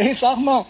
[0.00, 0.64] Ey, sag mal,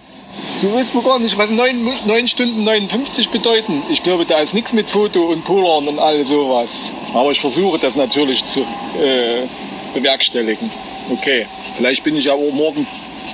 [0.62, 3.82] du weißt wohl gar nicht, was 9, 9 Stunden 59 bedeuten.
[3.90, 6.90] Ich glaube, da ist nichts mit Foto und Polern und all sowas.
[7.12, 9.46] Aber ich versuche das natürlich zu äh,
[9.92, 10.70] bewerkstelligen.
[11.10, 11.46] Okay,
[11.76, 12.86] vielleicht bin ich ja morgen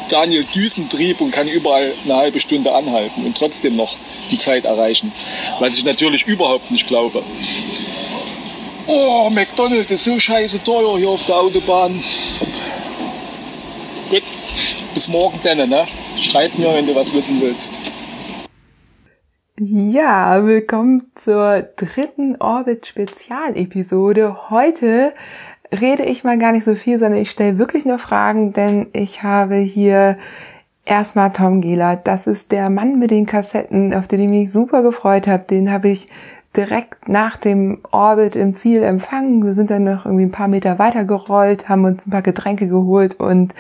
[0.09, 3.95] Daniel Düsentrieb und kann überall eine halbe Stunde anhalten und trotzdem noch
[4.33, 5.13] die Zeit erreichen.
[5.61, 7.23] Was ich natürlich überhaupt nicht glaube.
[8.89, 12.03] Oh, McDonald's ist so scheiße teuer hier auf der Autobahn.
[14.11, 14.25] Gut,
[14.95, 15.85] bis morgen dann, ne?
[16.17, 17.81] Schreib mir, wenn du was wissen willst.
[19.59, 24.51] Ja, willkommen zur dritten Orbit Spezialepisode.
[24.51, 25.13] Heute
[25.73, 29.25] rede ich mal gar nicht so viel, sondern ich stelle wirklich nur Fragen, denn ich
[29.25, 30.17] habe hier
[30.85, 31.97] erstmal Tom Gehler.
[31.97, 35.45] Das ist der Mann mit den Kassetten, auf den ich mich super gefreut habe.
[35.45, 36.09] Den habe ich
[36.57, 39.45] direkt nach dem Orbit im Ziel empfangen.
[39.45, 42.69] Wir sind dann noch irgendwie ein paar Meter weiter gerollt, haben uns ein paar Getränke
[42.69, 43.55] geholt und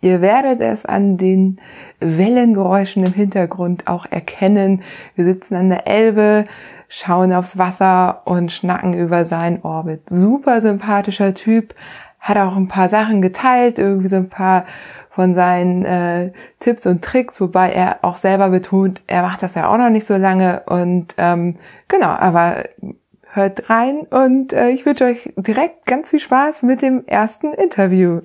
[0.00, 1.60] ihr werdet es an den
[2.00, 4.82] Wellengeräuschen im Hintergrund auch erkennen.
[5.14, 6.46] Wir sitzen an der Elbe,
[6.88, 10.02] schauen aufs Wasser und schnacken über seinen Orbit.
[10.08, 11.74] Super sympathischer Typ,
[12.20, 14.66] hat auch ein paar Sachen geteilt, irgendwie so ein paar
[15.20, 19.68] von seinen äh, Tipps und Tricks, wobei er auch selber betont, er macht das ja
[19.68, 21.56] auch noch nicht so lange und ähm,
[21.88, 22.64] genau, aber
[23.32, 28.22] hört rein und äh, ich wünsche euch direkt ganz viel Spaß mit dem ersten Interview.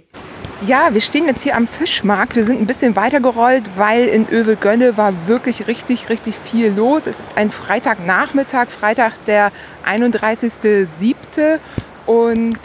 [0.66, 2.38] Ja, wir stehen jetzt hier am Fischmarkt.
[2.38, 7.08] Wir sind ein bisschen weitergerollt, weil in Övelgönne war wirklich richtig, richtig viel los.
[7.08, 9.52] Es ist ein Freitagnachmittag, Freitag der
[9.86, 11.60] 31.07.
[12.06, 12.58] Und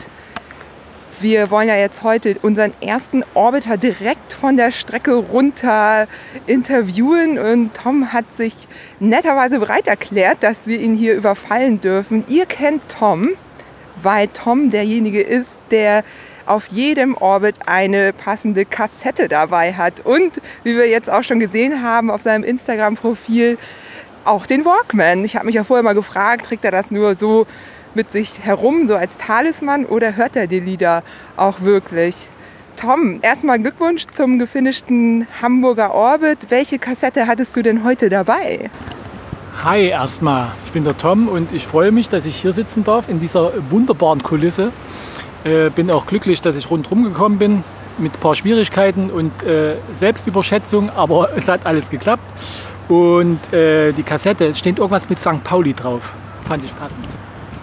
[1.20, 6.06] wir wollen ja jetzt heute unseren ersten Orbiter direkt von der Strecke runter
[6.46, 8.54] interviewen und Tom hat sich
[9.00, 12.24] netterweise bereit erklärt, dass wir ihn hier überfallen dürfen.
[12.28, 13.30] Ihr kennt Tom,
[14.02, 16.04] weil Tom derjenige ist, der
[16.46, 21.82] auf jedem Orbit eine passende Kassette dabei hat und wie wir jetzt auch schon gesehen
[21.82, 23.58] haben auf seinem Instagram-Profil
[24.24, 25.24] auch den Walkman.
[25.24, 27.46] Ich habe mich ja vorher mal gefragt, trägt er das nur so
[27.94, 31.02] mit sich herum, so als Talisman, oder hört er die Lieder
[31.36, 32.28] auch wirklich?
[32.76, 36.46] Tom, erstmal Glückwunsch zum gefinischten Hamburger Orbit.
[36.48, 38.70] Welche Kassette hattest du denn heute dabei?
[39.62, 43.10] Hi erstmal, ich bin der Tom und ich freue mich, dass ich hier sitzen darf
[43.10, 44.72] in dieser wunderbaren Kulisse.
[45.44, 47.64] Äh, bin auch glücklich, dass ich rundherum gekommen bin
[47.98, 52.24] mit ein paar Schwierigkeiten und äh, Selbstüberschätzung, aber es hat alles geklappt.
[52.88, 55.44] Und äh, die Kassette, es steht irgendwas mit St.
[55.44, 56.12] Pauli drauf.
[56.48, 57.04] Fand ich passend.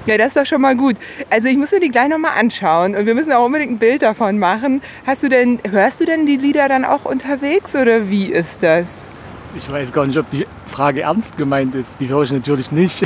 [0.07, 0.95] Ja, das ist doch schon mal gut.
[1.29, 4.03] Also ich muss mir die gleich nochmal anschauen und wir müssen auch unbedingt ein Bild
[4.03, 4.81] davon machen.
[5.06, 8.88] Hast du denn, hörst du denn die Lieder dann auch unterwegs oder wie ist das?
[9.57, 12.00] Ich weiß gar nicht, ob die Frage ernst gemeint ist.
[12.00, 13.06] Die höre ich natürlich nicht.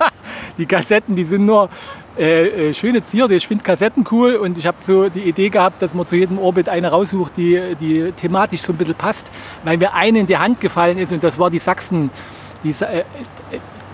[0.58, 1.70] die Kassetten, die sind nur
[2.18, 3.34] äh, äh, schöne Zierde.
[3.34, 6.38] Ich finde Kassetten cool und ich habe so die Idee gehabt, dass man zu jedem
[6.38, 9.30] Orbit eine raussucht, die, die thematisch so ein bisschen passt,
[9.64, 12.10] weil mir eine in die Hand gefallen ist und das war die Sachsen.
[12.62, 13.04] Die, äh,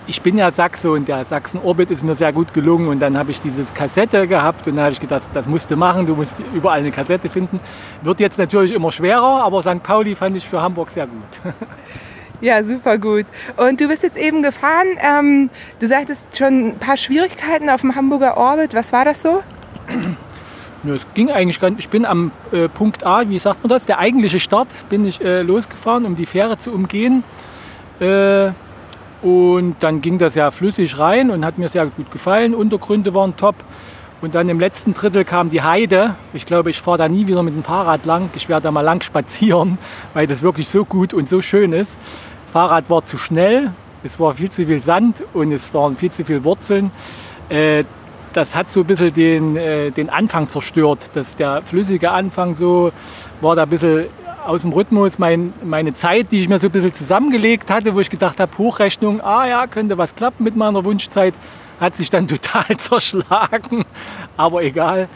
[0.09, 3.29] ich bin ja Sachse und der Sachsen-Orbit ist mir sehr gut gelungen und dann habe
[3.29, 6.41] ich diese Kassette gehabt und dann habe ich gedacht, das musst du machen, du musst
[6.53, 7.59] überall eine Kassette finden.
[8.01, 9.83] Wird jetzt natürlich immer schwerer, aber St.
[9.83, 11.53] Pauli fand ich für Hamburg sehr gut.
[12.41, 13.25] Ja, super gut.
[13.57, 14.87] Und du bist jetzt eben gefahren.
[15.01, 15.49] Ähm,
[15.79, 18.73] du sagtest schon ein paar Schwierigkeiten auf dem Hamburger Orbit.
[18.73, 19.43] Was war das so?
[20.85, 21.77] Ja, es ging eigentlich ganz.
[21.79, 25.19] Ich bin am äh, Punkt A, wie sagt man das, der eigentliche Start, bin ich
[25.19, 27.25] äh, losgefahren, um die Fähre zu umgehen.
[27.99, 28.51] Äh,
[29.21, 32.55] und dann ging das ja flüssig rein und hat mir sehr gut gefallen.
[32.55, 33.55] Untergründe waren top.
[34.21, 36.15] Und dann im letzten Drittel kam die Heide.
[36.33, 38.29] Ich glaube, ich fahre da nie wieder mit dem Fahrrad lang.
[38.35, 39.77] Ich werde da mal lang spazieren,
[40.13, 41.97] weil das wirklich so gut und so schön ist.
[42.51, 43.71] Fahrrad war zu schnell,
[44.03, 46.91] es war viel zu viel Sand und es waren viel zu viele Wurzeln.
[47.49, 47.83] Äh,
[48.33, 51.11] das hat so ein bisschen den, äh, den Anfang zerstört.
[51.13, 52.91] Das, der flüssige Anfang so
[53.41, 54.05] war da ein bisschen
[54.45, 55.19] aus dem Rhythmus.
[55.19, 58.57] Mein, meine Zeit, die ich mir so ein bisschen zusammengelegt hatte, wo ich gedacht habe,
[58.57, 61.33] Hochrechnung, ah ja, könnte was klappen mit meiner Wunschzeit,
[61.79, 63.85] hat sich dann total zerschlagen.
[64.37, 65.07] Aber egal,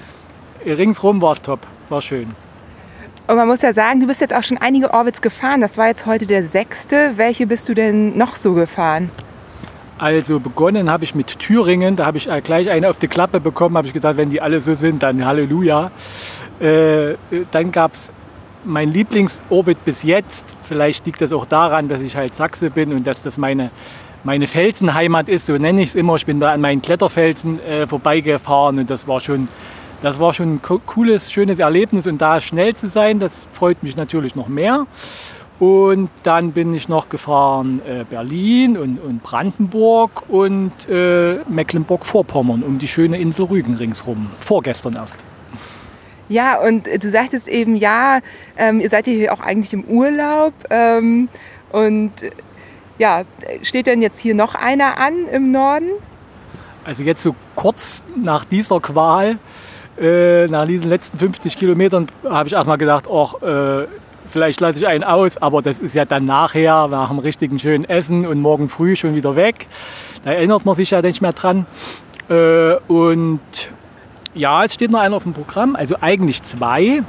[0.65, 2.35] ringsrum war es top, war schön.
[3.25, 5.61] Und man muss ja sagen, du bist jetzt auch schon einige Orbits gefahren.
[5.61, 7.13] Das war jetzt heute der sechste.
[7.15, 9.09] Welche bist du denn noch so gefahren?
[9.97, 11.95] Also begonnen habe ich mit Thüringen.
[11.95, 13.77] Da habe ich gleich eine auf die Klappe bekommen.
[13.77, 15.91] Habe ich gedacht, wenn die alle so sind, dann Halleluja.
[16.59, 17.15] Äh,
[17.51, 18.11] dann gab es
[18.65, 20.55] mein Lieblingsorbit bis jetzt.
[20.63, 23.71] Vielleicht liegt das auch daran, dass ich halt Sachse bin und dass das meine,
[24.23, 25.45] meine Felsenheimat ist.
[25.45, 26.15] So nenne ich es immer.
[26.15, 29.47] Ich bin da an meinen Kletterfelsen äh, vorbeigefahren und das war schon
[30.01, 33.95] das war schon ein cooles, schönes Erlebnis und da schnell zu sein, das freut mich
[33.95, 34.85] natürlich noch mehr.
[35.59, 42.79] Und dann bin ich noch gefahren äh, Berlin und, und, Brandenburg und äh, Mecklenburg-Vorpommern um
[42.79, 44.29] die schöne Insel Rügen ringsrum.
[44.39, 45.23] Vorgestern erst.
[46.33, 48.19] Ja, und du sagtest eben, ja,
[48.57, 50.53] ähm, ihr seid hier auch eigentlich im Urlaub.
[50.71, 51.29] Ähm,
[51.71, 52.11] und
[52.97, 53.21] ja,
[53.61, 55.91] steht denn jetzt hier noch einer an im Norden?
[56.85, 59.37] Also jetzt so kurz nach dieser Qual,
[60.01, 63.85] äh, nach diesen letzten 50 Kilometern, habe ich erstmal gedacht, auch äh,
[64.27, 67.85] vielleicht lasse ich einen aus, aber das ist ja dann nachher, nach einem richtigen schönen
[67.85, 69.67] Essen und morgen früh schon wieder weg.
[70.23, 71.67] Da erinnert man sich ja nicht mehr dran.
[72.27, 73.39] Äh, und
[74.35, 77.03] ja, es steht noch einer auf dem Programm, also eigentlich zwei,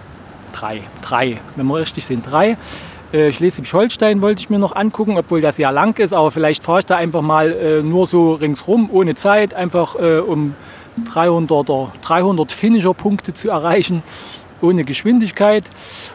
[0.52, 2.56] drei, drei, wenn wir richtig sind, drei.
[3.12, 6.80] Äh, Schleswig-Holstein wollte ich mir noch angucken, obwohl das ja lang ist, aber vielleicht fahre
[6.80, 10.54] ich da einfach mal äh, nur so ringsrum, ohne Zeit, einfach äh, um
[11.12, 14.02] 300 oder 300 Finisher-Punkte zu erreichen,
[14.60, 15.64] ohne Geschwindigkeit.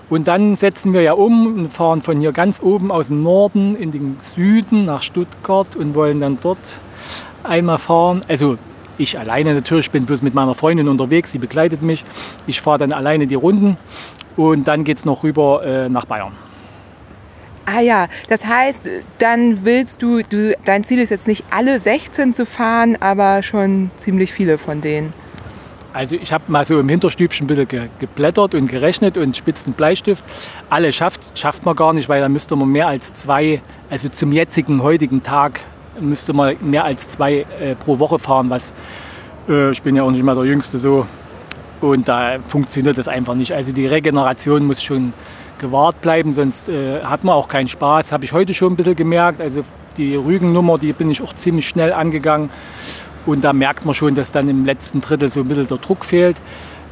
[0.09, 3.75] Und dann setzen wir ja um und fahren von hier ganz oben aus dem Norden
[3.75, 6.81] in den Süden nach Stuttgart und wollen dann dort
[7.43, 8.21] einmal fahren.
[8.27, 8.57] Also
[8.99, 12.03] ich alleine natürlich, bin bloß mit meiner Freundin unterwegs, sie begleitet mich.
[12.45, 13.77] Ich fahre dann alleine die Runden
[14.37, 16.33] und dann geht es noch rüber äh, nach Bayern.
[17.65, 22.33] Ah ja, das heißt, dann willst du, du, dein Ziel ist jetzt nicht alle 16
[22.33, 25.13] zu fahren, aber schon ziemlich viele von denen.
[25.93, 29.73] Also ich habe mal so im Hinterstübchen ein bisschen ge geblättert und gerechnet und spitzen
[29.73, 30.23] Bleistift.
[30.69, 34.31] Alle schafft, schafft man gar nicht, weil da müsste man mehr als zwei, also zum
[34.31, 35.61] jetzigen, heutigen Tag
[36.01, 38.73] müsste man mehr als zwei äh, pro Woche fahren, was
[39.47, 41.05] äh, ich bin ja auch nicht mehr der Jüngste so.
[41.81, 43.53] Und da funktioniert das einfach nicht.
[43.53, 45.13] Also die Regeneration muss schon
[45.59, 48.11] gewahrt bleiben, sonst äh, hat man auch keinen Spaß.
[48.11, 49.41] Habe ich heute schon ein bisschen gemerkt.
[49.41, 49.63] Also
[49.97, 52.49] die Rügennummer, die bin ich auch ziemlich schnell angegangen.
[53.25, 56.05] Und da merkt man schon, dass dann im letzten Drittel so ein bisschen der Druck
[56.05, 56.37] fehlt.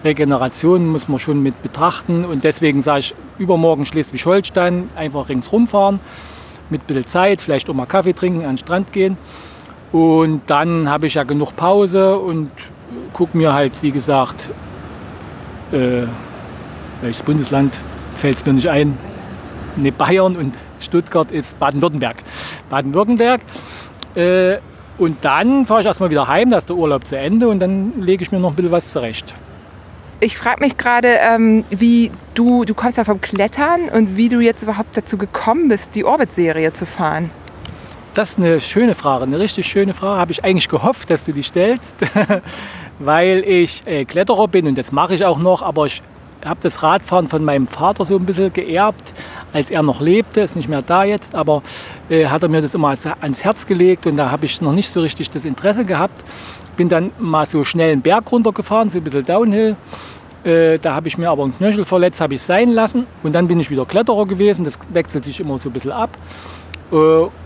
[0.04, 2.26] Regeneration muss man schon mit betrachten.
[2.26, 6.00] Und deswegen sage ich, übermorgen Schleswig-Holstein einfach ringsrum fahren.
[6.70, 9.18] Mit ein bisschen Zeit, vielleicht auch mal Kaffee trinken, an den Strand gehen.
[9.92, 12.52] Und dann habe ich ja genug Pause und
[13.14, 14.50] gucke mir halt, wie gesagt,
[15.72, 16.04] äh,
[17.02, 17.80] welches Bundesland
[18.16, 18.98] fällt es mir nicht ein.
[19.76, 22.18] Ne, Bayern und Stuttgart ist Baden-Württemberg.
[22.70, 23.42] Baden-Württemberg.
[24.16, 24.58] Äh,
[24.98, 28.02] und dann fahre ich erstmal wieder heim, da ist der Urlaub zu Ende und dann
[28.02, 29.34] lege ich mir noch ein bisschen was zurecht.
[30.20, 34.40] Ich frage mich gerade, ähm, wie du, du kommst ja vom Klettern und wie du
[34.40, 37.30] jetzt überhaupt dazu gekommen bist, die Orbit-Serie zu fahren.
[38.16, 40.20] Das ist eine schöne Frage, eine richtig schöne Frage.
[40.20, 41.98] Habe ich eigentlich gehofft, dass du die stellst,
[43.00, 46.02] weil ich äh, Kletterer bin und das mache ich auch noch, aber ich
[46.44, 49.14] habe das Radfahren von meinem Vater so ein bisschen geerbt,
[49.54, 51.64] als er noch lebte, ist nicht mehr da jetzt, aber
[52.10, 54.90] äh, hat er mir das immer ans Herz gelegt und da habe ich noch nicht
[54.90, 56.24] so richtig das Interesse gehabt.
[56.76, 59.76] Bin dann mal so schnell einen Berg runtergefahren, so ein bisschen Downhill.
[60.44, 63.48] Äh, da habe ich mir aber einen Knöchel verletzt, habe ich sein lassen und dann
[63.48, 64.64] bin ich wieder Kletterer gewesen.
[64.64, 66.18] Das wechselt sich immer so ein bisschen ab.
[66.92, 66.96] Äh,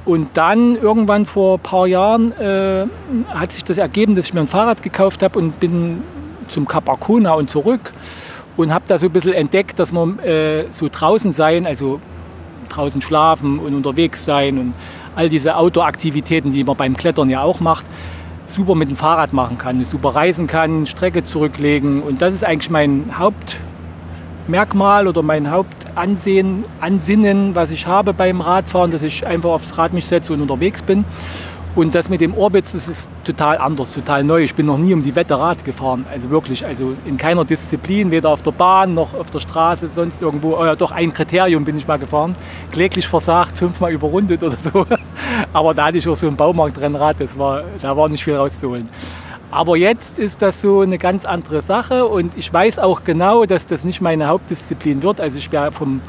[0.06, 2.86] und dann irgendwann vor ein paar Jahren äh,
[3.34, 6.04] hat sich das ergeben, dass ich mir ein Fahrrad gekauft habe und bin
[6.48, 7.94] zum Kap Arkona und zurück
[8.58, 12.00] und habe da so ein bisschen entdeckt, dass man äh, so draußen sein, also
[12.70, 14.74] draußen schlafen und unterwegs sein und
[15.16, 17.86] all diese Outdoor-Aktivitäten, die man beim Klettern ja auch macht,
[18.46, 22.02] super mit dem Fahrrad machen kann, super reisen kann, Strecke zurücklegen.
[22.02, 28.92] Und das ist eigentlich mein Hauptmerkmal oder mein Hauptansehen, Ansinnen, was ich habe beim Radfahren,
[28.92, 31.06] dass ich einfach aufs Rad mich setze und unterwegs bin.
[31.74, 34.44] Und das mit dem Orbits, das ist total anders, total neu.
[34.44, 36.06] Ich bin noch nie um die Wette Rad gefahren.
[36.12, 40.22] Also wirklich, also in keiner Disziplin, weder auf der Bahn noch auf der Straße, sonst
[40.22, 40.58] irgendwo.
[40.58, 42.36] Oh ja, doch ein Kriterium bin ich mal gefahren.
[42.72, 44.86] Kläglich versagt, fünfmal überrundet oder so.
[45.54, 48.90] Aber da hatte ich auch so ein Baumarktrennrad, das war, da war nicht viel rauszuholen.
[49.50, 53.66] Aber jetzt ist das so eine ganz andere Sache und ich weiß auch genau, dass
[53.66, 55.22] das nicht meine Hauptdisziplin wird.
[55.22, 56.02] Also ich werde vom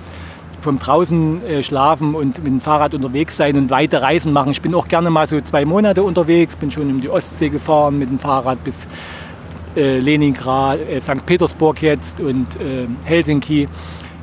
[0.62, 4.52] vom draußen äh, schlafen und mit dem Fahrrad unterwegs sein und weite Reisen machen.
[4.52, 7.98] Ich bin auch gerne mal so zwei Monate unterwegs, bin schon um die Ostsee gefahren
[7.98, 8.86] mit dem Fahrrad bis
[9.76, 11.26] äh, Leningrad, äh, St.
[11.26, 13.68] Petersburg jetzt und äh, Helsinki.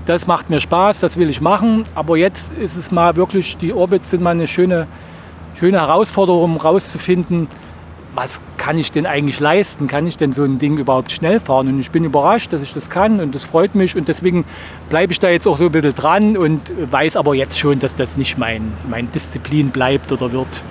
[0.05, 1.83] Das macht mir Spaß, das will ich machen.
[1.93, 4.87] Aber jetzt ist es mal wirklich, die Orbits sind mal eine schöne,
[5.59, 7.47] schöne Herausforderung, rauszufinden,
[8.19, 9.87] was kann ich denn eigentlich leisten?
[9.87, 11.69] Kann ich denn so ein Ding überhaupt schnell fahren?
[11.69, 14.43] Und ich bin überrascht, dass ich das kann und das freut mich und deswegen
[14.89, 17.95] bleibe ich da jetzt auch so ein bisschen dran und weiß aber jetzt schon, dass
[17.95, 20.61] das nicht mein, mein Disziplin bleibt oder wird.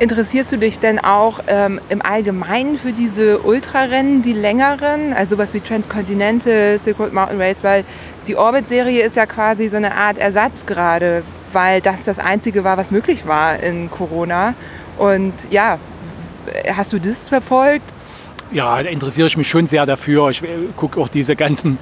[0.00, 5.54] Interessierst du dich denn auch ähm, im Allgemeinen für diese Ultrarennen, die längeren, also sowas
[5.54, 7.84] wie Transcontinental, Silk Road Mountain Race, weil
[8.26, 11.22] die Orbit-Serie ist ja quasi so eine Art Ersatz gerade,
[11.54, 14.52] weil das das Einzige war, was möglich war in Corona.
[14.98, 15.78] Und ja,
[16.74, 17.92] Hast du das verfolgt?
[18.50, 20.30] Ja, da interessiere ich mich schon sehr dafür.
[20.30, 21.78] Ich äh, gucke auch diese ganzen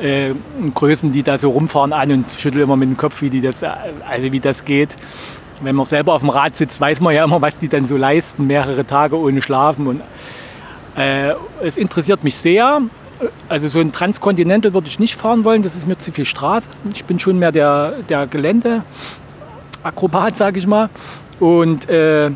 [0.00, 0.30] äh,
[0.74, 3.62] Größen, die da so rumfahren, an und schüttel immer mit dem Kopf, wie, die das,
[3.62, 3.68] äh,
[4.08, 4.96] also wie das geht.
[5.60, 7.96] Wenn man selber auf dem Rad sitzt, weiß man ja immer, was die dann so
[7.96, 9.86] leisten, mehrere Tage ohne Schlafen.
[9.86, 10.00] Und,
[10.96, 12.80] äh, es interessiert mich sehr.
[13.48, 16.70] also so ein Transcontinental würde ich nicht fahren wollen, das ist mir zu viel Straße.
[16.92, 20.90] Ich bin schon mehr der, der Geländeakrobat, sage ich mal.
[21.40, 22.30] Und äh,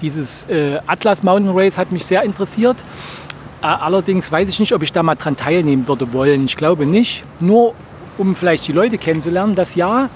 [0.00, 2.84] dieses äh, Atlas Mountain Race hat mich sehr interessiert.
[3.62, 6.44] Äh, allerdings weiß ich nicht, ob ich da mal dran teilnehmen würde wollen.
[6.44, 7.24] Ich glaube nicht.
[7.40, 7.74] Nur
[8.18, 10.08] um vielleicht die Leute kennenzulernen, das ja.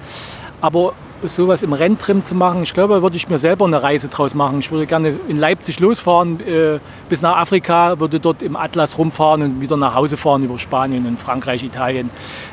[0.60, 0.92] Aber
[1.28, 4.60] sowas im Renntrim zu machen, ich glaube, würde ich mir selber eine Reise draus machen.
[4.60, 9.42] Ich würde gerne in Leipzig losfahren äh, bis nach Afrika, würde dort im Atlas rumfahren
[9.42, 12.10] und wieder nach Hause fahren über Spanien und Frankreich, Italien.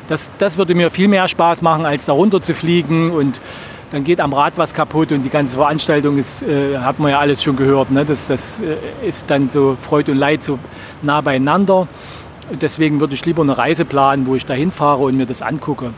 [0.08, 3.40] Das, das würde mir viel mehr Spaß machen, als da runter zu fliegen und
[3.90, 7.18] dann geht am Rad was kaputt und die ganze Veranstaltung ist, äh, hat man ja
[7.18, 7.90] alles schon gehört.
[7.90, 8.04] Ne?
[8.04, 10.58] Das, das äh, ist dann so Freude und Leid so
[11.02, 11.88] nah beieinander.
[12.50, 15.42] Und deswegen würde ich lieber eine Reise planen, wo ich da hinfahre und mir das
[15.42, 15.92] angucke.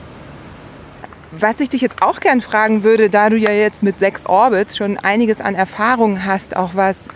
[1.33, 4.77] Was ich dich jetzt auch gern fragen würde, da du ja jetzt mit sechs Orbits
[4.77, 7.07] schon einiges an Erfahrung hast, auch was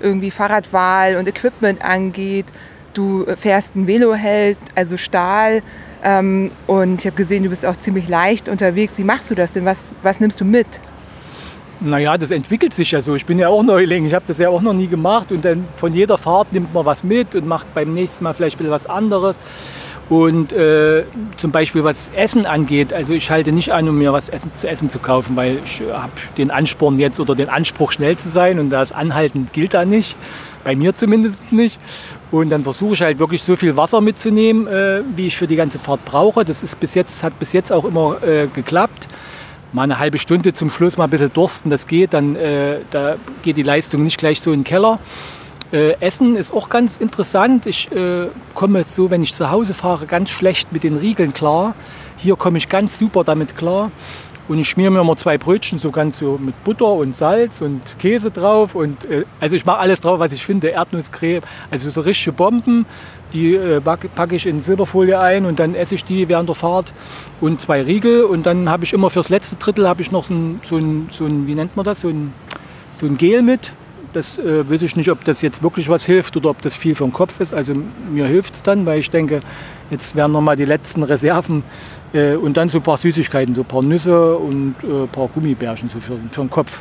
[0.00, 2.46] irgendwie Fahrradwahl und Equipment angeht.
[2.94, 5.62] Du fährst einen Veloheld, also Stahl.
[6.02, 8.98] Ähm, und ich habe gesehen, du bist auch ziemlich leicht unterwegs.
[8.98, 9.64] Wie machst du das denn?
[9.64, 10.66] Was, was nimmst du mit?
[11.80, 13.14] Naja, das entwickelt sich ja so.
[13.14, 14.06] Ich bin ja auch Neuling.
[14.06, 15.32] Ich habe das ja auch noch nie gemacht.
[15.32, 18.60] Und dann von jeder Fahrt nimmt man was mit und macht beim nächsten Mal vielleicht
[18.60, 19.36] ein was anderes.
[20.08, 21.04] Und äh,
[21.38, 24.68] zum Beispiel was Essen angeht, also ich halte nicht an, um mir was essen, zu
[24.68, 28.58] essen zu kaufen, weil ich habe den Ansporn jetzt oder den Anspruch schnell zu sein
[28.58, 30.16] und das Anhalten gilt da nicht,
[30.62, 31.80] bei mir zumindest nicht.
[32.34, 35.54] Und dann versuche ich halt wirklich so viel Wasser mitzunehmen, äh, wie ich für die
[35.54, 36.44] ganze Fahrt brauche.
[36.44, 39.06] Das ist bis jetzt, hat bis jetzt auch immer äh, geklappt.
[39.72, 43.18] Mal eine halbe Stunde zum Schluss mal ein bisschen dursten, das geht, dann äh, da
[43.44, 44.98] geht die Leistung nicht gleich so in den Keller.
[45.72, 47.66] Äh, Essen ist auch ganz interessant.
[47.66, 51.76] Ich äh, komme so, wenn ich zu Hause fahre, ganz schlecht mit den Riegeln klar.
[52.16, 53.92] Hier komme ich ganz super damit klar.
[54.46, 57.80] Und ich schmiere mir immer zwei Brötchen so ganz so mit Butter und Salz und
[57.98, 58.74] Käse drauf.
[58.74, 60.68] Und, äh, also ich mache alles drauf, was ich finde.
[60.68, 62.84] Erdnusscreme, also so richtige Bomben.
[63.32, 66.92] Die äh, packe ich in Silberfolie ein und dann esse ich die während der Fahrt.
[67.40, 68.24] Und zwei Riegel.
[68.24, 71.24] Und dann habe ich immer fürs letzte Drittel ich noch so ein, so ein, so
[71.24, 72.34] ein wie nennt man das, so ein,
[72.92, 73.72] so ein Gel mit.
[74.12, 76.94] Das äh, weiß ich nicht, ob das jetzt wirklich was hilft oder ob das viel
[76.94, 77.54] den Kopf ist.
[77.54, 77.74] Also
[78.12, 79.40] mir hilft es dann, weil ich denke,
[79.90, 81.64] jetzt werden noch mal die letzten Reserven
[82.14, 85.28] äh, und dann so ein paar Süßigkeiten, so ein paar Nüsse und äh, ein paar
[85.28, 86.80] Gummibärchen so für, für den Kopf.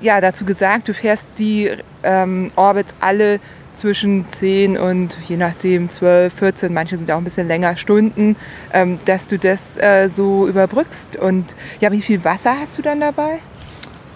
[0.00, 1.70] Ja, dazu gesagt, du fährst die
[2.02, 3.38] ähm, Orbits alle
[3.72, 8.36] zwischen 10 und je nachdem 12, 14, manche sind auch ein bisschen länger Stunden,
[8.72, 11.16] ähm, dass du das äh, so überbrückst.
[11.16, 13.38] Und ja, wie viel Wasser hast du dann dabei?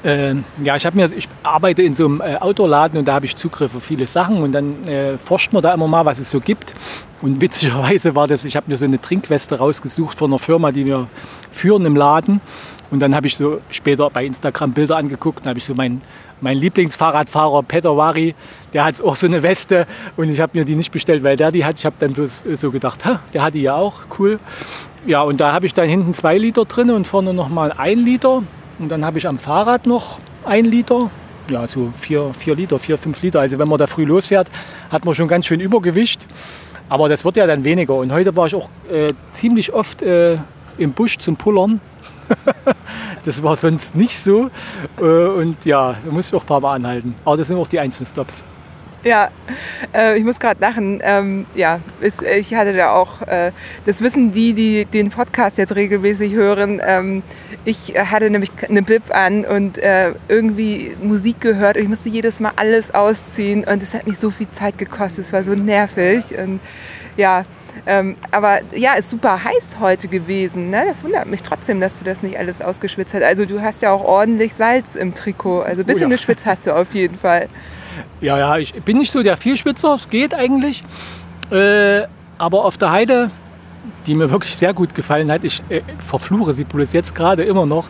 [0.07, 3.35] Äh, ja, ich, mir, ich arbeite in so einem äh, Outdoor-Laden und da habe ich
[3.35, 6.39] Zugriff auf viele Sachen und dann äh, forscht man da immer mal, was es so
[6.39, 6.77] gibt.
[7.23, 10.87] Und witzigerweise war das, ich habe mir so eine Trinkweste rausgesucht von einer Firma, die
[10.87, 11.09] wir
[11.51, 12.41] führen im Laden.
[12.93, 16.03] Und dann habe ich so später bei Instagram Bilder angeguckt und habe ich so meinen
[16.41, 18.35] mein Lieblingsfahrradfahrer Peter Wari,
[18.75, 19.87] der hat auch so eine Weste
[20.19, 21.79] und ich habe mir die nicht bestellt, weil der die hat.
[21.79, 23.01] Ich habe dann bloß so gedacht,
[23.33, 24.39] der hat die ja auch, cool.
[25.07, 28.43] Ja, und da habe ich dann hinten zwei Liter drin und vorne nochmal ein Liter.
[28.79, 31.11] Und dann habe ich am Fahrrad noch ein Liter.
[31.51, 33.41] Ja, so vier, vier Liter, vier, fünf Liter.
[33.41, 34.51] Also wenn man da früh losfährt,
[34.91, 36.27] hat man schon ganz schön Übergewicht.
[36.89, 37.95] Aber das wird ja dann weniger.
[37.95, 40.39] Und heute war ich auch äh, ziemlich oft äh,
[40.79, 41.81] im Busch zum Pullern.
[43.25, 44.51] das war sonst nicht so.
[45.01, 47.15] Äh, und ja, da muss ich auch ein paar Mal anhalten.
[47.25, 48.45] Aber das sind auch die einzelnen Stops.
[49.17, 49.31] Ja,
[49.95, 51.01] äh, ich muss gerade lachen.
[51.01, 53.53] Ähm, ja, ist, ich hatte da auch, äh,
[53.85, 56.83] das wissen die, die den Podcast jetzt regelmäßig hören.
[56.85, 57.23] Ähm,
[57.65, 62.41] ich hatte nämlich eine Bib an und äh, irgendwie Musik gehört und ich musste jedes
[62.41, 65.27] Mal alles ausziehen und es hat mich so viel Zeit gekostet.
[65.27, 66.59] Es war so nervig und
[67.17, 67.45] ja.
[67.87, 70.71] Ähm, aber ja, ist super heiß heute gewesen.
[70.71, 70.85] Ne?
[70.89, 73.23] Das wundert mich trotzdem, dass du das nicht alles ausgeschwitzt hast.
[73.23, 75.61] Also du hast ja auch ordentlich Salz im Trikot.
[75.61, 76.17] Also ein bisschen oh ja.
[76.17, 77.49] geschwitzt hast du auf jeden Fall.
[78.21, 80.85] Ja, ja, ich bin nicht so der Vielspitzer, es geht eigentlich.
[81.51, 82.03] Äh,
[82.39, 83.31] aber auf der Heide,
[84.07, 87.67] die mir wirklich sehr gut gefallen hat, ich äh, verfluche sie bloß jetzt gerade immer
[87.67, 87.89] noch,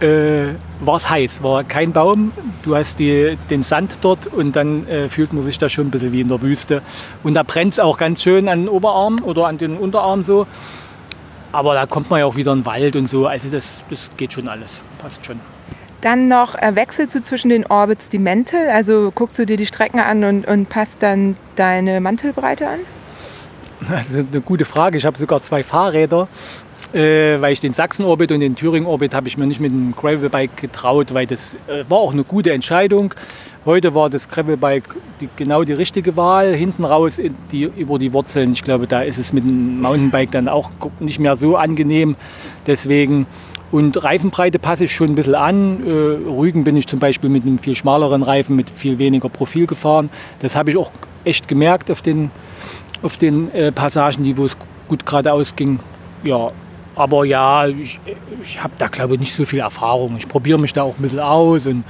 [0.00, 2.32] äh, war es heiß, war kein Baum.
[2.62, 5.90] Du hast die, den Sand dort und dann äh, fühlt man sich da schon ein
[5.90, 6.82] bisschen wie in der Wüste.
[7.24, 10.46] Und da brennt es auch ganz schön an den Oberarm oder an den Unterarm so.
[11.50, 13.26] Aber da kommt man ja auch wieder in den Wald und so.
[13.26, 15.40] Also das, das geht schon alles, passt schon.
[16.00, 19.66] Dann noch äh, wechselst du zwischen den Orbits die Mäntel, also guckst du dir die
[19.66, 22.78] Strecken an und, und passt dann deine Mantelbreite an?
[23.90, 24.98] Das ist eine gute Frage.
[24.98, 26.28] Ich habe sogar zwei Fahrräder,
[26.92, 30.56] äh, weil ich den Sachsen-Orbit und den Thüringen-Orbit habe ich mir nicht mit dem Gravelbike
[30.56, 33.14] getraut, weil das äh, war auch eine gute Entscheidung.
[33.64, 36.54] Heute war das Gravelbike die, genau die richtige Wahl.
[36.54, 37.20] Hinten raus
[37.52, 38.52] die, über die Wurzeln.
[38.52, 42.16] Ich glaube, da ist es mit dem Mountainbike dann auch nicht mehr so angenehm.
[42.66, 43.26] Deswegen
[43.70, 45.86] Und Reifenbreite passe ich schon ein bisschen an.
[45.86, 45.90] Äh,
[46.30, 50.10] Rügen bin ich zum Beispiel mit einem viel schmaleren Reifen, mit viel weniger Profil gefahren.
[50.38, 50.90] Das habe ich auch
[51.24, 52.30] echt gemerkt auf den,
[53.02, 54.56] auf den äh, Passagen, die wo es
[54.88, 55.80] gut geradeaus ging.
[56.24, 56.50] Ja,
[56.94, 58.00] aber ja, ich,
[58.42, 60.16] ich habe da glaube ich nicht so viel Erfahrung.
[60.16, 61.84] Ich probiere mich da auch ein bisschen aus und,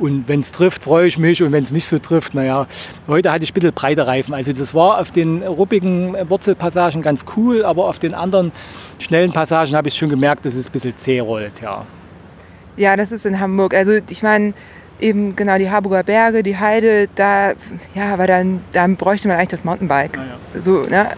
[0.00, 2.66] und wenn es trifft, freue ich mich und wenn es nicht so trifft, naja,
[3.06, 4.34] heute hatte ich ein bisschen breite Reifen.
[4.34, 8.52] Also das war auf den ruppigen Wurzelpassagen ganz cool, aber auf den anderen
[8.98, 11.84] schnellen Passagen habe ich schon gemerkt, dass es ein bisschen zäh rollt, ja.
[12.76, 13.74] Ja, das ist in Hamburg.
[13.74, 14.54] Also ich meine,
[15.00, 17.52] eben genau die Harburger Berge, die Heide, da,
[17.94, 20.16] ja, aber dann, dann bräuchte man eigentlich das Mountainbike.
[20.16, 20.60] Ja.
[20.60, 21.08] So, ne?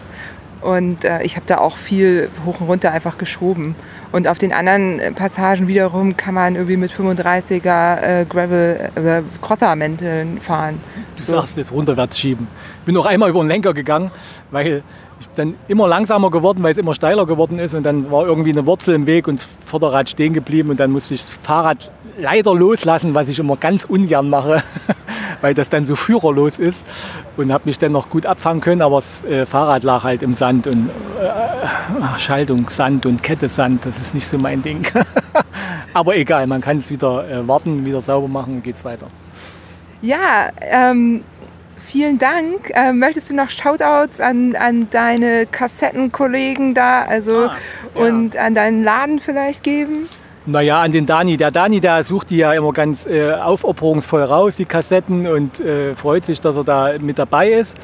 [0.63, 3.75] Und äh, ich habe da auch viel hoch und runter einfach geschoben.
[4.13, 10.41] Und auf den anderen Passagen wiederum kann man irgendwie mit 35er äh, Gravel äh, Crosser-Mänteln
[10.41, 10.81] fahren.
[11.17, 11.33] Du so.
[11.33, 12.47] sagst jetzt runterwärts schieben.
[12.81, 14.11] Ich bin noch einmal über den Lenker gegangen,
[14.51, 14.83] weil
[15.21, 18.51] ich dann immer langsamer geworden, weil es immer steiler geworden ist und dann war irgendwie
[18.51, 21.91] eine Wurzel im Weg und das Vorderrad stehen geblieben und dann musste ich das Fahrrad
[22.19, 24.63] leider loslassen, was ich immer ganz ungern mache,
[25.43, 26.79] weil das dann so führerlos ist
[27.37, 30.35] und habe mich dann noch gut abfangen können, aber das äh, Fahrrad lag halt im
[30.35, 30.89] Sand und
[31.21, 34.87] äh, Schaltung Sand und Kette Sand, das ist nicht so mein Ding.
[35.93, 39.09] aber egal, man kann es wieder äh, warten, wieder sauber machen und geht's weiter.
[40.01, 41.23] Ja, ähm,
[41.77, 42.71] vielen Dank.
[42.75, 47.57] Ähm, möchtest du noch Shoutouts an, an deine Kassettenkollegen da also ah,
[47.95, 48.03] ja.
[48.03, 50.09] und an deinen Laden vielleicht geben?
[50.45, 51.37] Naja, an den Dani.
[51.37, 55.95] Der Dani, der sucht die ja immer ganz äh, aufopferungsvoll raus, die Kassetten, und äh,
[55.95, 57.77] freut sich, dass er da mit dabei ist.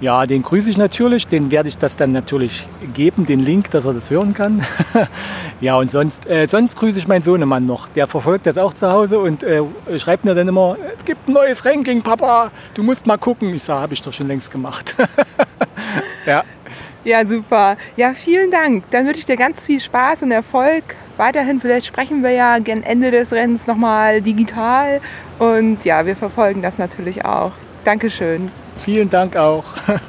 [0.00, 1.26] Ja, den grüße ich natürlich.
[1.26, 4.62] Den werde ich das dann natürlich geben, den Link, dass er das hören kann.
[5.60, 7.86] ja, und sonst, äh, sonst grüße ich meinen Sohnemann noch.
[7.88, 9.62] Der verfolgt das auch zu Hause und äh,
[9.98, 13.52] schreibt mir dann immer, es gibt ein neues Ranking, Papa, du musst mal gucken.
[13.52, 14.96] Ich sage, habe ich doch schon längst gemacht.
[16.26, 16.44] ja.
[17.02, 17.76] Ja, super.
[17.96, 18.90] Ja, vielen Dank.
[18.90, 20.84] Dann wünsche ich dir ganz viel Spaß und Erfolg.
[21.16, 25.00] Weiterhin, vielleicht sprechen wir ja gegen Ende des Rennens nochmal digital.
[25.38, 27.52] Und ja, wir verfolgen das natürlich auch.
[27.84, 28.50] Dankeschön.
[28.76, 29.64] Vielen Dank auch.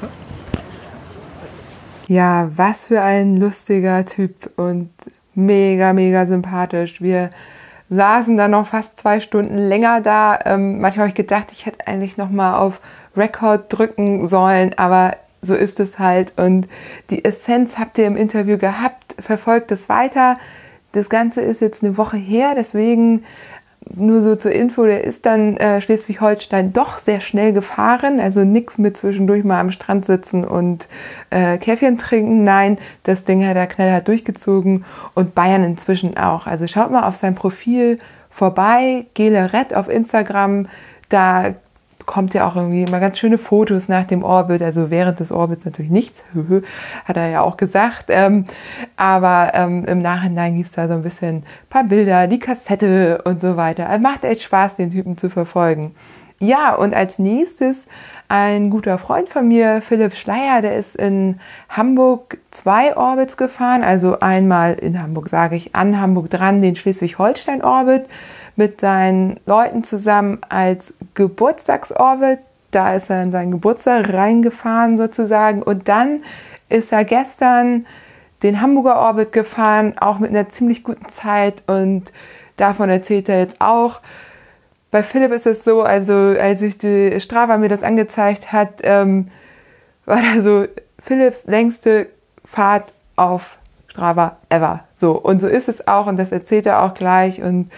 [2.08, 4.90] ja, was für ein lustiger Typ und
[5.34, 7.02] mega, mega sympathisch.
[7.02, 7.30] Wir
[7.90, 10.38] saßen dann noch fast zwei Stunden länger da.
[10.44, 12.82] Ähm, manchmal habe ich gedacht, ich hätte eigentlich noch mal auf
[13.16, 16.34] Record drücken sollen, aber so ist es halt.
[16.38, 16.68] Und
[17.10, 20.38] die Essenz habt ihr im Interview gehabt, verfolgt es weiter.
[20.92, 23.24] Das Ganze ist jetzt eine Woche her, deswegen
[23.96, 28.20] nur so zur Info, der ist dann äh, Schleswig-Holstein doch sehr schnell gefahren.
[28.20, 30.88] Also nichts mit zwischendurch mal am Strand sitzen und
[31.30, 32.44] äh, Käffchen trinken.
[32.44, 36.48] Nein, das Ding hat er knallhart durchgezogen und Bayern inzwischen auch.
[36.48, 37.98] Also schaut mal auf sein Profil
[38.30, 40.68] vorbei, Geleret auf Instagram.
[41.10, 41.56] Da
[42.02, 45.66] bekommt ja auch irgendwie immer ganz schöne Fotos nach dem Orbit, also während des Orbits
[45.66, 46.24] natürlich nichts,
[47.06, 48.06] hat er ja auch gesagt.
[48.10, 48.46] Ähm,
[48.98, 53.22] aber ähm, im Nachhinein gibt es da so ein bisschen ein paar Bilder, die Kassette
[53.24, 53.88] und so weiter.
[53.88, 55.94] Also macht echt Spaß, den Typen zu verfolgen.
[56.40, 57.86] Ja, und als nächstes
[58.28, 63.84] ein guter Freund von mir, Philipp Schleier, der ist in Hamburg zwei Orbits gefahren.
[63.84, 68.10] Also einmal in Hamburg, sage ich, an Hamburg dran, den Schleswig-Holstein-Orbit
[68.56, 72.40] mit seinen Leuten zusammen als Geburtstagsorbit.
[72.72, 75.62] Da ist er in seinen Geburtstag reingefahren sozusagen.
[75.62, 76.24] Und dann
[76.70, 77.86] ist er gestern
[78.44, 81.64] den Hamburger Orbit gefahren, auch mit einer ziemlich guten Zeit.
[81.68, 82.12] Und
[82.58, 84.02] davon erzählt er jetzt auch.
[84.90, 89.28] Bei Philipp ist es so, also als ich die Strava mir das angezeigt hat, ähm,
[90.06, 90.66] war da so
[91.02, 92.08] Philipps längste
[92.44, 94.86] Fahrt auf Strava ever.
[94.96, 97.70] So, und so ist es auch und das erzählt er auch gleich und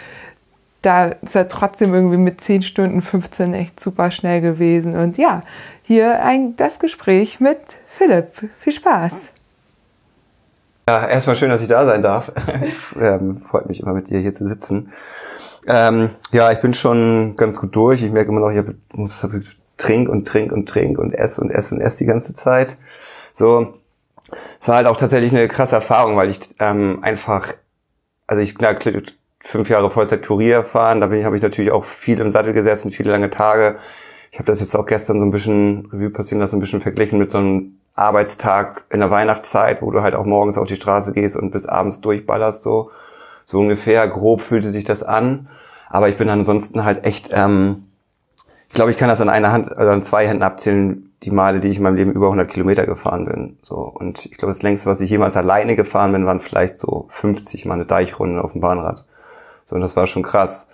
[0.83, 4.95] da ist er trotzdem irgendwie mit 10 Stunden 15 echt super schnell gewesen.
[4.95, 5.39] Und ja,
[5.81, 8.49] hier ein, das Gespräch mit Philipp.
[8.59, 9.31] Viel Spaß.
[10.87, 12.31] Ja, erstmal schön, dass ich da sein darf.
[13.01, 14.91] ähm, freut mich immer mit dir hier zu sitzen.
[15.65, 18.03] Ähm, ja, ich bin schon ganz gut durch.
[18.03, 19.25] Ich merke immer noch, ich muss
[19.77, 22.77] trink und trink und trink und ess und ess und ess die ganze Zeit.
[23.31, 23.75] So,
[24.59, 27.53] es war halt auch tatsächlich eine krasse Erfahrung, weil ich ähm, einfach,
[28.27, 28.73] also ich, na,
[29.43, 31.01] fünf Jahre Vollzeit Kurier fahren.
[31.01, 33.77] Da habe ich natürlich auch viel im Sattel gesetzt und viele lange Tage.
[34.31, 37.19] Ich habe das jetzt auch gestern so ein bisschen Revue passieren lassen, ein bisschen verglichen
[37.19, 41.13] mit so einem Arbeitstag in der Weihnachtszeit, wo du halt auch morgens auf die Straße
[41.13, 42.89] gehst und bis abends durchballerst so.
[43.45, 45.49] So ungefähr grob fühlte sich das an.
[45.89, 47.89] Aber ich bin ansonsten halt echt, ähm,
[48.69, 51.59] ich glaube, ich kann das an einer Hand, also an zwei Händen abzählen, die Male,
[51.59, 53.57] die ich in meinem Leben über 100 Kilometer gefahren bin.
[53.61, 57.05] So und ich glaube, das längste, was ich jemals alleine gefahren bin, waren vielleicht so
[57.09, 59.05] 50 mal eine Deichrunden auf dem Bahnrad.
[59.65, 60.67] So, und das war schon krass.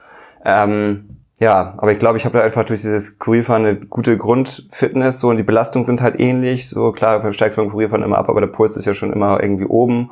[0.44, 5.22] Ähm, ja, aber ich glaube, ich habe da einfach durch dieses Kurierfahren eine gute Grundfitness,
[5.22, 6.68] so und die Belastungen sind halt ähnlich.
[6.68, 9.66] So klar, steigst beim Kurierfahren immer ab, aber der Puls ist ja schon immer irgendwie
[9.66, 10.12] oben.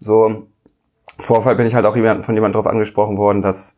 [0.00, 0.46] So
[1.18, 3.74] Vorfall bin ich halt auch jemand, von jemandem darauf angesprochen worden, dass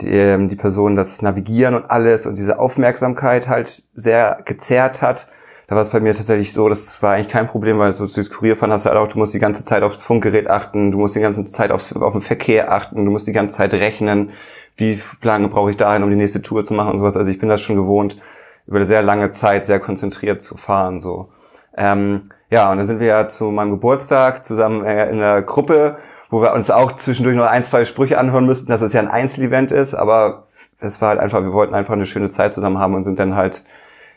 [0.00, 5.28] die, ähm, die Person das Navigieren und alles und diese Aufmerksamkeit halt sehr gezerrt hat.
[5.68, 8.30] Da war es bei mir tatsächlich so, das war eigentlich kein Problem, weil so durchs
[8.30, 11.14] Kurierfahren hast du halt auch, du musst die ganze Zeit aufs Funkgerät achten, du musst
[11.14, 14.32] die ganze Zeit aufs, auf den Verkehr achten, du musst die ganze Zeit rechnen,
[14.76, 17.16] wie lange brauche ich dahin, um die nächste Tour zu machen und sowas.
[17.16, 18.20] Also ich bin das schon gewohnt,
[18.66, 21.00] über eine sehr lange Zeit sehr konzentriert zu fahren.
[21.00, 21.28] so.
[21.76, 25.98] Ähm, ja, und dann sind wir ja zu meinem Geburtstag zusammen äh, in einer Gruppe
[26.30, 29.08] wo wir uns auch zwischendurch noch ein, zwei Sprüche anhören müssten, dass es ja ein
[29.08, 30.46] Einzelevent ist, aber
[30.80, 33.34] es war halt einfach, wir wollten einfach eine schöne Zeit zusammen haben und sind dann
[33.34, 33.64] halt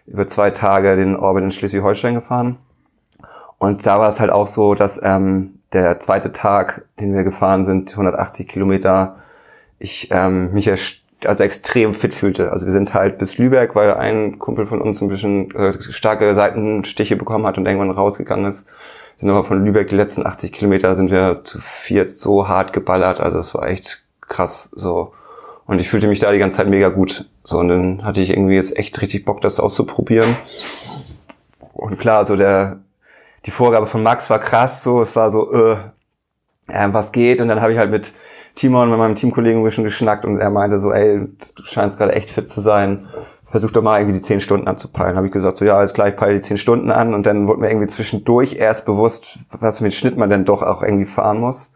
[0.07, 2.57] über zwei Tage den Orbit in Schleswig-Holstein gefahren.
[3.57, 7.65] Und da war es halt auch so, dass ähm, der zweite Tag, den wir gefahren
[7.65, 9.17] sind, 180 Kilometer,
[9.77, 10.69] ich ähm, mich
[11.25, 12.51] also extrem fit fühlte.
[12.51, 16.33] Also wir sind halt bis Lübeck, weil ein Kumpel von uns ein bisschen äh, starke
[16.33, 18.65] Seitenstiche bekommen hat und irgendwann rausgegangen ist
[19.21, 23.19] sind aber von Lübeck die letzten 80 Kilometer sind wir zu viert so hart geballert.
[23.19, 25.13] Also es war echt krass so.
[25.71, 27.29] Und ich fühlte mich da die ganze Zeit mega gut.
[27.45, 30.35] So, und dann hatte ich irgendwie jetzt echt richtig Bock, das auszuprobieren.
[31.71, 32.79] Und klar, so der,
[33.45, 35.77] die Vorgabe von Max war krass, so, es war so, äh,
[36.67, 37.39] was geht?
[37.39, 38.11] Und dann habe ich halt mit
[38.53, 41.21] Timon, mit meinem Teamkollegen ein bisschen geschnackt und er meinte so, ey,
[41.55, 43.07] du scheinst gerade echt fit zu sein
[43.49, 45.15] versuch doch mal irgendwie die zehn Stunden anzupeilen.
[45.15, 47.47] Habe ich gesagt, so ja, alles klar, ich peile die zehn Stunden an und dann
[47.47, 51.39] wurde mir irgendwie zwischendurch erst bewusst, was mit Schnitt man denn doch auch irgendwie fahren
[51.39, 51.71] muss.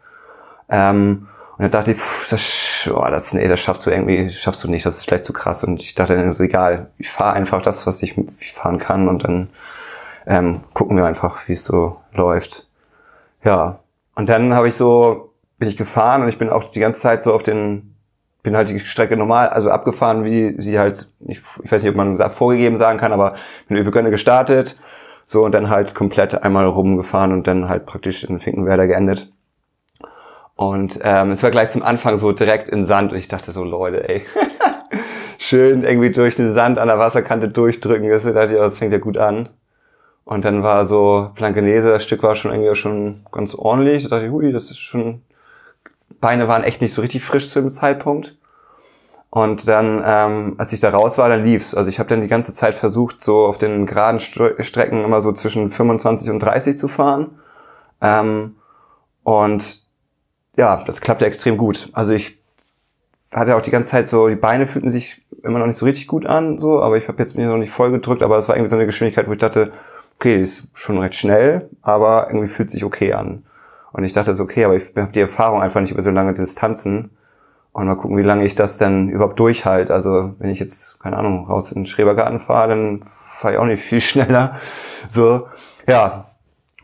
[0.70, 4.62] Ähm, und dann dachte ich, pff, das, oh, das, nee, das schaffst du irgendwie, schaffst
[4.62, 5.64] du nicht, das ist vielleicht zu krass.
[5.64, 8.14] Und ich dachte dann egal, ich fahre einfach das, was ich,
[8.54, 9.50] fahren kann und dann
[10.26, 12.66] ähm, gucken wir einfach, wie es so läuft.
[13.42, 13.80] Ja.
[14.14, 17.22] Und dann habe ich so, bin ich gefahren und ich bin auch die ganze Zeit
[17.22, 17.96] so auf den
[18.46, 21.96] bin halt die Strecke normal, also abgefahren, wie sie halt, ich, ich weiß nicht, ob
[21.96, 23.34] man vorgegeben sagen kann, aber
[23.66, 24.78] bin über Gönne gestartet,
[25.26, 29.32] so und dann halt komplett einmal rumgefahren und dann halt praktisch in Finkenwerder geendet.
[30.56, 33.62] Und ähm, es war gleich zum Anfang so direkt in Sand und ich dachte so,
[33.62, 34.26] Leute, ey,
[35.38, 38.08] schön irgendwie durch den Sand an der Wasserkante durchdrücken.
[38.08, 39.50] Das dachte ich, das fängt ja gut an.
[40.24, 44.02] Und dann war so Plankenese, das Stück war schon irgendwie schon ganz ordentlich.
[44.02, 45.22] Da dachte ich, hui, das ist schon
[46.20, 48.36] Beine waren echt nicht so richtig frisch zu dem Zeitpunkt.
[49.30, 51.74] Und dann, ähm, als ich da raus war, dann lief's.
[51.74, 55.20] Also ich habe dann die ganze Zeit versucht, so auf den geraden St Strecken immer
[55.20, 57.38] so zwischen 25 und 30 zu fahren.
[58.00, 58.56] Ähm,
[59.24, 59.82] und
[60.56, 61.88] ja, das klappte extrem gut.
[61.92, 62.38] Also ich
[63.32, 66.06] hatte auch die ganze Zeit so, die Beine fühlten sich immer noch nicht so richtig
[66.06, 68.56] gut an, so, aber ich habe jetzt mir noch nicht voll gedrückt, aber es war
[68.56, 69.72] irgendwie so eine Geschwindigkeit, wo ich dachte,
[70.16, 73.44] okay, die ist schon recht schnell, aber irgendwie fühlt sich okay an.
[73.92, 76.34] Und ich dachte so, okay, aber ich habe die Erfahrung einfach nicht über so lange
[76.34, 77.10] Distanzen.
[77.72, 79.92] Und mal gucken, wie lange ich das denn überhaupt durchhalte.
[79.92, 83.04] Also wenn ich jetzt, keine Ahnung, raus in den Schrebergarten fahre, dann
[83.38, 84.60] fahre ich auch nicht viel schneller.
[85.10, 85.48] So,
[85.86, 86.30] ja.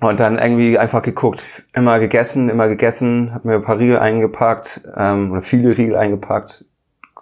[0.03, 4.83] Und dann irgendwie einfach geguckt, immer gegessen, immer gegessen, hab mir ein paar Riegel eingepackt,
[4.97, 6.65] ähm, oder viele Riegel eingepackt,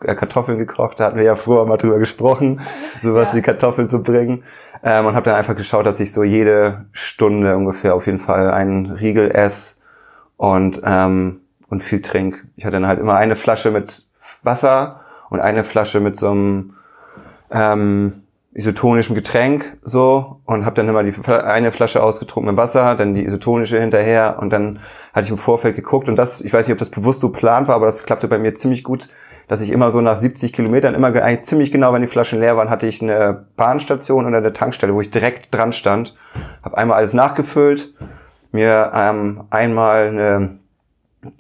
[0.03, 2.63] äh, Kartoffeln gekocht, da hatten wir ja früher mal drüber gesprochen,
[3.03, 3.35] sowas ja.
[3.35, 4.45] die Kartoffeln zu bringen.
[4.83, 8.51] Ähm, und habe dann einfach geschaut, dass ich so jede Stunde ungefähr auf jeden Fall
[8.51, 9.77] einen Riegel esse
[10.39, 12.47] und, ähm, und viel trink.
[12.57, 14.07] Ich hatte dann halt immer eine Flasche mit
[14.43, 16.75] Wasser und eine Flasche mit so einem
[17.51, 23.15] ähm, isotonischem Getränk so und habe dann immer die eine Flasche ausgetrunken mit Wasser, dann
[23.15, 24.81] die isotonische hinterher und dann
[25.13, 27.69] hatte ich im Vorfeld geguckt und das, ich weiß nicht, ob das bewusst so plan
[27.69, 29.09] war, aber das klappte bei mir ziemlich gut,
[29.47, 32.57] dass ich immer so nach 70 Kilometern immer eigentlich ziemlich genau, wenn die Flaschen leer
[32.57, 36.17] waren, hatte ich eine Bahnstation und eine Tankstelle, wo ich direkt dran stand,
[36.63, 37.95] habe einmal alles nachgefüllt
[38.53, 40.59] mir ähm, einmal eine,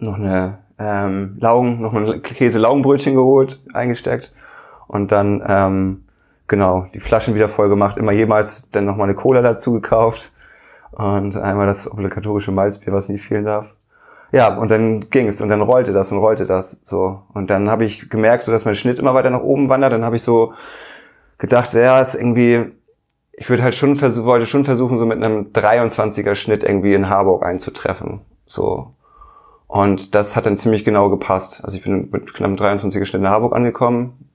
[0.00, 4.34] noch eine ähm, Laugen, noch ein Käse-Laugenbrötchen geholt, eingesteckt
[4.86, 6.04] und dann ähm,
[6.50, 10.32] genau die Flaschen wieder voll gemacht, immer jemals dann noch mal eine Cola dazu gekauft
[10.90, 13.66] und einmal das obligatorische Malzbier, was nicht fehlen darf.
[14.32, 17.70] Ja, und dann ging es und dann rollte das und rollte das so und dann
[17.70, 19.92] habe ich gemerkt, so dass mein Schnitt immer weiter nach oben wandert.
[19.92, 20.52] Dann habe ich so
[21.38, 22.72] gedacht, ja, ist irgendwie
[23.40, 27.08] ich würde halt schon versuchen, wollte schon versuchen, so mit einem 23er Schnitt irgendwie in
[27.08, 28.20] Harburg einzutreffen.
[28.46, 28.92] So.
[29.66, 31.64] Und das hat dann ziemlich genau gepasst.
[31.64, 34.29] Also ich bin mit knapp 23er Schnitt in Harburg angekommen,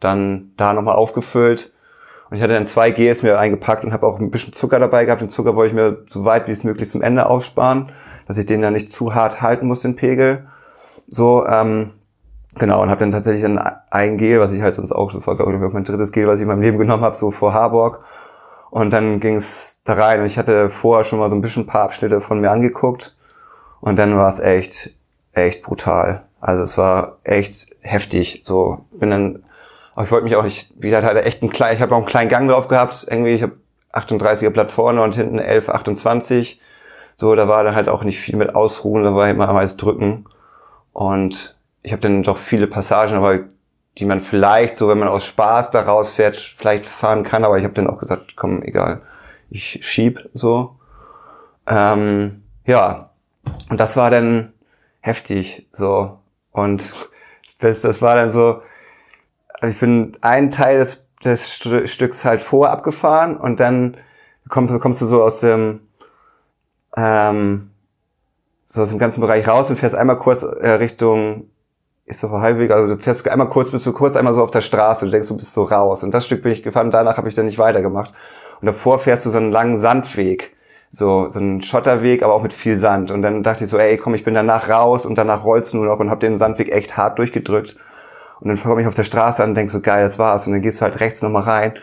[0.00, 1.72] dann da nochmal aufgefüllt.
[2.30, 5.04] Und ich hatte dann zwei Gs mir eingepackt und habe auch ein bisschen Zucker dabei
[5.04, 5.20] gehabt.
[5.20, 7.92] Den Zucker wollte ich mir so weit wie es möglich zum Ende aussparen,
[8.26, 10.48] dass ich den dann nicht zu hart halten muss, den Pegel.
[11.06, 11.92] So, ähm,
[12.56, 13.58] genau, und habe dann tatsächlich ein,
[13.90, 16.42] ein Gel, was ich halt sonst auch, das war glaube mein drittes Gel, was ich
[16.42, 18.00] in meinem Leben genommen habe, so vor Harburg.
[18.70, 21.62] Und dann ging es da rein und ich hatte vorher schon mal so ein bisschen
[21.62, 23.16] ein paar Abschnitte von mir angeguckt
[23.80, 24.90] und dann war es echt,
[25.32, 26.24] echt brutal.
[26.40, 28.42] Also es war echt heftig.
[28.44, 29.44] So bin dann,
[29.96, 31.98] aber ich wollte mich auch nicht, wie gesagt, hatte echt einen kleinen, ich habe auch
[31.98, 33.06] einen kleinen Gang drauf gehabt.
[33.08, 33.56] Irgendwie, ich habe
[33.94, 36.60] 38er Blatt vorne und hinten 11, 28.
[37.16, 40.26] So, da war dann halt auch nicht viel mit Ausruhen, da war immer meist drücken.
[40.92, 43.40] Und ich habe dann doch viele Passagen, aber
[43.96, 47.42] die man vielleicht so, wenn man aus Spaß da rausfährt, vielleicht fahren kann.
[47.42, 49.00] Aber ich habe dann auch gesagt, komm, egal,
[49.48, 50.76] ich schieb so.
[51.66, 53.12] Ähm, ja,
[53.70, 54.52] und das war dann
[55.00, 56.18] heftig so.
[56.52, 56.92] Und
[57.60, 58.60] das, das war dann so,
[59.60, 63.96] also ich bin einen Teil des, des Stücks halt vor abgefahren und dann
[64.48, 65.80] kommst, kommst du so aus dem
[66.96, 67.70] ähm,
[68.68, 71.50] so aus dem ganzen Bereich raus und fährst einmal kurz äh, Richtung
[72.06, 74.60] ist so halbwegs, also du fährst einmal kurz, bist du kurz einmal so auf der
[74.60, 76.04] Straße, du denkst, du bist so raus.
[76.04, 78.14] Und das Stück bin ich gefahren, danach habe ich dann nicht weitergemacht.
[78.60, 80.56] Und davor fährst du so einen langen Sandweg,
[80.92, 83.10] so, so einen Schotterweg, aber auch mit viel Sand.
[83.10, 85.78] Und dann dachte ich so, ey, komm, ich bin danach raus und danach rollst du
[85.78, 87.76] nur noch und hab den Sandweg echt hart durchgedrückt.
[88.40, 90.46] Und dann komme ich auf der Straße an und denk so, geil, das war's.
[90.46, 91.74] Und dann gehst du halt rechts nochmal rein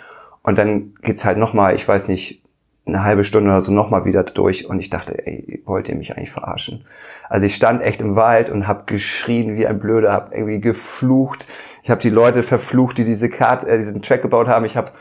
[0.44, 2.44] und dann geht's halt nochmal, ich weiß nicht,
[2.86, 6.16] eine halbe Stunde oder so nochmal wieder durch und ich dachte, ey, wollt ihr mich
[6.16, 6.86] eigentlich verarschen?
[7.30, 11.48] Also ich stand echt im Wald und habe geschrien wie ein Blöder, habe irgendwie geflucht.
[11.82, 14.66] Ich habe die Leute verflucht, die diese Karte, äh, diesen Track gebaut haben.
[14.66, 14.92] Ich habe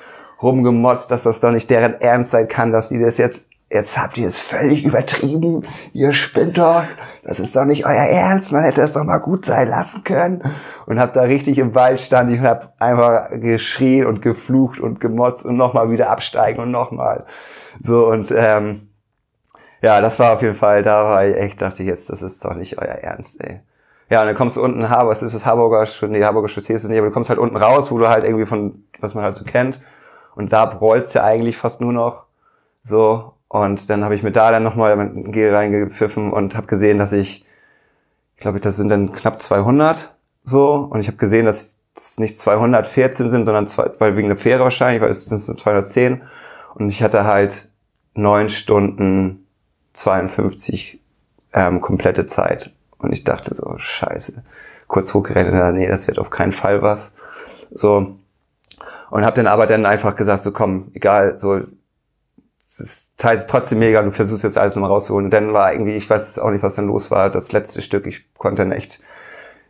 [0.41, 4.19] rumgemotzt, dass das doch nicht deren Ernst sein kann, dass die das jetzt jetzt habt
[4.19, 6.85] ihr es völlig übertrieben, ihr spinnt doch,
[7.23, 10.43] das ist doch nicht euer Ernst, man hätte es doch mal gut sein lassen können.
[10.87, 15.01] Und hab da richtig im Wald stand ich und hab einfach geschrien und geflucht und
[15.01, 17.25] gemotzt und nochmal wieder absteigen und nochmal.
[17.81, 18.89] So und ähm,
[19.81, 22.45] ja, das war auf jeden Fall, da war ich echt, dachte ich jetzt, das ist
[22.45, 23.61] doch nicht euer Ernst, ey.
[24.11, 26.91] Ja, und dann kommst du unten, was ist das Harburger, nee, Harburger Chaussee ist es
[26.91, 29.37] nicht, aber du kommst halt unten raus, wo du halt irgendwie von, was man halt
[29.37, 29.81] so kennt.
[30.35, 32.25] Und da rollst du eigentlich fast nur noch
[32.83, 33.35] so.
[33.53, 37.13] Und dann habe ich mir da dann nochmal dem Gel reingepfiffen und habe gesehen, dass
[37.13, 37.45] ich,
[38.35, 40.89] ich glaube, das sind dann knapp 200 so.
[40.89, 44.65] Und ich habe gesehen, dass es nicht 214 sind, sondern zwei, weil wegen der Fähre
[44.65, 46.23] wahrscheinlich, weil es sind 210.
[46.77, 47.69] Und ich hatte halt
[48.15, 49.47] neun Stunden
[49.93, 51.03] 52
[51.53, 52.73] ähm, komplette Zeit.
[52.97, 54.43] Und ich dachte so, scheiße.
[54.87, 57.13] Kurz hochgerechnet, nee, das wird auf keinen Fall was.
[57.71, 58.17] So.
[59.11, 61.61] Und habe dann aber dann einfach gesagt, so komm, egal, so,
[62.81, 65.27] es ist trotzdem mega, du versuchst jetzt alles nochmal rauszuholen.
[65.27, 68.07] Und dann war irgendwie, ich weiß auch nicht, was dann los war, das letzte Stück,
[68.07, 69.01] ich konnte dann echt,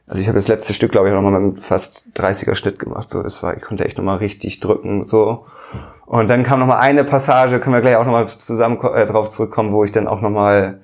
[0.06, 3.10] also ich habe das letzte Stück, glaube ich, nochmal mit einem fast 30er Schnitt gemacht.
[3.10, 5.06] So, das war, ich konnte echt nochmal richtig drücken.
[5.06, 5.46] So.
[6.06, 9.06] Und dann kam noch mal eine Passage, können wir gleich auch noch mal zusammen äh,
[9.06, 10.80] drauf zurückkommen, wo ich dann auch noch mal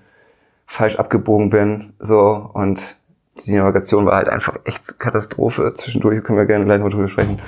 [0.66, 2.98] falsch abgebogen bin, so und
[3.46, 5.72] die Navigation war halt einfach echt Katastrophe.
[5.74, 7.40] Zwischendurch können wir gerne gleich noch drüber sprechen.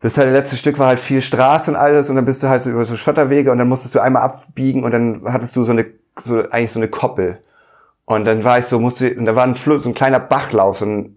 [0.00, 2.62] Das halt, letzte Stück war halt viel Straße und alles und dann bist du halt
[2.62, 5.72] so über so Schotterwege und dann musstest du einmal abbiegen und dann hattest du so
[5.72, 5.86] eine,
[6.24, 7.42] so eigentlich so eine Koppel.
[8.06, 10.78] Und dann war ich so, musste, und da war ein Fluss, so ein kleiner Bachlauf,
[10.78, 11.16] so ein,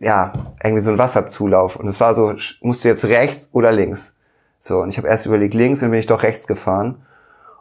[0.00, 1.76] ja, irgendwie so ein Wasserzulauf.
[1.76, 4.14] Und es war so, musst du jetzt rechts oder links.
[4.58, 7.02] So, und ich habe erst überlegt links, dann bin ich doch rechts gefahren.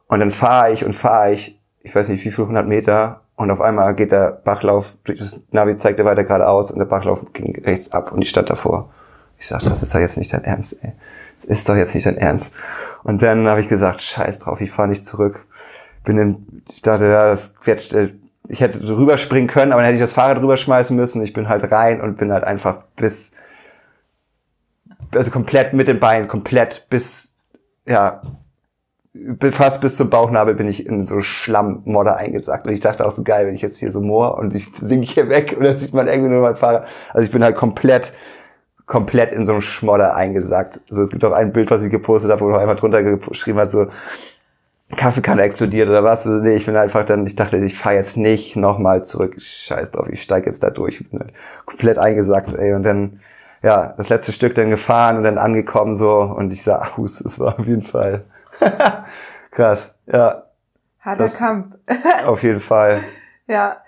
[0.08, 3.22] Und dann fahre ich und fahre ich, ich weiß nicht wie viel, 100 Meter.
[3.36, 7.62] Und auf einmal geht der Bachlauf, das Navi zeigte weiter geradeaus und der Bachlauf ging
[7.64, 8.90] rechts ab und ich stand davor.
[9.44, 10.94] Ich sagte, das ist doch jetzt nicht dein Ernst, ey.
[11.42, 12.56] Das ist doch jetzt nicht dein Ernst.
[13.04, 15.46] Und dann habe ich gesagt, scheiß drauf, ich fahre nicht zurück.
[16.06, 18.14] Bin in, ich dachte, ja, das wird, äh,
[18.48, 21.22] ich hätte rüberspringen können, aber dann hätte ich das Fahrrad rüberschmeißen müssen.
[21.24, 23.34] Ich bin halt rein und bin halt einfach bis
[25.14, 27.36] also komplett mit dem Bein, komplett bis,
[27.86, 28.22] ja,
[29.52, 32.66] fast bis zum Bauchnabel bin ich in so Schlammmodder eingesackt.
[32.66, 35.06] Und ich dachte auch so geil, wenn ich jetzt hier so moor und ich sinke
[35.06, 36.86] hier weg und dann sieht man irgendwie nur mein Fahrer.
[37.14, 38.14] Also ich bin halt komplett,
[38.86, 40.82] komplett in so einem Schmodder eingesackt.
[40.90, 43.60] Also es gibt auch ein Bild, was ich gepostet habe, wo noch einmal drunter geschrieben
[43.60, 43.88] hat, so
[44.96, 46.28] Kaffeekanne explodiert oder was.
[46.28, 49.36] Also nee, ich bin einfach dann, ich dachte, ich fahre jetzt nicht nochmal zurück.
[49.40, 51.02] Scheiß drauf, ich steige jetzt da durch.
[51.02, 51.34] Ich bin halt
[51.66, 52.74] komplett eingesackt, ey.
[52.74, 53.20] Und dann
[53.64, 57.40] ja, das letzte Stück dann gefahren und dann angekommen so und ich sah aus, es
[57.40, 58.26] war auf jeden Fall
[59.52, 60.44] krass, ja.
[61.00, 61.76] Harter Kampf.
[62.26, 63.02] auf jeden Fall.
[63.46, 63.83] Ja,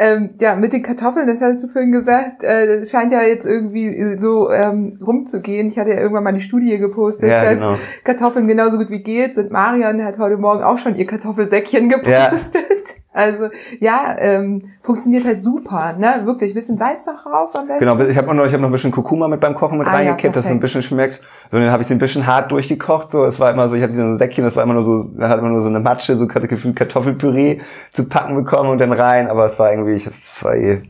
[0.00, 3.44] ähm, ja, mit den Kartoffeln, das hast du vorhin gesagt, äh, das scheint ja jetzt
[3.44, 5.68] irgendwie so ähm, rumzugehen.
[5.68, 7.76] Ich hatte ja irgendwann mal eine Studie gepostet, ja, dass genau.
[8.02, 9.50] Kartoffeln genauso gut wie Gels sind.
[9.50, 12.54] Marion hat heute Morgen auch schon ihr Kartoffelsäckchen gepostet.
[12.88, 12.99] Ja.
[13.12, 13.48] Also
[13.80, 16.22] ja, ähm, funktioniert halt super, ne?
[16.24, 17.80] Wirklich, bisschen Salz noch drauf am besten.
[17.80, 19.92] Genau, ich habe noch, ich hab noch ein bisschen Kurkuma mit beim Kochen mit ah,
[19.92, 21.20] reingekippt, ja, dass es ein bisschen schmeckt.
[21.50, 23.10] So, dann habe ich sie ein bisschen hart durchgekocht.
[23.10, 25.02] So, es war immer so, ich hatte so ein Säckchen, das war immer nur so,
[25.02, 27.60] da hat man nur so eine Matsche, so gefühlt Kartoffelpüree
[27.92, 29.28] zu packen bekommen und dann rein.
[29.28, 30.08] Aber es war irgendwie, ich
[30.42, 30.82] war eh,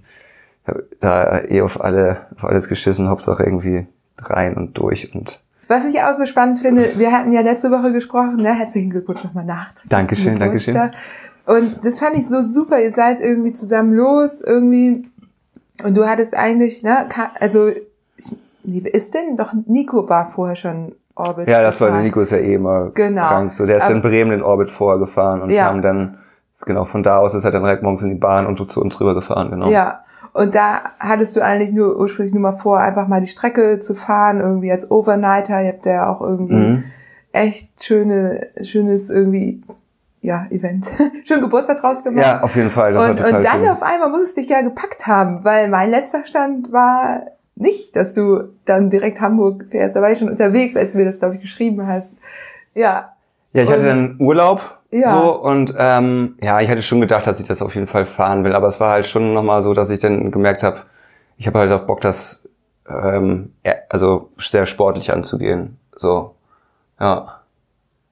[1.00, 3.86] da eh auf alle, auf alles geschissen, Hauptsache irgendwie
[4.18, 7.92] rein und durch und was ich auch so spannend finde, wir hatten ja letzte Woche
[7.92, 8.52] gesprochen, ne?
[8.52, 9.68] Herzlichen Glückwunsch nochmal nach.
[9.88, 10.74] Dankeschön, Dankeschön.
[11.46, 12.80] Und das fand ich so super.
[12.80, 15.06] Ihr seid irgendwie zusammen los, irgendwie.
[15.84, 17.08] Und du hattest eigentlich, ne,
[17.40, 19.36] also, ich, wie ist denn?
[19.36, 21.48] Doch, Nico war vorher schon Orbit.
[21.48, 22.04] Ja, das war gefahren.
[22.04, 23.26] Nico ist ja eh immer Genau.
[23.26, 23.52] krank.
[23.54, 25.68] So, der ist Aber- in Bremen den Orbit vorher gefahren und Ja.
[25.68, 26.18] kam dann,
[26.66, 28.80] genau, von da aus ist er dann direkt morgens in die Bahn und so zu
[28.80, 29.68] uns rüber gefahren, genau.
[29.70, 30.00] Ja,
[30.34, 33.94] und da hattest du eigentlich nur ursprünglich nur mal vor, einfach mal die Strecke zu
[33.94, 35.62] fahren, irgendwie als Overnighter.
[35.62, 36.84] Ihr habt ja auch irgendwie Mhm.
[37.32, 39.62] echt schöne, schönes irgendwie,
[40.20, 40.86] ja, Event.
[41.24, 42.24] Schön Geburtstag draus gemacht.
[42.26, 42.92] Ja, auf jeden Fall.
[42.92, 43.70] Das war und, total und dann schön.
[43.70, 47.22] auf einmal muss es dich ja gepackt haben, weil mein letzter Stand war
[47.56, 49.96] nicht, dass du dann direkt Hamburg fährst.
[49.96, 52.14] Da war ich schon unterwegs, als du mir das, glaube ich, geschrieben hast.
[52.74, 53.12] Ja,
[53.52, 55.12] Ja, ich hatte Und- dann Urlaub Ja.
[55.20, 58.44] so und ähm, ja, ich hatte schon gedacht, dass ich das auf jeden Fall fahren
[58.44, 60.82] will, aber es war halt schon nochmal so, dass ich dann gemerkt habe,
[61.36, 62.42] ich habe halt auch Bock, das
[62.88, 65.78] ähm, ja, also sehr sportlich anzugehen.
[65.96, 66.34] So,
[66.98, 67.39] ja.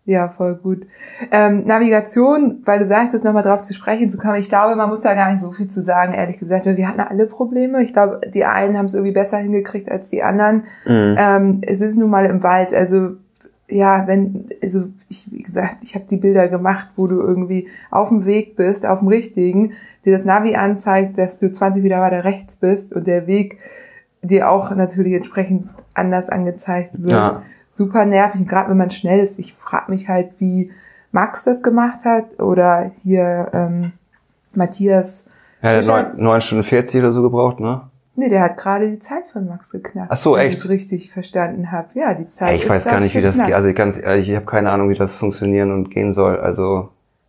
[0.08, 0.86] Ja, voll gut.
[1.30, 4.36] Ähm, Navigation, weil du sagtest, nochmal drauf zu sprechen zu kommen.
[4.36, 6.88] Ich glaube, man muss da gar nicht so viel zu sagen, ehrlich gesagt, weil wir
[6.88, 7.82] hatten alle Probleme.
[7.82, 10.64] Ich glaube, die einen haben es irgendwie besser hingekriegt als die anderen.
[10.86, 11.16] Mhm.
[11.18, 13.16] Ähm, es ist nun mal im Wald, also
[13.68, 18.08] ja, wenn, also ich, wie gesagt, ich habe die Bilder gemacht, wo du irgendwie auf
[18.08, 19.74] dem Weg bist, auf dem richtigen,
[20.06, 23.58] dir das Navi anzeigt, dass du 20 Meter weiter rechts bist und der Weg
[24.22, 27.12] dir auch natürlich entsprechend anders angezeigt wird.
[27.12, 27.42] Ja.
[27.68, 29.38] Super nervig, gerade wenn man schnell ist.
[29.38, 30.72] Ich frage mich halt, wie
[31.12, 33.92] Max das gemacht hat oder hier ähm,
[34.54, 35.24] Matthias.
[35.62, 37.82] Ja, der hat neun, neun Stunden 40 oder so gebraucht, ne?
[38.14, 40.10] Nee, der hat gerade die Zeit von Max geknackt.
[40.10, 40.52] Ach so, wenn echt?
[40.52, 41.88] ich es richtig verstanden habe.
[41.94, 43.54] Ja, die Zeit Ja, ich ist, weiß gar nicht, wie das geht.
[43.54, 46.36] Also ganz ehrlich, ich habe keine Ahnung, wie das funktionieren und gehen soll.
[46.40, 46.88] Also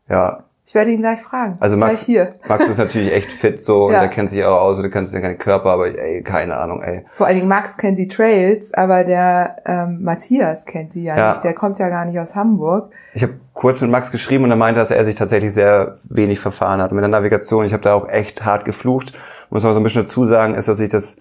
[0.10, 1.58] ja, Ich werde ihn gleich fragen.
[1.60, 2.30] Also Max- gleich hier.
[2.48, 4.02] Max ist natürlich echt fit so und Ja.
[4.02, 6.84] der kennt sich auch aus und der kennt sich keinen Körper, aber ey, keine Ahnung,
[6.84, 7.06] ey.
[7.16, 11.30] Vor allen Dingen Max kennt die Trails, aber der ähm, Matthias kennt die ja, Ja.
[11.32, 11.44] nicht.
[11.44, 12.92] Der kommt ja gar nicht aus Hamburg.
[13.16, 16.40] Ich habe kurz mit Max geschrieben und er meinte, dass er sich tatsächlich sehr wenig
[16.40, 17.66] verfahren hat mit der Navigation.
[17.66, 19.14] Ich habe da auch echt hart geflucht.
[19.50, 21.18] Muss man so ein bisschen dazu sagen, ist, dass ich das,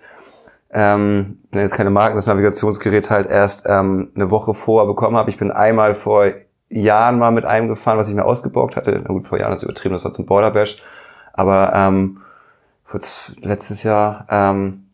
[0.70, 5.30] ähm, jetzt keine Marken, das Navigationsgerät halt erst ähm, eine Woche vorher bekommen habe.
[5.30, 6.26] Ich bin einmal vor
[6.70, 9.00] Jahren mal mit einem gefahren, was ich mir ausgeborgt hatte.
[9.02, 10.82] Na gut, vor Jahren ist übertrieben, das war zum Border Bash.
[11.32, 12.20] Aber ähm,
[13.40, 14.88] letztes Jahr ähm,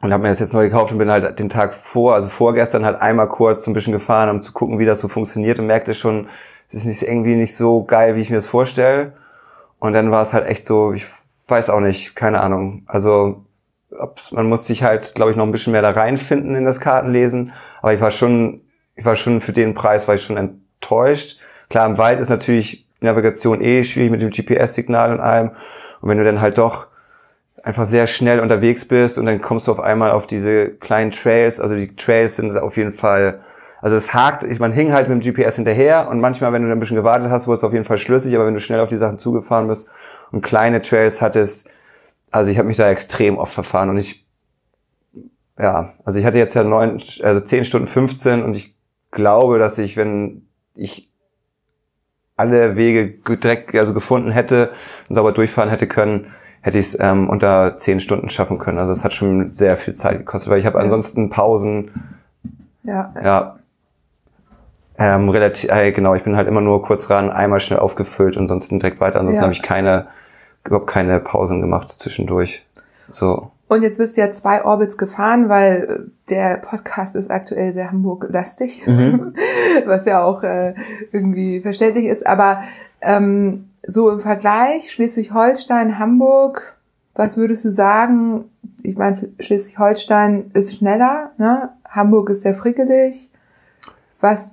[0.00, 2.84] und habe mir das jetzt neu gekauft und bin halt den Tag vor, also vorgestern
[2.84, 5.66] halt einmal kurz so ein bisschen gefahren, um zu gucken, wie das so funktioniert und
[5.66, 6.28] merkte schon,
[6.68, 9.14] es ist nicht irgendwie nicht so geil, wie ich mir das vorstelle.
[9.78, 11.06] Und dann war es halt echt so, ich
[11.48, 12.82] weiß auch nicht, keine Ahnung.
[12.86, 13.44] Also
[14.32, 17.52] man muss sich halt, glaube ich, noch ein bisschen mehr da reinfinden in das Kartenlesen.
[17.80, 18.62] Aber ich war schon,
[18.96, 21.40] ich war schon für den Preis, war ich schon enttäuscht.
[21.68, 25.50] Klar, im Wald ist natürlich Navigation eh schwierig mit dem GPS-Signal und allem.
[26.00, 26.86] Und wenn du dann halt doch
[27.62, 31.60] einfach sehr schnell unterwegs bist und dann kommst du auf einmal auf diese kleinen Trails.
[31.60, 33.40] Also die Trails sind auf jeden Fall,
[33.80, 36.78] also es hakt, man hing halt mit dem GPS hinterher und manchmal, wenn du dann
[36.78, 38.88] ein bisschen gewartet hast, wurde es auf jeden Fall schlüssig, aber wenn du schnell auf
[38.88, 39.88] die Sachen zugefahren bist
[40.30, 41.68] und kleine Trails hattest,
[42.30, 44.24] also ich habe mich da extrem oft verfahren und ich,
[45.58, 48.76] ja, also ich hatte jetzt ja neun, also zehn Stunden 15 und ich
[49.10, 50.45] glaube, dass ich, wenn
[50.76, 51.10] ich
[52.36, 54.70] alle Wege ge- direkt also gefunden hätte
[55.08, 58.78] und sauber durchfahren hätte können, hätte ich es ähm, unter zehn Stunden schaffen können.
[58.78, 61.90] Also es hat schon sehr viel Zeit gekostet, weil ich habe ansonsten Pausen,
[62.82, 63.14] Ja.
[63.22, 63.58] ja,
[64.98, 68.44] ähm, relativ, äh, genau, ich bin halt immer nur kurz ran, einmal schnell aufgefüllt und
[68.44, 69.18] ansonsten direkt weiter.
[69.20, 69.42] Ansonsten Ja.
[69.44, 70.06] habe ich keine,
[70.64, 72.64] überhaupt keine Pausen gemacht zwischendurch.
[73.12, 73.50] So.
[73.68, 77.90] Und jetzt bist du ja zwei Orbits gefahren, weil äh, der Podcast ist aktuell sehr
[77.90, 79.34] Hamburg-lastig, Mhm.
[79.86, 80.74] was ja auch äh,
[81.12, 82.26] irgendwie verständlich ist.
[82.26, 82.62] Aber
[83.00, 86.76] ähm, so im Vergleich Schleswig-Holstein, Hamburg,
[87.14, 88.44] was würdest du sagen?
[88.82, 91.70] Ich meine, Schleswig-Holstein ist schneller, ne?
[91.88, 93.30] Hamburg ist sehr frickelig.
[94.20, 94.52] Was?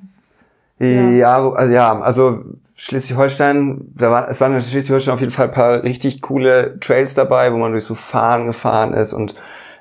[0.80, 1.10] Ja.
[1.10, 2.44] Ja, also, ja, also
[2.84, 7.14] Schleswig-Holstein, da war, es waren in Schleswig-Holstein auf jeden Fall ein paar richtig coole Trails
[7.14, 9.36] dabei, wo man durch so Fahren gefahren ist und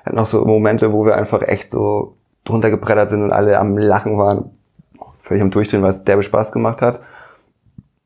[0.05, 3.77] hat noch so Momente, wo wir einfach echt so drunter gebrettert sind und alle am
[3.77, 4.51] Lachen waren,
[5.19, 7.01] völlig am Durchdrehen, weil es derbe Spaß gemacht hat.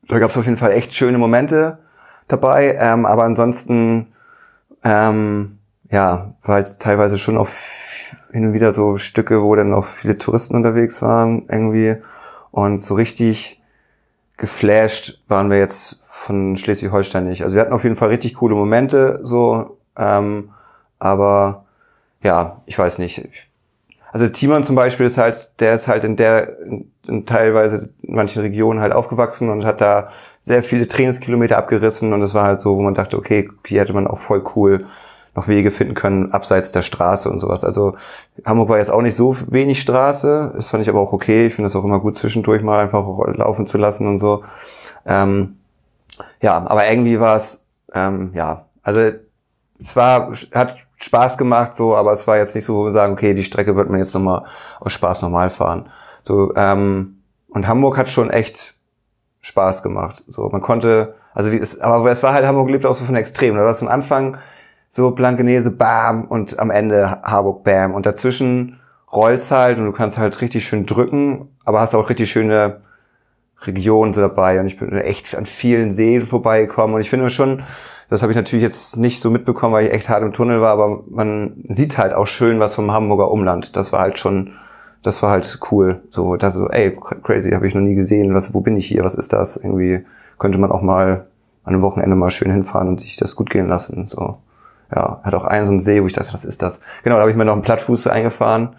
[0.08, 1.78] Da gab es auf jeden Fall echt schöne Momente
[2.26, 4.08] dabei, ähm, aber ansonsten,
[4.82, 5.58] ähm,
[5.92, 7.48] ja, war halt teilweise schon auch
[8.32, 11.98] hin und wieder so Stücke, wo dann auch viele Touristen unterwegs waren irgendwie
[12.50, 13.57] und so richtig
[14.38, 17.42] geflasht waren wir jetzt von Schleswig-Holstein nicht.
[17.44, 20.50] Also wir hatten auf jeden Fall richtig coole Momente, so, ähm,
[20.98, 21.66] aber
[22.22, 23.26] ja, ich weiß nicht.
[24.10, 28.14] Also Timon zum Beispiel ist halt, der ist halt in der, in, in teilweise in
[28.14, 30.08] manchen Regionen halt aufgewachsen und hat da
[30.42, 33.92] sehr viele Trainingskilometer abgerissen und es war halt so, wo man dachte, okay, hier hätte
[33.92, 34.86] man auch voll cool
[35.38, 37.64] noch Wege finden können, abseits der Straße und sowas.
[37.64, 37.96] Also
[38.44, 41.46] Hamburg war jetzt auch nicht so wenig Straße, das fand ich aber auch okay.
[41.46, 44.44] Ich finde das auch immer gut zwischendurch mal einfach laufen zu lassen und so.
[45.06, 45.58] Ähm,
[46.40, 47.62] ja, aber irgendwie war es,
[47.94, 49.12] ähm, ja, also
[49.80, 53.12] es war, hat Spaß gemacht so, aber es war jetzt nicht so, wo wir sagen,
[53.12, 54.44] okay, die Strecke wird man jetzt nochmal
[54.80, 55.88] aus Spaß normal fahren.
[56.22, 58.74] So, ähm, und Hamburg hat schon echt
[59.40, 60.24] Spaß gemacht.
[60.28, 63.14] So, man konnte, also wie es, aber es war halt Hamburg lebt auch so von
[63.14, 63.54] Extrem.
[63.54, 64.38] Da war es am Anfang
[64.88, 67.94] so Blankenese, bam, und am Ende Harburg, bam.
[67.94, 68.80] Und dazwischen
[69.12, 72.80] rollt's halt und du kannst halt richtig schön drücken, aber hast auch richtig schöne
[73.62, 74.60] Regionen so dabei.
[74.60, 76.94] Und ich bin echt an vielen Seen vorbeigekommen.
[76.94, 77.62] Und ich finde schon,
[78.08, 80.72] das habe ich natürlich jetzt nicht so mitbekommen, weil ich echt hart im Tunnel war,
[80.72, 83.76] aber man sieht halt auch schön was vom Hamburger Umland.
[83.76, 84.52] Das war halt schon,
[85.02, 86.02] das war halt cool.
[86.10, 88.34] So, da so, ey, crazy, habe ich noch nie gesehen.
[88.34, 89.04] Was, wo bin ich hier?
[89.04, 89.56] Was ist das?
[89.56, 90.04] Irgendwie
[90.38, 91.26] könnte man auch mal
[91.64, 94.06] an einem Wochenende mal schön hinfahren und sich das gut gehen lassen.
[94.06, 94.38] So,
[94.94, 96.80] ja, hat auch einen so einen See, wo ich dachte, was ist das?
[97.02, 98.76] Genau, da habe ich mir noch einen Plattfuß eingefahren.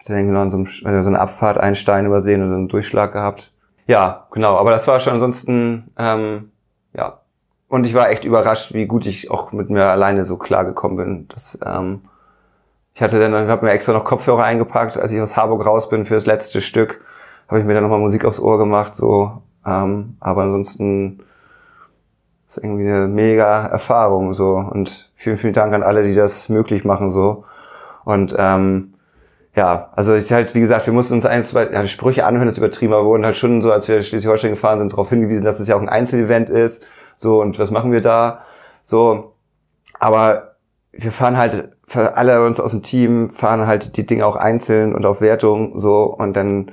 [0.00, 3.52] Hatte dann genau so, einem, so eine Abfahrt einen Stein übersehen und einen Durchschlag gehabt.
[3.86, 4.56] Ja, genau.
[4.56, 6.50] Aber das war schon ansonsten, ähm,
[6.94, 7.20] ja.
[7.68, 11.28] Und ich war echt überrascht, wie gut ich auch mit mir alleine so klargekommen bin.
[11.28, 12.02] Das, ähm,
[12.94, 16.04] ich hatte dann, habe mir extra noch Kopfhörer eingepackt, als ich aus Harburg raus bin
[16.04, 17.00] für das letzte Stück,
[17.48, 19.42] habe ich mir dann nochmal Musik aufs Ohr gemacht, so.
[19.64, 21.20] Ähm, aber ansonsten
[22.56, 24.56] ist irgendwie eine mega Erfahrung, so.
[24.56, 27.44] Und vielen, vielen Dank an alle, die das möglich machen, so.
[28.04, 28.94] Und ähm,
[29.54, 32.58] ja, also ich halt, wie gesagt, wir mussten uns ein, zwei ja, Sprüche anhören, das
[32.58, 35.68] übertrieben, aber wurden halt schon so, als wir Schleswig-Holstein gefahren sind, darauf hingewiesen, dass es
[35.68, 36.82] ja auch ein Einzelevent ist.
[37.18, 38.42] So, und was machen wir da?
[38.84, 39.34] So,
[39.98, 40.56] aber
[40.92, 45.06] wir fahren halt, alle uns aus dem Team fahren halt die Dinge auch einzeln und
[45.06, 46.72] auf Wertung, so, und dann,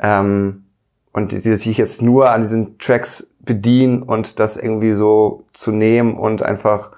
[0.00, 0.66] ähm,
[1.12, 5.72] und die, die sich jetzt nur an diesen Tracks bedienen und das irgendwie so zu
[5.72, 6.92] nehmen und einfach,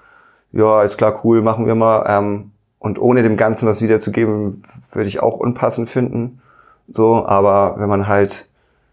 [0.51, 5.09] ja, ist klar, cool, machen wir mal, ähm, und ohne dem Ganzen was wiederzugeben, würde
[5.09, 6.41] ich auch unpassend finden.
[6.89, 8.49] So, aber wenn man halt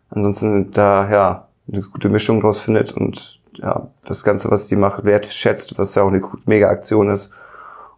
[0.10, 5.06] ansonsten da ja eine gute Mischung draus findet und ja, das Ganze, was die macht,
[5.06, 7.30] wertschätzt, was ja auch eine mega Aktion ist.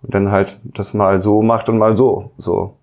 [0.04, 2.32] Und dann halt das mal so macht und mal so.
[2.38, 2.76] So.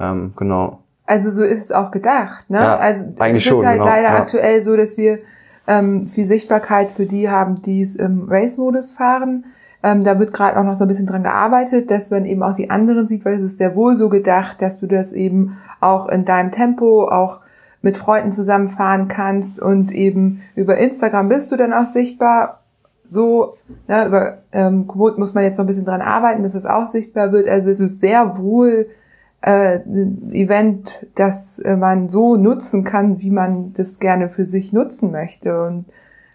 [0.00, 0.80] Ähm, genau.
[1.04, 2.58] Also so ist es auch gedacht, ne?
[2.58, 4.16] Ja, also eigentlich es ist schon, halt genau, leider ja.
[4.16, 5.18] aktuell so, dass wir
[5.66, 9.44] ähm, viel Sichtbarkeit für die haben, die es im Race-Modus fahren.
[9.82, 12.54] Ähm, da wird gerade auch noch so ein bisschen dran gearbeitet, dass man eben auch
[12.54, 16.08] die anderen sieht, weil es ist sehr wohl so gedacht, dass du das eben auch
[16.08, 17.40] in deinem Tempo, auch
[17.82, 22.60] mit Freunden zusammenfahren kannst und eben über Instagram bist du dann auch sichtbar.
[23.08, 23.54] So,
[23.88, 26.86] ne, über ähm, Komoot muss man jetzt noch ein bisschen dran arbeiten, dass es auch
[26.86, 27.48] sichtbar wird.
[27.48, 28.86] Also es ist sehr wohl
[29.42, 29.80] äh,
[30.30, 35.62] Event, das äh, man so nutzen kann, wie man das gerne für sich nutzen möchte.
[35.62, 35.86] Und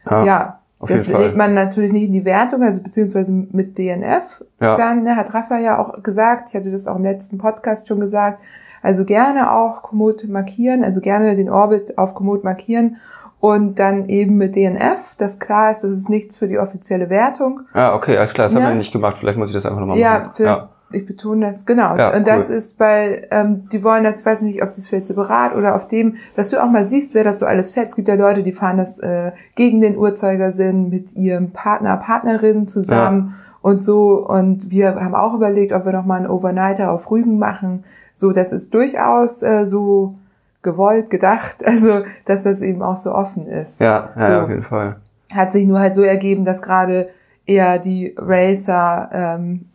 [0.10, 4.44] Ja, ja, das legt man natürlich nicht in die Wertung, also beziehungsweise mit DNF.
[4.62, 4.76] Ja.
[4.76, 8.00] Dann ne, hat Rafa ja auch gesagt, ich hatte das auch im letzten Podcast schon
[8.00, 8.44] gesagt,
[8.84, 12.98] also gerne auch Komoot markieren, also gerne den Orbit auf Komoot markieren
[13.40, 17.62] und dann eben mit DNF, dass klar ist, das ist nichts für die offizielle Wertung.
[17.74, 18.70] Ah, okay, alles klar, das haben Ja.
[18.70, 19.18] wir nicht gemacht.
[19.20, 20.32] Vielleicht muss ich das einfach nochmal Ja, machen.
[20.36, 21.98] für, ich betone das, genau.
[21.98, 22.56] Ja, und das cool.
[22.56, 25.88] ist bei, ähm, die wollen das, ich weiß nicht, ob das jetzt separat oder auf
[25.88, 27.88] dem, dass du auch mal siehst, wer das so alles fährt.
[27.88, 32.68] Es gibt ja Leute, die fahren das äh, gegen den Uhrzeigersinn mit ihrem Partner, Partnerin
[32.68, 34.26] zusammen und so.
[34.26, 37.84] Und wir haben auch überlegt, ob wir noch mal einen Overnighter auf Rügen machen.
[38.14, 40.16] So, das ist durchaus äh, so
[40.62, 43.80] gewollt, gedacht, also dass das eben auch so offen ist.
[43.82, 44.32] Ja, ja, So.
[44.32, 44.96] ja auf jeden Fall.
[45.34, 47.08] Hat sich nur halt so ergeben, dass gerade
[47.46, 49.66] eher die Racer ähm,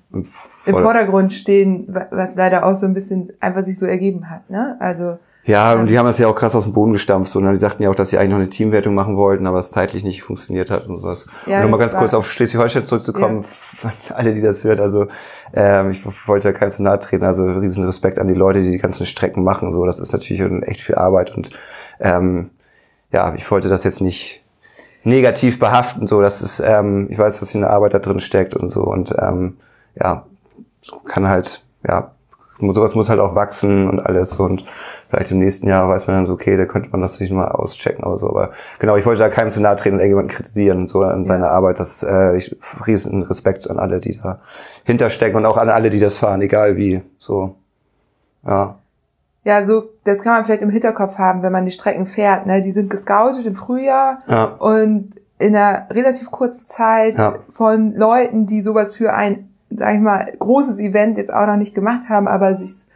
[0.66, 0.74] im.
[0.76, 4.76] Vordergrund stehen, wa- was leider auch so ein bisschen einfach sich so ergeben hat, ne?
[4.80, 7.32] Also Ja, und die haben das ja auch krass aus dem Boden gestampft.
[7.32, 9.58] So, und die sagten ja auch, dass sie eigentlich noch eine Teamwertung machen wollten, aber
[9.58, 11.26] es zeitlich nicht funktioniert hat und sowas.
[11.46, 13.44] Ja, und nochmal ganz kurz auf Schleswig-Holstein zurückzukommen,
[14.14, 15.08] alle, die das hört, also
[15.54, 18.70] ähm, ich wollte ja keinem zu nahe treten, also riesen Respekt an die Leute, die
[18.70, 19.72] die ganzen Strecken machen.
[19.72, 21.50] So, das ist natürlich echt viel Arbeit und
[22.00, 22.50] ähm,
[23.10, 24.42] ja, ich wollte das jetzt nicht
[25.04, 26.06] negativ behaften.
[26.06, 28.84] So, das ist, ähm, ich weiß, was für eine Arbeit da drin steckt und so
[28.84, 29.56] und ähm,
[30.00, 30.24] ja,
[31.06, 32.12] kann halt, ja,
[32.60, 34.64] sowas muss halt auch wachsen und alles und
[35.08, 37.48] vielleicht im nächsten Jahr weiß man dann so, okay, da könnte man das sich mal
[37.48, 38.28] auschecken oder so.
[38.28, 41.24] Aber genau, ich wollte da keinem zu nahe treten und irgendjemanden kritisieren und so an
[41.24, 41.80] seiner Arbeit.
[41.80, 42.56] Das äh, ich
[42.86, 44.40] riesen Respekt an alle, die da
[44.84, 47.02] hinterstecken und auch an alle, die das fahren, egal wie.
[47.18, 47.56] So.
[48.46, 48.76] Ja.
[49.44, 52.60] ja, so das kann man vielleicht im Hinterkopf haben, wenn man die Strecken fährt, ne?
[52.60, 54.44] Die sind gescoutet im Frühjahr Ja.
[54.44, 57.34] und in einer relativ kurzen Zeit Ja.
[57.50, 61.74] von Leuten, die sowas für ein, sag ich mal, großes Event jetzt auch noch nicht
[61.74, 62.86] gemacht haben, aber sich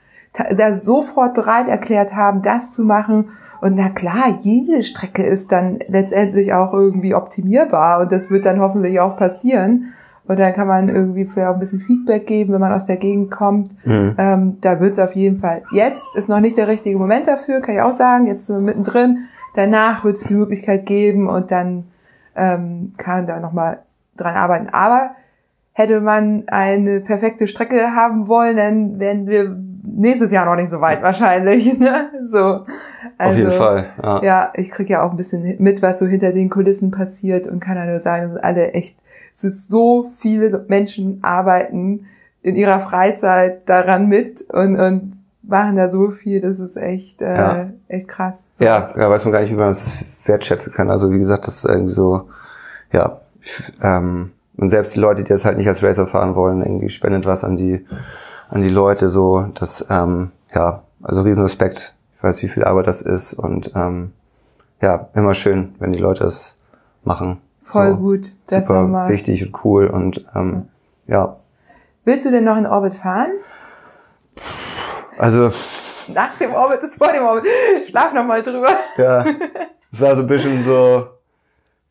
[0.73, 3.31] sofort bereit erklärt haben, das zu machen.
[3.61, 8.61] Und na klar, jede Strecke ist dann letztendlich auch irgendwie optimierbar und das wird dann
[8.61, 9.95] hoffentlich auch passieren.
[10.29, 12.97] Und dann kann man irgendwie vielleicht auch ein bisschen Feedback geben, wenn man aus der
[12.97, 13.87] Gegend kommt.
[13.87, 14.15] Mhm.
[14.19, 15.63] Ähm, da wird es auf jeden Fall.
[15.71, 18.27] Jetzt ist noch nicht der richtige Moment dafür, kann ich auch sagen.
[18.27, 19.29] Jetzt sind wir mittendrin.
[19.55, 21.85] Danach wird es die Möglichkeit geben und dann
[22.35, 23.79] ähm, kann da nochmal
[24.17, 24.69] dran arbeiten.
[24.71, 25.13] Aber
[25.77, 30.81] hätte man eine perfekte Strecke haben wollen, dann wären wir nächstes Jahr noch nicht so
[30.81, 31.79] weit wahrscheinlich.
[31.79, 32.11] Ne?
[32.25, 32.39] So.
[32.39, 32.67] Also,
[33.19, 33.87] Auf jeden Fall.
[34.03, 34.23] Ja.
[34.23, 37.61] ja, ich krieg ja auch ein bisschen mit, was so hinter den Kulissen passiert und
[37.61, 38.97] kann ja nur sagen, es sind alle echt,
[39.35, 42.07] es ist so viele Menschen arbeiten
[42.41, 47.37] in ihrer Freizeit daran mit und, und machen da so viel, das ist echt, äh,
[47.37, 47.71] Ja.
[47.89, 48.43] echt krass.
[48.53, 48.65] So.
[48.65, 49.87] Ja, ja, weiß man gar nicht, wie man das
[50.25, 50.91] wertschätzen kann.
[50.91, 52.31] Also wie gesagt, das ist irgendwie so,
[52.93, 56.63] ja, ich, ähm, und selbst die Leute, die das halt nicht als Racer fahren wollen,
[56.63, 57.85] irgendwie spendet was an die,
[58.49, 61.95] an die Leute, so, das, ähm, ja, also riesen Respekt.
[62.17, 64.13] Ich weiß, wie viel Arbeit das ist und ähm,
[64.81, 66.57] ja, immer schön, wenn die Leute das
[67.05, 67.41] machen.
[67.63, 68.33] Voll so, gut.
[68.49, 69.09] Das super nochmal.
[69.11, 70.69] wichtig und cool und ähm,
[71.07, 71.37] ja,
[72.05, 73.33] Willst du denn noch in Orbit fahren?
[75.19, 75.51] also
[76.15, 77.47] Nach dem Orbit ist vor dem Orbit.
[77.89, 78.69] Schlaf noch mal drüber.
[78.97, 79.25] Ja,
[79.93, 81.07] es war so ein bisschen so,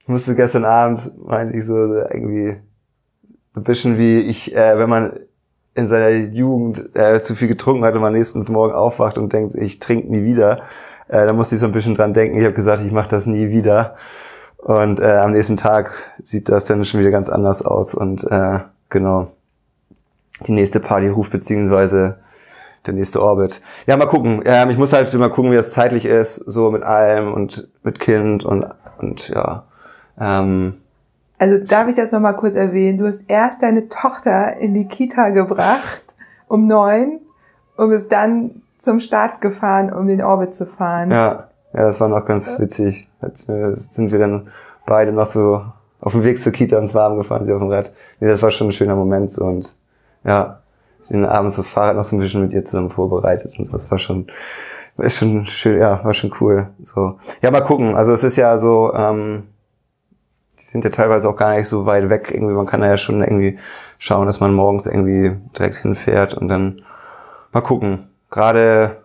[0.06, 2.58] ich musste gestern Abend, meinte ich so, irgendwie,
[3.56, 5.20] ein bisschen wie ich, äh, wenn man
[5.74, 9.56] in seiner Jugend äh, zu viel getrunken hat und man nächsten Morgen aufwacht und denkt,
[9.56, 10.64] ich trinke nie wieder,
[11.08, 12.38] äh, da musste ich so ein bisschen dran denken.
[12.38, 13.96] Ich habe gesagt, ich mache das nie wieder.
[14.58, 15.92] Und äh, am nächsten Tag
[16.24, 17.96] sieht das dann schon wieder ganz anders aus.
[17.96, 19.32] Und äh, genau,
[20.46, 22.20] die nächste Party ruft beziehungsweise
[22.86, 23.62] der nächste Orbit.
[23.88, 24.44] Ja, mal gucken.
[24.46, 28.00] Ähm, ich muss halt mal gucken, wie das zeitlich ist, so mit allem und mit
[28.00, 28.66] Kind und
[29.00, 29.66] und ja.
[30.20, 30.76] Ähm,
[31.38, 32.98] Also darf ich das noch mal kurz erwähnen?
[32.98, 36.04] Du hast erst deine Tochter in die Kita gebracht
[36.48, 37.20] um neun
[37.76, 41.12] und bist dann zum Start gefahren, um den Orbit zu fahren.
[41.12, 43.10] ja, ja, das war noch ganz witzig.
[43.22, 44.48] Jetzt sind wir dann
[44.86, 45.62] beide noch so
[46.00, 47.92] auf dem Weg zur Kita ins Warm gefahren, sie auf dem Rad.
[48.20, 49.74] Nee, das war schon ein schöner Moment und
[50.24, 50.60] ja,
[51.10, 53.74] bin abends das Fahrrad noch so ein bisschen mit ihr zusammen vorbereitet und so.
[53.74, 54.28] Das war schon,
[54.98, 56.68] ist schon schön, ja, war schon cool.
[56.84, 57.20] So.
[57.42, 57.96] Ja, mal gucken.
[57.96, 59.44] Also es ist ja so, ähm,
[60.76, 62.32] sind ja teilweise auch gar nicht so weit weg.
[62.34, 63.58] Irgendwie, man kann da ja schon irgendwie
[63.98, 66.82] schauen, dass man morgens irgendwie direkt hinfährt und dann
[67.54, 68.10] mal gucken.
[68.30, 69.04] Gerade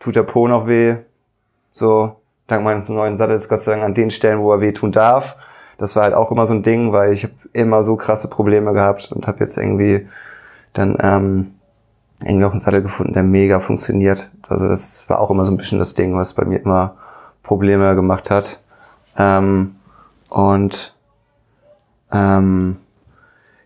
[0.00, 0.96] tut der Po noch weh.
[1.70, 2.16] So,
[2.48, 5.36] dank meines neuen Sattels, Gott sei Dank an den Stellen, wo er weh tun darf.
[5.78, 8.72] Das war halt auch immer so ein Ding, weil ich habe immer so krasse Probleme
[8.72, 10.08] gehabt und habe jetzt irgendwie
[10.72, 11.54] dann ähm,
[12.24, 14.32] irgendwie auch einen Sattel gefunden, der mega funktioniert.
[14.48, 16.96] Also das war auch immer so ein bisschen das Ding, was bei mir immer
[17.44, 18.58] Probleme gemacht hat.
[19.16, 19.76] Ähm,
[20.30, 20.94] und
[22.12, 22.76] ähm,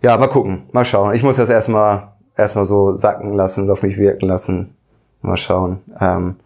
[0.02, 1.14] ja, mal gucken, mal schauen.
[1.14, 4.74] Ich muss das erstmal erstmal so sacken lassen und auf mich wirken lassen.
[5.22, 5.80] Mal schauen.
[6.00, 6.36] Ähm,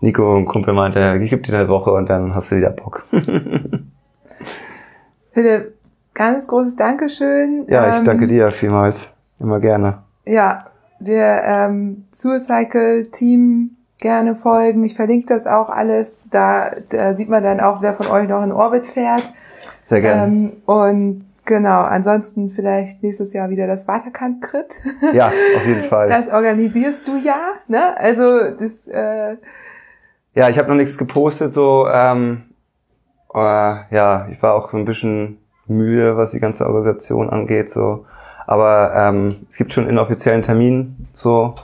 [0.00, 3.04] Nico, ein Kumpel meinte, ich gebe dir eine Woche und dann hast du wieder Bock.
[5.32, 5.74] Philipp,
[6.14, 7.66] ganz großes Dankeschön.
[7.68, 9.12] ja, ich Ähm, danke dir vielmals.
[9.38, 9.98] Immer gerne.
[10.26, 10.66] Ja,
[10.98, 14.84] wir ähm, Suicycle Team gerne folgen.
[14.84, 16.28] Ich verlinke das auch alles.
[16.30, 19.24] Da, da sieht man dann auch, wer von euch noch in Orbit fährt.
[19.82, 20.24] Sehr gerne.
[20.32, 24.78] Ähm, und genau, ansonsten vielleicht nächstes Jahr wieder das Waterkant-Crit.
[25.14, 25.26] ja,
[25.56, 26.08] auf jeden Fall.
[26.08, 27.96] Das organisierst du ja, ne?
[27.98, 29.36] Also das äh,
[30.34, 32.42] Ja, ich habe noch nichts gepostet, so, ähm,
[33.34, 38.06] äh, ja, ich war auch so ein bisschen müde, was die ganze Organisation angeht, so.
[38.46, 41.54] Aber ähm, es gibt schon inoffiziellen Termin, so.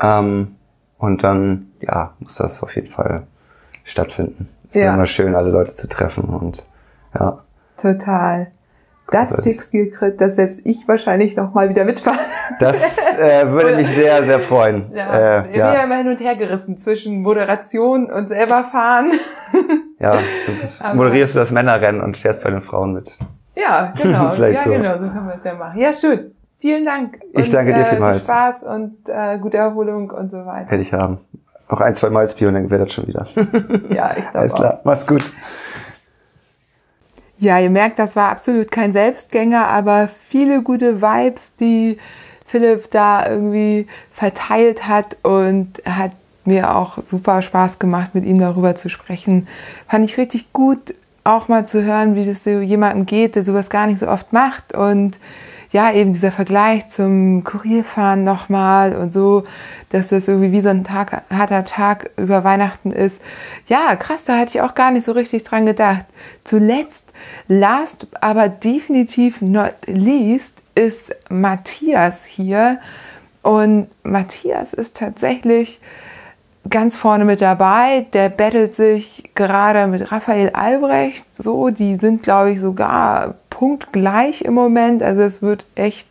[0.00, 0.56] Ähm,
[0.98, 3.26] und dann, ja, muss das auf jeden Fall
[3.84, 4.48] stattfinden.
[4.70, 4.94] Es ist Ja.
[4.94, 6.66] immer schön, alle Leute zu treffen und
[7.18, 7.44] ja.
[7.80, 8.48] total.
[9.10, 9.52] Das Großartig.
[9.52, 12.18] Fixskill-Crit, das selbst ich wahrscheinlich noch mal wieder mitfahre.
[12.58, 14.90] Das äh, würde mich sehr, sehr freuen.
[14.94, 18.64] Ja, äh, ich bin ja ja, immer hin und her gerissen zwischen Moderation und selber
[18.64, 19.12] fahren.
[19.98, 20.18] ja,
[20.80, 23.10] Aber- moderierst du das Männerrennen und fährst bei den Frauen mit.
[23.56, 24.24] Ja, genau.
[24.38, 24.70] Ja, so.
[24.70, 25.78] genau, so können wir es ja machen.
[25.78, 26.34] Ja, schön.
[26.58, 27.20] Vielen Dank.
[27.34, 28.24] Ich danke dir äh, vielmals.
[28.24, 30.70] Viel Spaß und äh, gute Erholung und so weiter.
[30.70, 31.20] Hätte ich haben.
[31.70, 33.26] Noch ein, zwei Malzbier und dann wäre das schon wieder.
[33.90, 34.58] Ja, ich glaube Alles auch.
[34.58, 35.30] klar, mach's gut.
[37.44, 41.98] Ja, ihr merkt, das war absolut kein Selbstgänger, aber viele gute Vibes, die
[42.46, 46.12] Philipp da irgendwie verteilt hat und hat
[46.46, 49.46] mir auch super Spaß gemacht, mit ihm darüber zu sprechen.
[49.88, 53.68] Fand ich richtig gut, auch mal zu hören, wie das so jemandem geht, der sowas
[53.68, 55.18] gar nicht so oft macht und
[55.74, 59.42] ja, eben dieser Vergleich zum Kurierfahren nochmal und so,
[59.88, 63.20] dass das irgendwie wie so ein Tag, harter Tag über Weihnachten ist.
[63.66, 66.06] Ja, krass, da hatte ich auch gar nicht so richtig dran gedacht.
[66.44, 67.12] Zuletzt,
[67.48, 72.78] last aber definitiv not least, ist Matthias hier.
[73.42, 75.80] Und Matthias ist tatsächlich
[76.68, 78.06] ganz vorne mit dabei.
[78.12, 81.70] Der battelt sich gerade mit Raphael Albrecht so.
[81.70, 85.02] Die sind, glaube ich, sogar punktgleich im Moment.
[85.02, 86.08] Also es wird echt,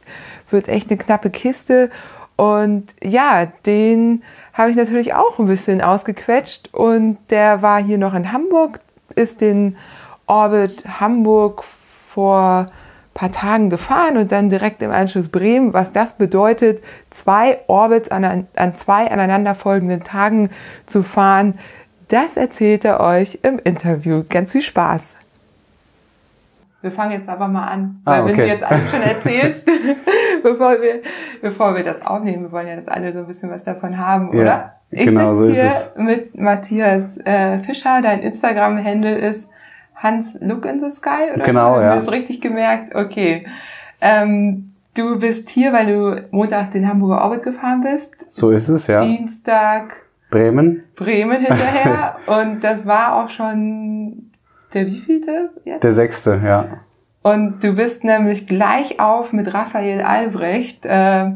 [0.49, 1.89] wird echt eine knappe Kiste.
[2.36, 4.24] Und ja, den
[4.54, 6.74] habe ich natürlich auch ein bisschen ausgequetscht.
[6.74, 8.80] Und der war hier noch in Hamburg,
[9.16, 9.78] ist den
[10.28, 11.64] Orbit Hamburg
[12.08, 12.68] vor
[13.14, 15.74] paar Tagen gefahren und dann direkt im Anschluss Bremen.
[15.74, 20.49] Was das bedeutet, zwei Orbits an, an zwei aneinanderfolgenden Tagen
[20.86, 21.59] zu fahren,
[22.07, 24.24] das erzählt er euch im Interview.
[24.28, 25.16] Ganz viel Spaß.
[26.82, 28.32] Wir fangen jetzt aber mal an, weil ah, okay.
[28.32, 29.66] wenn du jetzt alles schon erzählst,
[30.43, 31.01] bevor wir,
[31.41, 34.36] bevor wir das aufnehmen, wir wollen ja, dass alle so ein bisschen was davon haben,
[34.36, 34.74] ja, oder?
[34.91, 35.97] Ich genau, so hier ist es.
[35.97, 39.49] mit Matthias äh, Fischer, dein Instagram-Handle ist
[40.04, 41.43] Hans Look in the Sky, oder?
[41.43, 41.95] Genau, ja.
[41.95, 42.93] Hast du richtig gemerkt?
[42.93, 43.47] Okay.
[44.01, 48.30] Ähm, du bist hier, weil du Montag den Hamburger Orbit gefahren bist.
[48.30, 49.04] So ist es, ja.
[49.04, 49.95] Dienstag
[50.30, 50.84] Bremen.
[50.95, 52.18] Bremen hinterher.
[52.28, 54.32] und das war auch schon
[54.74, 55.84] der wievielte jetzt?
[55.84, 56.80] Der sechste, ja.
[57.22, 61.30] Und du bist nämlich gleich auf mit Raphael Albrecht äh,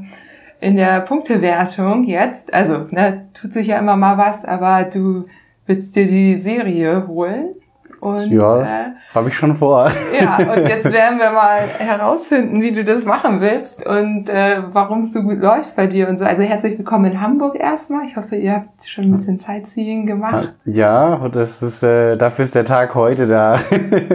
[0.59, 2.53] in der Punktewertung jetzt.
[2.53, 5.25] Also, ne, tut sich ja immer mal was, aber du
[5.65, 7.55] willst dir die Serie holen.
[7.99, 8.85] Und, ja, äh,
[9.15, 9.89] habe ich schon vor.
[10.19, 15.01] Ja, und jetzt werden wir mal herausfinden, wie du das machen willst und äh, warum
[15.01, 16.25] es so gut läuft bei dir und so.
[16.25, 18.05] Also herzlich willkommen in Hamburg erstmal.
[18.05, 20.53] Ich hoffe, ihr habt schon ein bisschen Sightseeing gemacht.
[20.65, 23.59] Ja, und das ist äh, dafür ist der Tag heute da.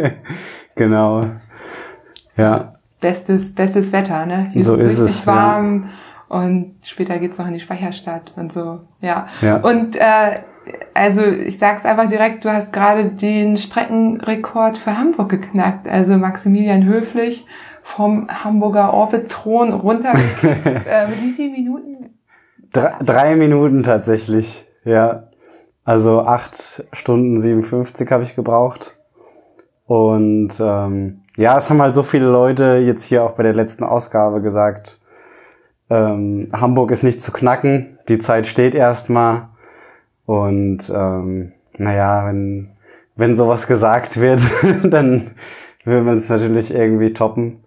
[0.77, 1.23] genau.
[2.37, 2.75] Ja.
[3.01, 4.49] Bestes, bestes Wetter, ne?
[4.53, 5.89] Hier so ist, ist richtig es, warm
[6.31, 6.39] ja.
[6.39, 8.79] und später geht's noch in die Speicherstadt und so.
[9.01, 9.27] Ja.
[9.41, 9.57] ja.
[9.57, 10.39] Und äh,
[10.95, 15.89] also ich sag's einfach direkt, du hast gerade den Streckenrekord für Hamburg geknackt.
[15.89, 17.47] Also Maximilian Höflich
[17.83, 20.87] vom Hamburger Orbit-Thron runtergekickt.
[20.87, 22.19] äh, wie vielen Minuten?
[22.73, 25.25] Drei, drei Minuten tatsächlich, ja.
[25.85, 28.97] Also acht Stunden 57 habe ich gebraucht.
[29.87, 33.85] Und ähm, ja, es haben halt so viele Leute jetzt hier auch bei der letzten
[33.85, 35.01] Ausgabe gesagt,
[35.91, 39.49] ähm, Hamburg ist nicht zu knacken, die Zeit steht erstmal.
[40.27, 42.71] Und ähm, naja, wenn,
[43.17, 44.41] wenn sowas gesagt wird,
[44.85, 45.33] dann
[45.85, 47.65] will man es natürlich irgendwie toppen.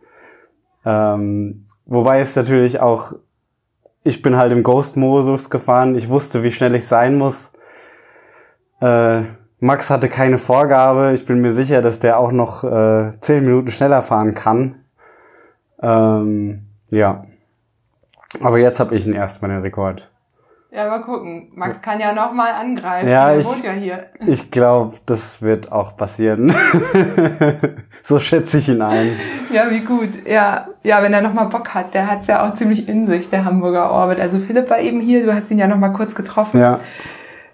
[0.85, 3.13] Ähm, wobei es natürlich auch,
[4.03, 7.51] ich bin halt im Ghost-Modus gefahren, ich wusste, wie schnell ich sein muss.
[8.81, 9.21] Äh,
[9.59, 13.71] Max hatte keine Vorgabe, ich bin mir sicher, dass der auch noch äh, zehn Minuten
[13.71, 14.75] schneller fahren kann.
[15.81, 17.25] Ähm, ja.
[18.41, 20.11] Aber jetzt habe ich ihn erstmal den Rekord.
[20.75, 21.47] Ja, mal gucken.
[21.55, 23.07] Max kann ja noch mal angreifen.
[23.07, 24.07] Ja, Der ich, wohnt ja hier.
[24.27, 26.53] Ich glaube, das wird auch passieren.
[28.03, 29.11] so schätze ich ihn ein.
[29.53, 30.09] Ja, wie gut.
[30.27, 31.93] Ja, ja, wenn er noch mal Bock hat.
[31.93, 34.19] Der hat's ja auch ziemlich in sich, der Hamburger Orbit.
[34.19, 35.25] Also Philipp war eben hier.
[35.25, 36.59] Du hast ihn ja noch mal kurz getroffen.
[36.59, 36.79] Ja.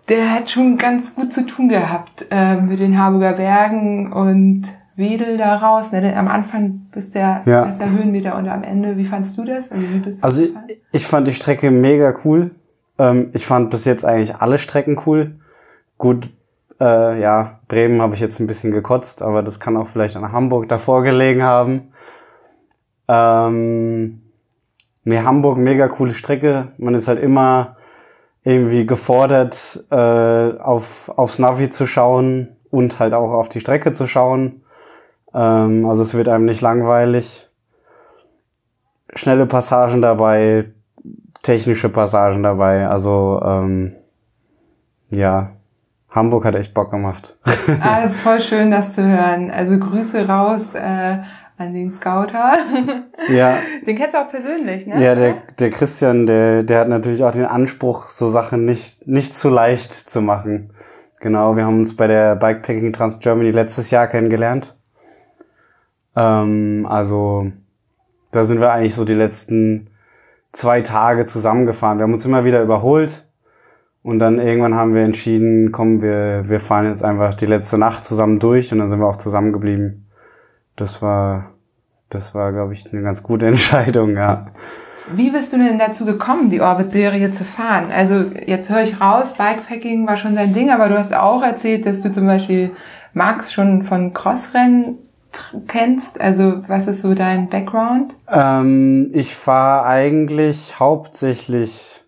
[0.10, 4.64] Der hat schon ganz gut zu tun gehabt äh, mit den Harburger Bergen und
[4.96, 5.92] Wedel da raus.
[5.92, 6.02] Ne?
[6.02, 7.68] Denn am Anfang bist der ja.
[7.68, 9.72] erster Höhenmeter und am Ende, wie fandst du das?
[9.72, 10.48] Also, wie bist du also
[10.92, 12.50] ich fand die Strecke mega cool.
[13.02, 15.40] Ähm, ich fand bis jetzt eigentlich alle Strecken cool.
[15.98, 16.30] Gut,
[16.80, 20.32] äh, ja, Bremen habe ich jetzt ein bisschen gekotzt, aber das kann auch vielleicht an
[20.32, 21.94] Hamburg davor gelegen haben.
[23.08, 24.22] Ähm,
[25.04, 26.74] nee, Hamburg, mega coole Strecke.
[26.78, 27.78] Man ist halt immer
[28.44, 29.96] irgendwie gefordert, äh,
[30.60, 34.64] auf, aufs Navi zu schauen und halt auch auf die Strecke zu schauen.
[35.34, 37.50] Ähm, also es wird einem nicht langweilig.
[39.16, 40.72] Schnelle Passagen dabei,
[41.42, 42.88] technische Passagen dabei.
[42.88, 43.96] Also ähm,
[45.10, 45.52] ja,
[46.10, 47.38] Hamburg hat echt Bock gemacht.
[47.80, 49.50] ah, ist voll schön, das zu hören.
[49.50, 51.20] Also Grüße raus äh,
[51.58, 52.58] an den Scouter.
[53.30, 53.58] ja.
[53.86, 55.02] Den kennst du auch persönlich, ne?
[55.02, 59.36] Ja, der, der Christian, der, der hat natürlich auch den Anspruch, so Sachen nicht, nicht
[59.36, 60.74] zu leicht zu machen.
[61.20, 64.76] Genau, wir haben uns bei der Bikepacking Trans Germany letztes Jahr kennengelernt.
[66.16, 67.52] Ähm, also
[68.32, 69.91] da sind wir eigentlich so die letzten
[70.52, 71.98] zwei Tage zusammengefahren.
[71.98, 73.26] Wir haben uns immer wieder überholt
[74.04, 78.04] und dann irgendwann haben wir entschieden, komm, wir, wir fahren jetzt einfach die letzte Nacht
[78.06, 80.08] zusammen durch und dann sind wir auch zusammengeblieben.
[80.76, 81.52] Das war,
[82.10, 84.48] das war, glaube ich, eine ganz gute Entscheidung, ja.
[85.14, 87.92] Wie bist du denn dazu gekommen, die Orbit-Serie zu fahren?
[87.92, 91.86] Also jetzt höre ich raus, Bikepacking war schon dein Ding, aber du hast auch erzählt,
[91.86, 92.72] dass du zum Beispiel
[93.14, 95.00] Max schon von Crossrennen
[95.68, 96.20] kennst?
[96.20, 98.16] Also was ist so dein Background?
[98.28, 102.04] Ähm, ich fahre eigentlich hauptsächlich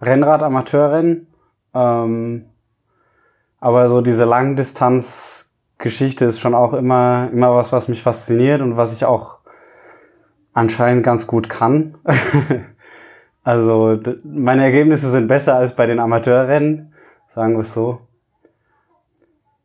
[0.00, 1.26] Rennrad, Amateurrennen.
[1.74, 2.46] Ähm,
[3.60, 8.94] aber so diese Langdistanz-Geschichte ist schon auch immer, immer was, was mich fasziniert und was
[8.94, 9.38] ich auch
[10.52, 11.96] anscheinend ganz gut kann.
[13.42, 16.92] also meine Ergebnisse sind besser als bei den Amateurrennen,
[17.28, 18.00] sagen wir es so.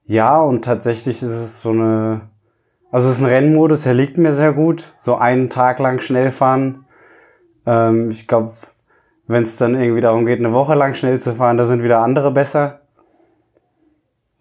[0.06, 2.22] Ja, und tatsächlich ist es so eine
[2.92, 4.94] also es ist ein Rennmodus, der liegt mir sehr gut.
[4.98, 6.86] So einen Tag lang schnell fahren.
[7.66, 8.54] Ähm, ich glaube,
[9.28, 12.00] wenn es dann irgendwie darum geht, eine Woche lang schnell zu fahren, da sind wieder
[12.00, 12.82] andere besser.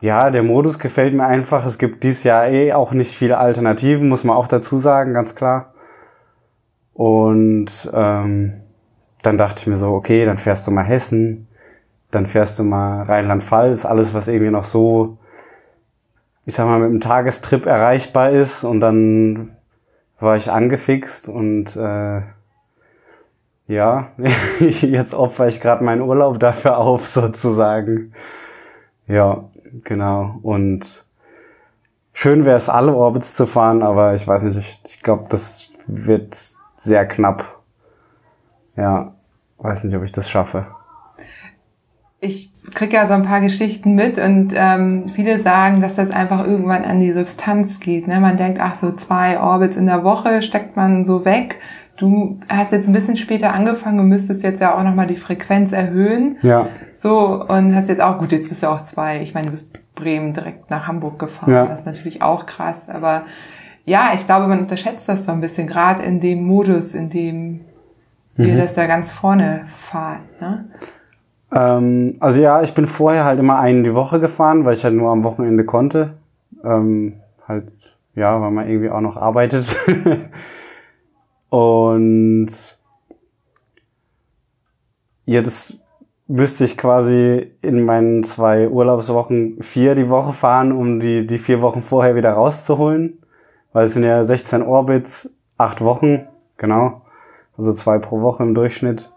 [0.00, 1.66] ja, der Modus gefällt mir einfach.
[1.66, 5.34] Es gibt dieses Jahr eh auch nicht viele Alternativen, muss man auch dazu sagen, ganz
[5.34, 5.74] klar.
[6.94, 8.62] Und ähm,
[9.22, 11.48] dann dachte ich mir so, okay, dann fährst du mal Hessen,
[12.10, 15.18] dann fährst du mal Rheinland-Pfalz, alles, was irgendwie noch so,
[16.48, 18.64] ich sag mal, mit einem Tagestrip erreichbar ist.
[18.64, 19.54] Und dann
[20.18, 22.22] war ich angefixt und äh,
[23.66, 24.12] ja,
[24.58, 28.14] jetzt opfer ich gerade meinen Urlaub dafür auf, sozusagen.
[29.06, 29.44] Ja,
[29.84, 30.38] genau.
[30.42, 31.04] Und
[32.14, 35.68] schön wäre es, alle Orbits zu fahren, aber ich weiß nicht, ich, ich glaube, das
[35.86, 36.34] wird
[36.78, 37.60] sehr knapp.
[38.74, 39.12] Ja,
[39.58, 40.66] weiß nicht, ob ich das schaffe.
[42.20, 46.46] Ich krieg ja so ein paar Geschichten mit und ähm, viele sagen, dass das einfach
[46.46, 48.08] irgendwann an die Substanz geht.
[48.08, 48.20] Ne?
[48.20, 51.58] Man denkt, ach so zwei Orbits in der Woche steckt man so weg.
[51.96, 55.72] Du hast jetzt ein bisschen später angefangen und müsstest jetzt ja auch nochmal die Frequenz
[55.72, 56.36] erhöhen.
[56.42, 56.68] Ja.
[56.94, 59.20] So, und hast jetzt auch, gut, jetzt bist du auch zwei.
[59.20, 61.52] Ich meine, du bist Bremen direkt nach Hamburg gefahren.
[61.52, 61.66] Ja.
[61.66, 62.88] Das ist natürlich auch krass.
[62.88, 63.24] Aber
[63.84, 67.60] ja, ich glaube, man unterschätzt das so ein bisschen, gerade in dem Modus, in dem
[68.36, 68.58] ihr Mhm.
[68.58, 70.40] das da ganz vorne fahrt.
[70.40, 70.66] Ne?
[71.52, 74.94] Ähm, also ja, ich bin vorher halt immer einen die Woche gefahren, weil ich halt
[74.94, 76.14] nur am Wochenende konnte.
[76.64, 79.66] Ähm, halt, ja, weil man irgendwie auch noch arbeitet.
[81.48, 82.50] Und
[85.24, 85.78] jetzt
[86.26, 91.62] müsste ich quasi in meinen zwei Urlaubswochen vier die Woche fahren, um die, die vier
[91.62, 93.22] Wochen vorher wieder rauszuholen.
[93.72, 96.26] Weil es sind ja 16 Orbits, acht Wochen,
[96.58, 97.02] genau.
[97.56, 99.10] Also zwei pro Woche im Durchschnitt.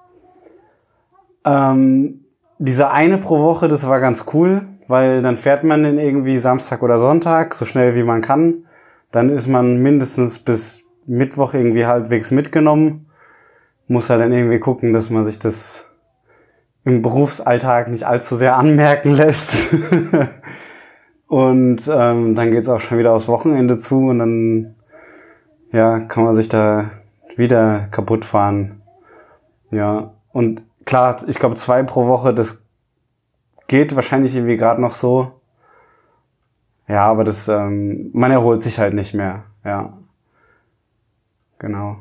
[1.43, 2.20] Ähm,
[2.64, 6.84] diese eine pro Woche, das war ganz cool, weil dann fährt man den irgendwie Samstag
[6.84, 8.66] oder Sonntag, so schnell wie man kann.
[9.12, 13.07] Dann ist man mindestens bis Mittwoch irgendwie halbwegs mitgenommen.
[13.88, 15.88] Muss halt dann irgendwie gucken, dass man sich das
[16.86, 19.74] im Berufsalltag nicht allzu sehr anmerken lässt.
[21.28, 24.76] und ähm, dann geht's auch schon wieder aufs Wochenende zu und dann
[25.72, 26.91] ja, kann man sich da
[27.38, 28.84] wieder kaputt fahren.
[29.72, 32.61] Ja, und klar, ich glaube zwei pro Woche, das
[33.67, 35.32] geht wahrscheinlich irgendwie gerade noch so.
[36.88, 39.43] Ja, aber das, ähm, man erholt sich halt nicht mehr.
[39.63, 39.93] Ja,
[41.59, 41.97] genau.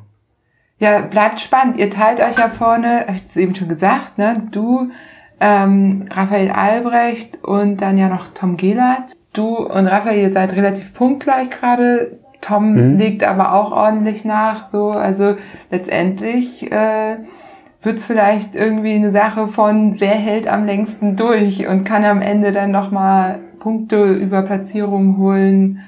[0.78, 1.76] Ja, bleibt spannend.
[1.76, 4.48] Ihr teilt euch ja vorne, hab ich es eben schon gesagt, ne?
[4.50, 4.90] Du,
[5.38, 9.12] ähm, Raphael Albrecht und dann ja noch Tom Gehlert.
[9.32, 12.18] Du und Raphael, ihr seid relativ punktgleich gerade.
[12.40, 12.96] Tom Mhm.
[12.96, 14.90] legt aber auch ordentlich nach, so.
[14.90, 15.36] Also
[15.70, 17.16] letztendlich äh,
[17.82, 22.52] wird's vielleicht irgendwie eine Sache von, wer hält am längsten durch und kann am Ende
[22.52, 25.80] dann nochmal Punkte über Platzierungen holen,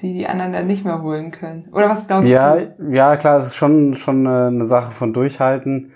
[0.00, 1.68] die die anderen dann nicht mehr holen können.
[1.72, 2.74] Oder was glaubst Ja, du?
[2.90, 5.92] ja, klar, es ist schon, schon eine, eine Sache von Durchhalten.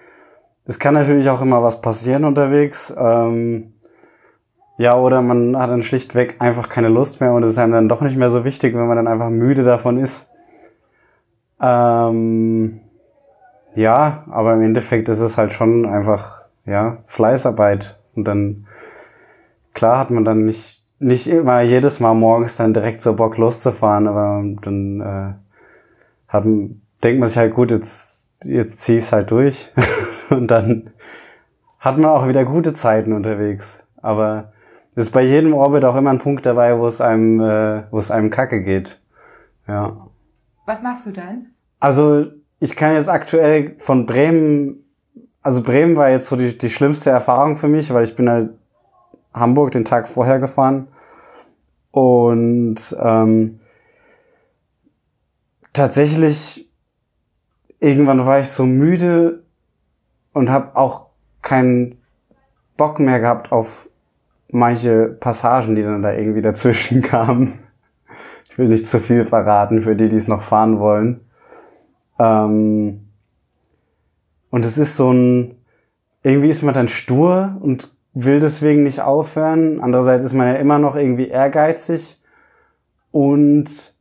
[0.65, 2.95] Es kann natürlich auch immer was passieren unterwegs.
[2.97, 3.73] Ähm,
[4.79, 7.89] ja, oder man hat dann schlichtweg einfach keine Lust mehr und es ist einem dann
[7.89, 10.31] doch nicht mehr so wichtig, wenn man dann einfach müde davon ist.
[11.61, 12.81] Ähm,
[13.77, 17.99] ja, aber im Endeffekt ist es halt schon einfach, ja, Fleißarbeit.
[18.15, 18.67] Und dann,
[19.75, 24.09] klar hat man dann nicht, nicht immer jedes Mal morgens dann direkt so Bock loszufahren,
[24.09, 25.35] aber dann äh,
[26.29, 29.71] hat, denkt man sich halt, gut, jetzt, jetzt zieh ich's halt durch.
[30.31, 30.91] und dann
[31.79, 33.85] hat man auch wieder gute Zeiten unterwegs.
[34.01, 34.53] Aber
[34.93, 37.99] es ist bei jedem Orbit auch immer ein Punkt dabei, wo es einem, äh, wo
[37.99, 38.99] es einem kacke geht.
[39.69, 40.09] Ja.
[40.65, 41.49] Was machst du dann?
[41.79, 42.27] Also
[42.61, 44.85] ich kann jetzt aktuell von Bremen,
[45.43, 48.51] also Bremen war jetzt so die, die schlimmste Erfahrung für mich, weil ich bin halt
[49.33, 50.89] Hamburg den Tag vorher gefahren
[51.91, 53.61] und ähm,
[55.73, 56.69] tatsächlich
[57.81, 59.43] irgendwann war ich so müde
[60.33, 61.07] und habe auch
[61.43, 61.99] keinen
[62.77, 63.89] Bock mehr gehabt auf
[64.51, 67.59] manche Passagen, die dann da irgendwie dazwischen kamen.
[68.51, 71.26] Ich will nicht zu viel verraten für die, die es noch fahren wollen.
[72.19, 73.09] Ähm,
[74.51, 75.57] und es ist so ein,
[76.23, 79.81] irgendwie ist man dann stur und will deswegen nicht aufhören.
[79.81, 82.19] Andererseits ist man ja immer noch irgendwie ehrgeizig.
[83.13, 83.95] Und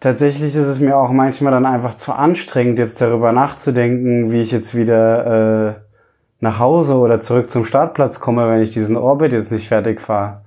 [0.00, 4.52] tatsächlich ist es mir auch manchmal dann einfach zu anstrengend, jetzt darüber nachzudenken, wie ich
[4.52, 5.74] jetzt wieder äh,
[6.40, 10.42] nach Hause oder zurück zum Startplatz komme, wenn ich diesen Orbit jetzt nicht fertig fahre.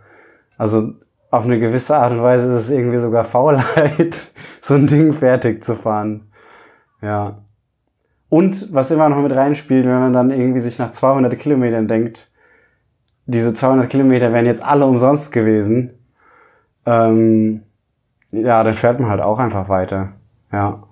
[0.58, 0.94] Also
[1.32, 4.16] auf eine gewisse Art und Weise ist es irgendwie sogar Faulheit,
[4.62, 6.29] so ein Ding fertig zu fahren.
[7.02, 7.40] Ja.
[8.30, 12.32] Und was immer noch mit reinspielt, wenn man dann irgendwie sich nach 200 Kilometern denkt,
[13.26, 15.92] diese 200 Kilometer wären jetzt alle umsonst gewesen,
[16.86, 17.64] ähm,
[18.32, 20.14] ja, dann fährt man halt auch einfach weiter.
[20.52, 20.84] Ja.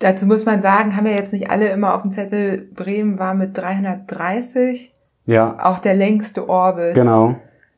[0.00, 3.32] Dazu muss man sagen, haben ja jetzt nicht alle immer auf dem Zettel, Bremen war
[3.34, 4.92] mit 330
[5.26, 6.94] Ja, auch der längste Orbit.
[6.94, 7.36] genau.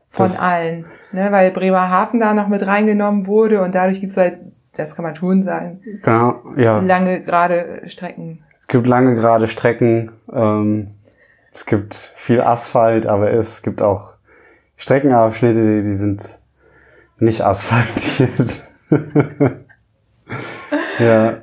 [0.09, 0.87] von Das- allen.
[1.13, 1.29] Ne?
[1.31, 4.39] Weil Bremerhaven da noch mit reingenommen wurde und dadurch gibt's halt,
[4.77, 6.79] das kann man schon sagen, Genau, ja.
[6.79, 8.45] lange gerade Strecken.
[8.61, 10.89] Es gibt lange gerade Strecken, ähm,
[11.53, 14.15] es gibt viel Asphalt, aber es gibt auch
[14.77, 16.39] Streckenabschnitte, die, sind
[17.19, 18.63] nicht asphaltiert.
[20.99, 21.39] ja.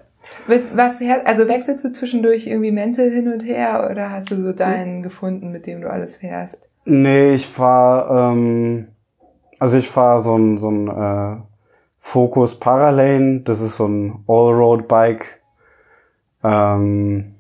[0.45, 5.01] Was, also wechselst du zwischendurch irgendwie mental hin und her oder hast du so deinen
[5.01, 6.67] gefunden, mit dem du alles fährst?
[6.85, 8.89] Nee, ich fahr, ähm,
[9.57, 11.41] also ich fahr so ein, so ein äh,
[12.05, 15.39] Focus Paralane, das ist so ein Allroad-Bike.
[16.43, 17.35] Ähm,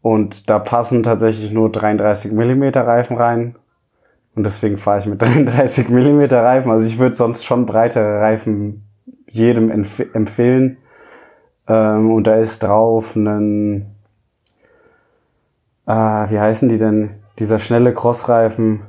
[0.00, 3.56] und da passen tatsächlich nur 33 Millimeter Reifen rein.
[4.36, 6.70] Und deswegen fahre ich mit 33 Millimeter Reifen.
[6.70, 8.84] Also ich würde sonst schon breitere Reifen
[9.28, 10.78] jedem empf empfehlen.
[11.66, 13.94] Ähm, und da ist drauf ein
[15.86, 17.10] Ah, wie heißen die denn?
[17.38, 18.82] Dieser schnelle Crossreifen.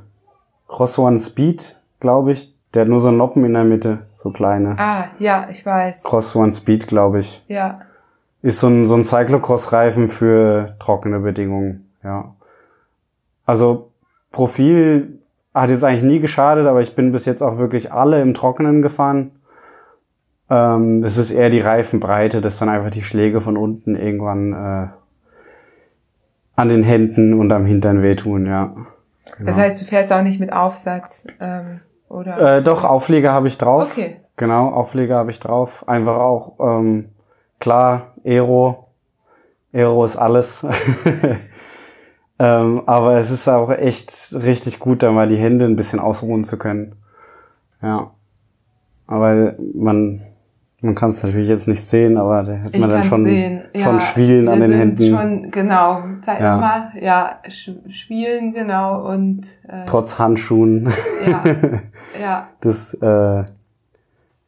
[0.68, 2.55] Cross One Speed, glaube ich.
[2.76, 4.76] Der hat nur so Noppen in der Mitte, so kleine.
[4.78, 6.02] Ah, ja, ich weiß.
[6.02, 7.42] Cross One Speed, glaube ich.
[7.48, 7.76] Ja.
[8.42, 12.34] Ist so ein, so ein Cyclocross-Reifen für trockene Bedingungen, ja.
[13.46, 13.92] Also,
[14.30, 15.20] Profil
[15.54, 18.82] hat jetzt eigentlich nie geschadet, aber ich bin bis jetzt auch wirklich alle im Trockenen
[18.82, 19.30] gefahren.
[20.50, 24.88] Ähm, es ist eher die Reifenbreite, dass dann einfach die Schläge von unten irgendwann äh,
[26.56, 28.76] an den Händen und am Hintern wehtun, ja.
[29.40, 32.56] Das heißt, du fährst auch nicht mit Aufsatz, ähm, oder?
[32.56, 33.92] Äh, doch, Aufleger habe ich drauf.
[33.92, 34.20] Okay.
[34.36, 35.88] Genau, Aufleger habe ich drauf.
[35.88, 37.10] Einfach auch, ähm,
[37.58, 38.88] klar, Aero.
[39.72, 40.64] Aero ist alles.
[42.38, 46.44] ähm, aber es ist auch echt richtig gut, da mal die Hände ein bisschen ausruhen
[46.44, 46.96] zu können.
[47.82, 48.10] Ja.
[49.06, 50.25] Aber man,
[50.82, 53.62] man kann es natürlich jetzt nicht sehen, aber da hat Ich man dann schon, sehen.
[53.74, 55.10] schon Ja, Schwielen an den Händen.
[55.16, 56.02] Schon, genau.
[56.24, 56.56] Zeig Ja.
[56.58, 56.92] mal.
[57.00, 59.06] Ja, sch Schwielen, genau.
[59.10, 60.88] Und äh, Trotz Handschuhen.
[61.26, 61.42] ja,
[62.20, 63.44] ja, Das, äh,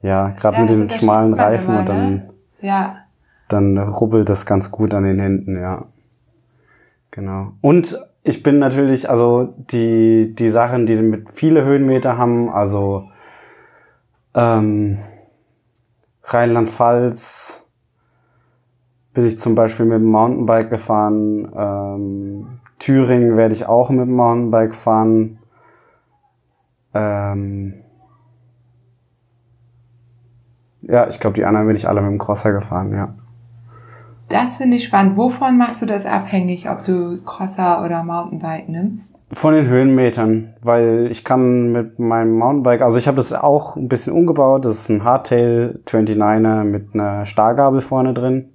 [0.03, 2.11] ja, gerade Ja, mit den schmalen Reifen immer, und dann.
[2.15, 2.31] ne?
[2.61, 2.97] ja.
[3.49, 5.87] dann rubbelt das ganz gut an den Händen, ja.
[7.11, 7.53] Genau.
[7.63, 13.05] Und ich bin natürlich, also die, die Sachen, die mit viele Höhenmeter haben, also
[14.35, 14.99] ähm,
[16.33, 17.65] Rheinland-Pfalz
[19.15, 24.15] bin ich zum Beispiel mit dem Mountainbike gefahren, ähm, Thüringen werde ich auch mit dem
[24.15, 25.41] Mountainbike fahren.
[26.95, 27.83] Ähm,
[30.83, 33.18] ja, ich glaube, die anderen bin ich alle mit dem Crosser gefahren, ja.
[34.29, 35.17] Das finde ich spannend.
[35.17, 39.17] Wovon machst du das abhängig, ob du Crosser oder Mountainbike nimmst?
[39.33, 43.89] Von den Höhenmetern, weil ich kann mit meinem Mountainbike, also ich habe das auch ein
[43.89, 48.51] bisschen umgebaut, das ist ein Hardtail 29er mit einer Stargabel vorne drin.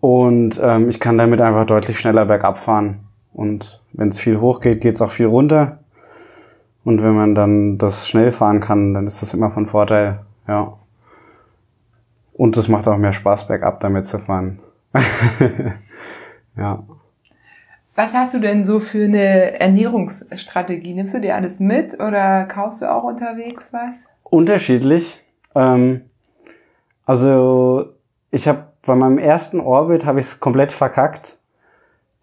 [0.00, 3.00] Und ähm, ich kann damit einfach deutlich schneller bergab fahren.
[3.34, 5.80] Und wenn es viel hoch geht, geht es auch viel runter.
[6.84, 10.72] Und wenn man dann das schnell fahren kann, dann ist das immer von Vorteil, ja.
[12.40, 14.60] Und es macht auch mehr Spaß, bergab damit zu fahren.
[16.56, 16.82] ja.
[17.94, 20.94] Was hast du denn so für eine Ernährungsstrategie?
[20.94, 24.06] Nimmst du dir alles mit oder kaufst du auch unterwegs was?
[24.30, 25.22] unterschiedlich.
[25.54, 26.02] Ähm,
[27.04, 27.92] also
[28.30, 31.38] ich habe bei meinem ersten Orbit habe ich es komplett verkackt.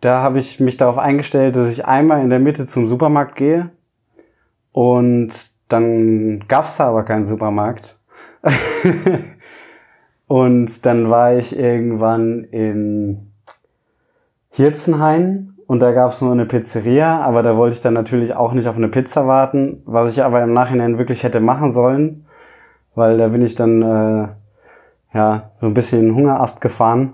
[0.02, 3.70] Da habe ich mich darauf eingestellt, dass ich einmal in der Mitte zum Supermarkt gehe
[4.72, 5.32] und
[5.70, 8.00] dann gab's da aber keinen Supermarkt.
[10.28, 13.32] und dann war ich irgendwann in
[14.50, 18.68] Hirzenhain und da gab's nur eine Pizzeria, aber da wollte ich dann natürlich auch nicht
[18.68, 22.26] auf eine Pizza warten, was ich aber im Nachhinein wirklich hätte machen sollen,
[22.96, 24.28] weil da bin ich dann äh,
[25.14, 27.14] ja so ein bisschen in den Hungerast gefahren.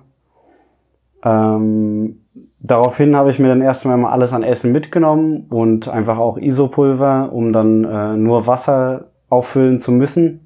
[1.24, 2.22] Ähm,
[2.60, 7.32] daraufhin habe ich mir dann erstmal mal alles an Essen mitgenommen und einfach auch Isopulver,
[7.32, 10.43] um dann äh, nur Wasser auffüllen zu müssen.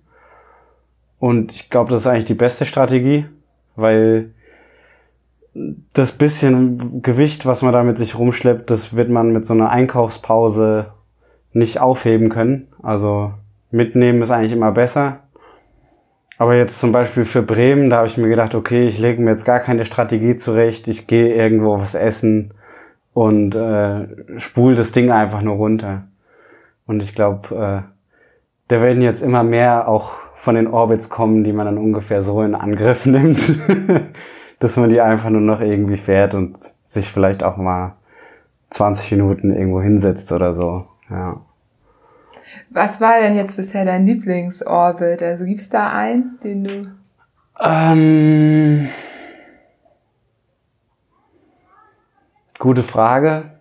[1.19, 3.25] Und ich glaube, das ist eigentlich die beste Strategie,
[3.75, 4.31] weil
[5.93, 9.71] das bisschen Gewicht, was man da mit sich rumschleppt, das wird man mit so einer
[9.71, 10.93] Einkaufspause
[11.53, 12.67] nicht aufheben können.
[12.83, 13.33] Also
[13.71, 15.21] mitnehmen ist eigentlich immer besser.
[16.37, 19.31] Aber jetzt zum Beispiel für Bremen, da habe ich mir gedacht, okay, ich lege mir
[19.31, 22.53] jetzt gar keine Strategie zurecht, ich gehe irgendwo was essen
[23.13, 26.03] und äh, spul das Ding einfach nur runter.
[26.85, 27.81] Und ich glaube, äh,
[28.67, 32.41] da werden jetzt immer mehr auch von den Orbits kommen, die man dann ungefähr so
[32.41, 33.59] in Angriff nimmt,
[34.59, 37.95] dass man die einfach nur noch irgendwie fährt und sich vielleicht auch mal
[38.69, 40.85] 20 Minuten irgendwo hinsetzt oder so.
[41.09, 41.41] Ja.
[42.69, 45.21] Was war denn jetzt bisher dein Lieblingsorbit?
[45.23, 46.91] Also gibt's da einen, den du
[47.59, 48.89] Ähm,
[52.59, 53.51] gute Frage.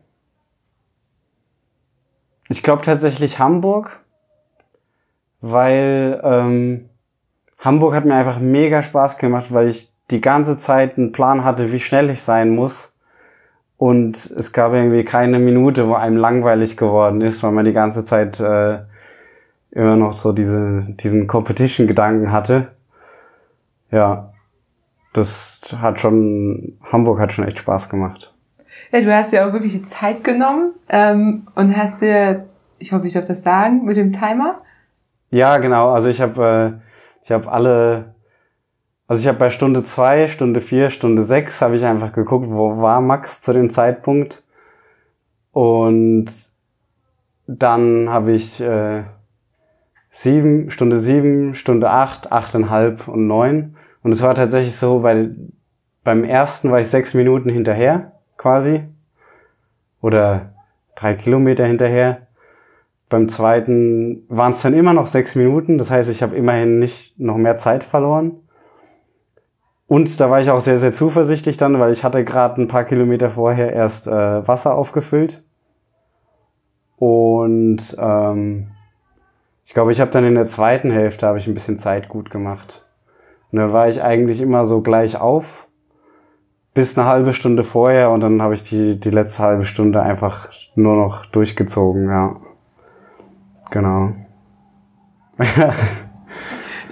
[2.49, 4.01] ich glaube tatsächlich Hamburg,
[5.41, 6.89] weil ähm,
[7.59, 11.73] Hamburg hat mir einfach mega Spaß gemacht, weil ich die ganze Zeit einen Plan hatte,
[11.73, 12.93] wie schnell ich sein muss.
[13.79, 18.05] Und es gab irgendwie keine Minute, wo einem langweilig geworden ist, weil man die ganze
[18.05, 18.79] Zeit äh,
[19.73, 22.69] immer noch so diese, diesen Competition-Gedanken hatte.
[23.91, 24.33] Ja,
[25.13, 28.33] das hat schon, Hamburg hat schon echt Spaß gemacht.
[28.93, 32.47] Ja, du hast ja auch wirklich die Zeit genommen ähm, und hast dir,
[32.79, 34.61] ich hoffe, ich darf das sagen, mit dem Timer.
[35.31, 35.91] Ja, genau.
[35.91, 36.87] Also ich habe äh,
[37.27, 38.15] ich habe alle,
[39.09, 42.81] also ich habe bei Stunde zwei, Stunde vier, Stunde sechs habe ich einfach geguckt, wo
[42.81, 44.45] war Max zu dem Zeitpunkt.
[45.51, 46.27] Und
[47.49, 49.03] dann habe ich äh,
[50.11, 53.77] sieben, Stunde sieben, Stunde acht, achteinhalb und neun.
[54.05, 55.35] Und es war tatsächlich so, weil
[56.05, 58.85] beim ersten war ich sechs Minuten hinterher, quasi.
[60.01, 60.53] Oder
[60.95, 62.26] drei Kilometer hinterher.
[63.09, 65.79] Beim zweiten waren es dann immer noch sechs Minuten.
[65.79, 68.41] Das heißt, ich habe immerhin nicht noch mehr Zeit verloren.
[69.87, 72.85] Und da war ich auch sehr, sehr zuversichtlich dann, weil ich hatte gerade ein paar
[72.85, 75.45] Kilometer vorher erst äh, Wasser aufgefüllt.
[76.97, 78.69] Und ähm,
[79.65, 82.31] ich glaube, ich habe dann in der zweiten Hälfte habe ich ein bisschen Zeit gut
[82.31, 82.85] gemacht.
[83.53, 85.67] Und dann war ich eigentlich immer so gleich auf
[86.77, 90.51] bis eine halbe Stunde vorher und dann habe ich die, die letzte halbe Stunde einfach
[90.75, 92.37] nur noch durchgezogen, ja.
[93.71, 94.13] Genau.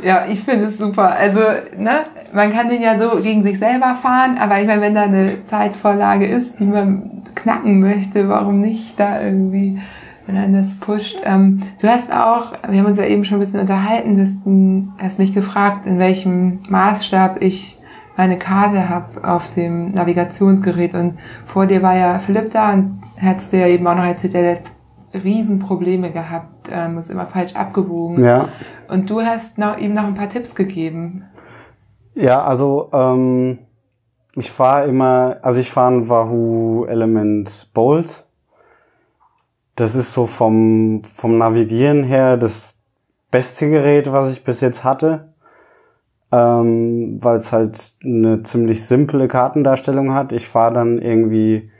[0.03, 1.14] ja, ich finde es super.
[1.14, 1.41] Also,
[1.77, 5.03] ne, man kann den ja so gegen sich selber fahren, aber ich meine, wenn da
[5.03, 9.79] eine Zeitvorlage ist, die man knacken möchte, warum nicht da irgendwie,
[10.27, 11.18] wenn man das pusht.
[11.25, 14.37] Ähm, du hast auch, wir haben uns ja eben schon ein bisschen unterhalten, du hast,
[15.03, 17.79] hast mich gefragt, in welchem Maßstab ich
[18.16, 23.51] meine Karte habe auf dem Navigationsgerät und vor dir war ja Philipp da und hat's
[23.51, 24.59] dir eben auch noch erzählt, der
[25.15, 28.25] Riesenprobleme gehabt, ähm, ist immer falsch abgewogen.
[28.25, 28.49] Ja.
[28.89, 31.25] Und du hast noch, ihm noch ein paar Tipps gegeben.
[32.15, 33.59] Ja, also ähm,
[34.37, 38.27] ich fahre immer, also ich fahre ein Wahoo Element Bolt.
[39.77, 42.79] Das ist so vom, vom Navigieren her das
[43.31, 45.35] beste Gerät, was ich bis jetzt hatte.
[46.33, 50.33] Ähm, weil es halt eine ziemlich simple Kartendarstellung hat.
[50.33, 51.71] Ich fahre dann irgendwie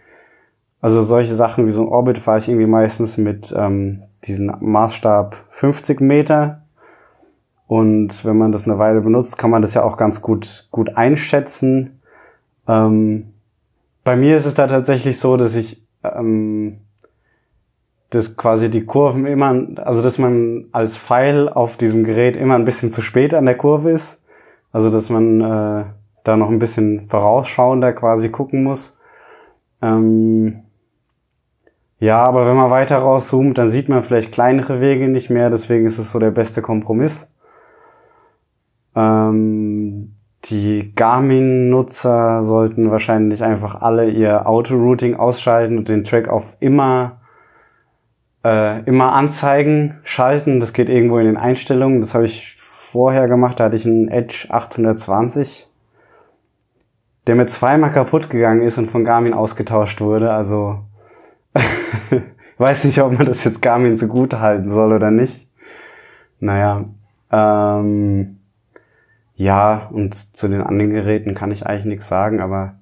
[0.85, 5.35] also solche Sachen wie so ein Orbit fahre ich irgendwie meistens mit ähm, diesem Maßstab
[5.49, 6.67] 50 Meter.
[7.67, 10.95] Und wenn man das eine Weile benutzt, kann man das ja auch ganz gut, gut
[10.95, 12.03] einschätzen.
[12.69, 13.33] Ähm,
[14.05, 16.81] bei mir ist es da tatsächlich so, dass ich ähm,
[18.11, 22.67] dass quasi die Kurven immer, also dass man als Pfeil auf diesem Gerät immer ein
[22.67, 24.23] bisschen zu spät an der Kurve ist.
[24.71, 25.85] Also dass man äh,
[26.25, 28.95] da noch ein bisschen vorausschauender quasi gucken muss.
[29.81, 30.64] Ähm,
[31.99, 35.87] ja, aber wenn man weiter rauszoomt, dann sieht man vielleicht kleinere Wege nicht mehr, deswegen
[35.87, 37.29] ist es so der beste Kompromiss.
[38.95, 40.15] Ähm,
[40.47, 47.21] die Garmin-Nutzer sollten wahrscheinlich einfach alle ihr Auto-Routing ausschalten und den Track auf immer,
[48.45, 50.61] äh, immer anzeigen schalten.
[50.61, 52.01] Das geht irgendwo in den Einstellungen.
[52.01, 55.69] Das habe ich vorher gemacht, da hatte ich einen Edge 820,
[57.27, 60.33] der mir zweimal kaputt gegangen ist und von Garmin ausgetauscht wurde.
[60.33, 60.81] Also
[62.59, 65.49] Weiß nicht, ob man das jetzt Garmin so gut halten soll oder nicht.
[66.41, 66.85] Naja,
[67.31, 68.39] ähm,
[69.37, 72.77] ja, und zu den anderen Geräten kann ich eigentlich nichts sagen, aber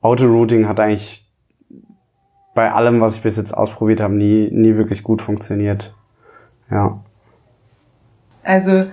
[0.00, 1.30] Autorouting hat eigentlich
[2.54, 5.94] bei allem, was ich bis jetzt ausprobiert habe, nie, nie wirklich gut funktioniert.
[6.70, 7.00] Ja.
[8.42, 8.86] Also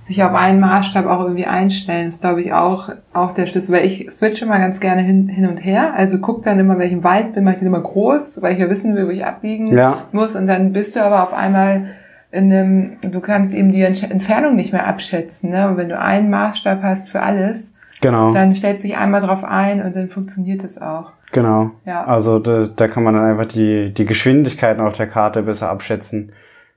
[0.00, 3.84] sich auf einen Maßstab auch irgendwie einstellen, ist glaube ich auch, auch der Schlüssel, weil
[3.84, 7.34] ich switche mal ganz gerne hin, hin und her, also guck dann immer, welchen Wald
[7.34, 10.04] bin, mache ich den immer groß, weil ich ja wissen will, wo ich abbiegen ja.
[10.12, 11.90] muss und dann bist du aber auf einmal
[12.32, 15.68] in einem, du kannst eben die Entfernung nicht mehr abschätzen, ne?
[15.68, 18.32] Und wenn du einen Maßstab hast für alles, genau.
[18.32, 21.10] dann stellst du dich einmal drauf ein und dann funktioniert es auch.
[21.32, 21.72] Genau.
[21.84, 22.04] Ja.
[22.04, 26.32] Also da, da kann man dann einfach die, die Geschwindigkeiten auf der Karte besser abschätzen.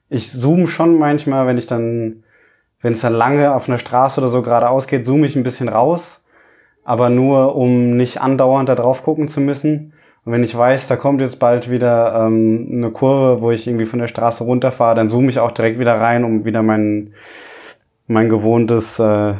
[0.09, 2.22] Ich zoome schon manchmal, wenn ich dann
[2.83, 5.69] wenn es dann lange auf einer Straße oder so geradeaus geht, zoome ich ein bisschen
[5.69, 6.23] raus,
[6.83, 9.93] aber nur, um nicht andauernd da drauf gucken zu müssen.
[10.25, 13.85] Und wenn ich weiß, da kommt jetzt bald wieder ähm, eine Kurve, wo ich irgendwie
[13.85, 17.13] von der Straße runterfahre, dann zoome ich auch direkt wieder rein, um wieder mein,
[18.07, 19.33] mein gewohntes, äh,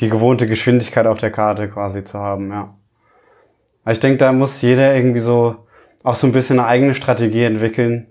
[0.00, 2.74] die gewohnte Geschwindigkeit auf der Karte quasi zu haben, ja.
[3.86, 5.56] Ich denke, da muss jeder irgendwie so
[6.02, 8.06] auch so ein bisschen eine eigene Strategie entwickeln.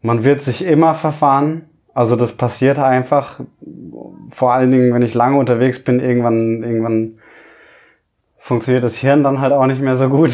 [0.00, 3.40] Man wird sich immer verfahren, also das passiert einfach.
[4.30, 7.18] Vor allen Dingen, wenn ich lange unterwegs bin, irgendwann, irgendwann
[8.38, 10.32] funktioniert das Hirn dann halt auch nicht mehr so gut.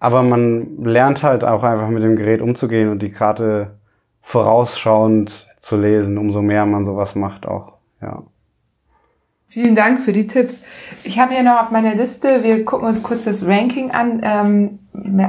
[0.00, 3.78] aber man lernt halt auch einfach mit dem Gerät umzugehen und die Karte
[4.22, 8.22] vorausschauend zu lesen, umso mehr man sowas macht auch, ja.
[9.48, 10.62] Vielen Dank für die Tipps.
[11.02, 14.20] Ich habe hier noch auf meiner Liste, wir gucken uns kurz das Ranking an.
[14.22, 14.78] Ähm,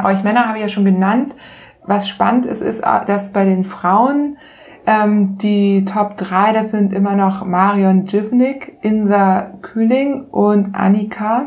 [0.03, 1.35] euch Männer habe ich ja schon genannt.
[1.83, 4.37] Was spannend ist, ist, dass bei den Frauen
[4.85, 11.45] ähm, die Top 3, das sind immer noch Marion Jivnik, Insa Kühling und Annika.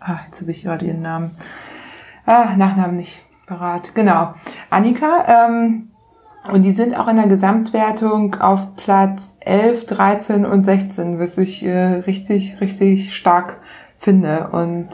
[0.00, 1.32] Ah, jetzt habe ich gerade ihren Namen.
[2.26, 3.94] Ah, Nachnamen nicht parat.
[3.94, 4.34] Genau.
[4.70, 5.46] Annika.
[5.46, 5.90] Ähm,
[6.50, 11.64] und die sind auch in der Gesamtwertung auf Platz 11, 13 und 16, was ich
[11.64, 13.58] äh, richtig, richtig stark
[13.98, 14.48] finde.
[14.50, 14.88] Und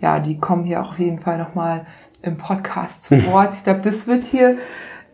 [0.00, 1.86] ja, die kommen hier auch auf jeden Fall nochmal
[2.22, 3.54] im Podcast zu Wort.
[3.54, 4.58] Ich glaube, das wird hier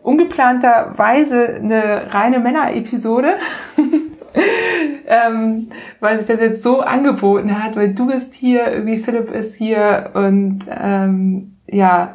[0.05, 3.35] ungeplanterweise eine reine Männer-Episode.
[5.07, 5.69] ähm,
[6.01, 10.11] weil sich das jetzt so angeboten hat, weil du bist hier, irgendwie Philipp ist hier
[10.15, 12.13] und ähm, ja,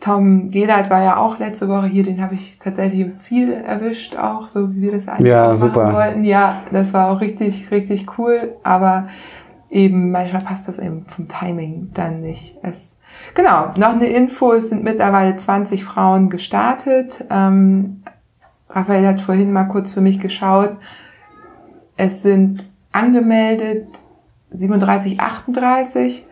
[0.00, 4.16] Tom Gedert war ja auch letzte Woche hier, den habe ich tatsächlich im Ziel erwischt,
[4.16, 5.92] auch so wie wir das eigentlich ja, machen super.
[5.92, 6.24] wollten.
[6.24, 9.08] Ja, das war auch richtig, richtig cool, aber
[9.68, 12.56] eben manchmal passt das eben vom Timing dann nicht.
[12.62, 12.96] Es,
[13.34, 17.24] genau, noch eine Info, es sind mittlerweile 20 Frauen gestartet.
[17.30, 18.02] Ähm,
[18.68, 20.78] Raphael hat vorhin mal kurz für mich geschaut.
[21.96, 23.86] Es sind angemeldet
[24.50, 26.26] 37, 38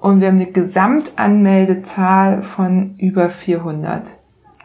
[0.00, 4.12] und wir haben eine Gesamtanmeldezahl von über 400.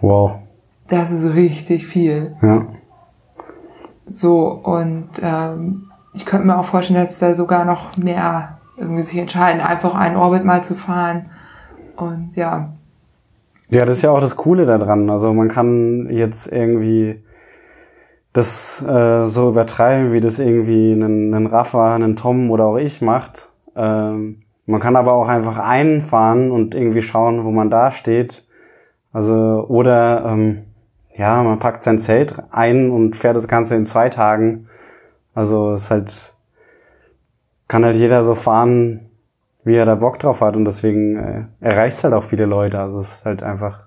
[0.01, 0.39] Wow.
[0.88, 2.36] Das ist richtig viel.
[2.41, 2.66] Ja.
[4.12, 9.18] So, und ähm, ich könnte mir auch vorstellen, dass da sogar noch mehr irgendwie sich
[9.18, 11.28] entscheiden, einfach einen Orbit mal zu fahren.
[11.99, 12.73] Und ja.
[13.69, 15.09] Ja, das ist ja auch das Coole daran.
[15.09, 17.23] Also man kann jetzt irgendwie
[18.33, 23.01] das äh, so übertreiben, wie das irgendwie einen, einen Rafa, einen Tom oder auch ich
[23.01, 23.49] macht.
[23.75, 28.45] Ähm, man kann aber auch einfach einfahren und irgendwie schauen, wo man da steht.
[29.11, 30.63] Also, oder ähm,
[31.15, 34.67] ja, man packt sein Zelt ein und fährt das Ganze in zwei Tagen.
[35.33, 36.33] Also es ist halt,
[37.67, 39.09] kann halt jeder so fahren,
[39.70, 42.80] wie er da Bock drauf hat und deswegen äh, erreicht es halt auch viele Leute.
[42.80, 43.86] Also es ist halt einfach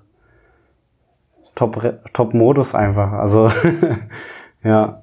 [1.57, 3.11] Top, Top-Modus einfach.
[3.13, 3.51] Also
[4.63, 5.03] ja.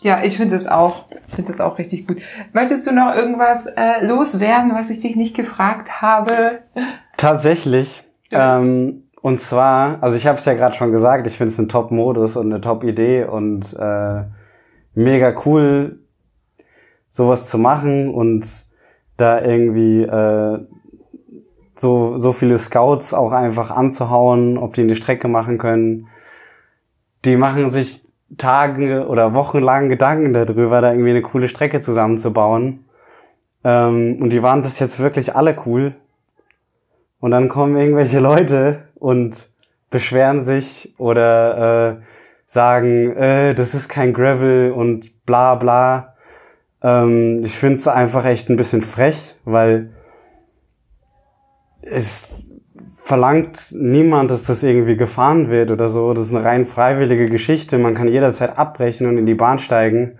[0.00, 2.20] Ja, ich finde es auch, finde es auch richtig gut.
[2.52, 6.58] Möchtest du noch irgendwas äh, loswerden, was ich dich nicht gefragt habe?
[7.16, 8.02] Tatsächlich.
[8.30, 8.58] Ja.
[8.58, 11.68] Ähm, und zwar, also ich habe es ja gerade schon gesagt, ich finde es ein
[11.68, 14.24] Top-Modus und eine Top-Idee und äh,
[14.94, 16.00] mega cool,
[17.08, 18.63] sowas zu machen und
[19.16, 20.58] da irgendwie äh,
[21.74, 26.08] so, so viele Scouts auch einfach anzuhauen, ob die eine Strecke machen können.
[27.24, 28.04] Die machen sich
[28.36, 32.84] Tage oder Wochen lang Gedanken darüber, da irgendwie eine coole Strecke zusammenzubauen.
[33.64, 35.94] Ähm, und die waren bis jetzt wirklich alle cool.
[37.20, 39.48] Und dann kommen irgendwelche Leute und
[39.90, 42.02] beschweren sich oder äh,
[42.46, 46.13] sagen, äh, das ist kein Gravel und bla bla.
[46.84, 49.90] Ähm, ich finde es einfach echt ein bisschen frech, weil
[51.80, 52.44] es
[52.96, 56.12] verlangt niemand, dass das irgendwie gefahren wird oder so.
[56.12, 57.78] Das ist eine rein freiwillige Geschichte.
[57.78, 60.18] Man kann jederzeit abbrechen und in die Bahn steigen.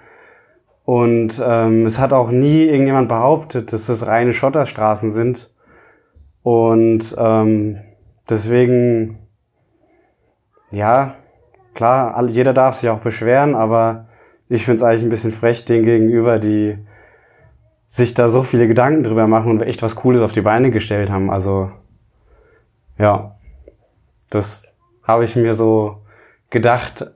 [0.85, 5.51] Und ähm, es hat auch nie irgendjemand behauptet, dass das reine Schotterstraßen sind.
[6.43, 7.79] Und ähm,
[8.29, 9.19] deswegen,
[10.71, 11.17] ja,
[11.75, 14.09] klar, jeder darf sich auch beschweren, aber
[14.49, 16.79] ich finde es eigentlich ein bisschen frech den gegenüber, die
[17.87, 21.11] sich da so viele Gedanken drüber machen und echt was Cooles auf die Beine gestellt
[21.11, 21.31] haben.
[21.31, 21.71] Also
[22.99, 23.37] ja,
[24.31, 24.73] das
[25.03, 26.03] habe ich mir so
[26.51, 27.11] gedacht.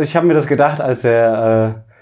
[0.00, 1.92] Ich habe mir das gedacht, als der, äh,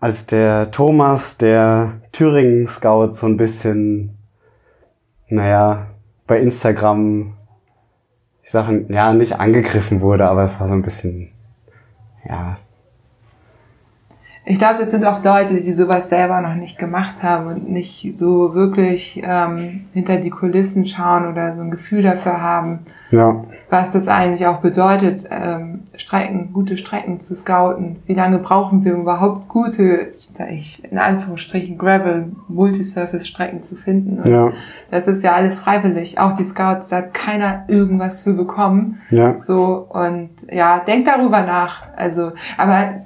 [0.00, 4.18] als der Thomas, der Thüringen Scout, so ein bisschen,
[5.28, 5.86] naja,
[6.26, 7.34] bei Instagram,
[8.42, 11.30] ich sage, ja, nicht angegriffen wurde, aber es war so ein bisschen,
[12.28, 12.58] ja,
[14.50, 18.10] ich glaube, es sind auch Leute, die sowas selber noch nicht gemacht haben und nicht
[18.16, 22.80] so wirklich ähm, hinter die Kulissen schauen oder so ein Gefühl dafür haben,
[23.12, 23.44] ja.
[23.68, 28.00] was das eigentlich auch bedeutet, ähm, Strecken, gute Strecken zu scouten.
[28.06, 30.14] Wie lange brauchen wir überhaupt gute,
[30.50, 34.20] ich, in Anführungsstrichen Gravel, Multisurface-Strecken zu finden?
[34.20, 34.50] Und ja.
[34.90, 36.18] Das ist ja alles freiwillig.
[36.18, 39.00] Auch die Scouts, da hat keiner irgendwas für bekommen.
[39.10, 39.38] Ja.
[39.38, 41.84] So und ja, denkt darüber nach.
[41.96, 43.02] Also, aber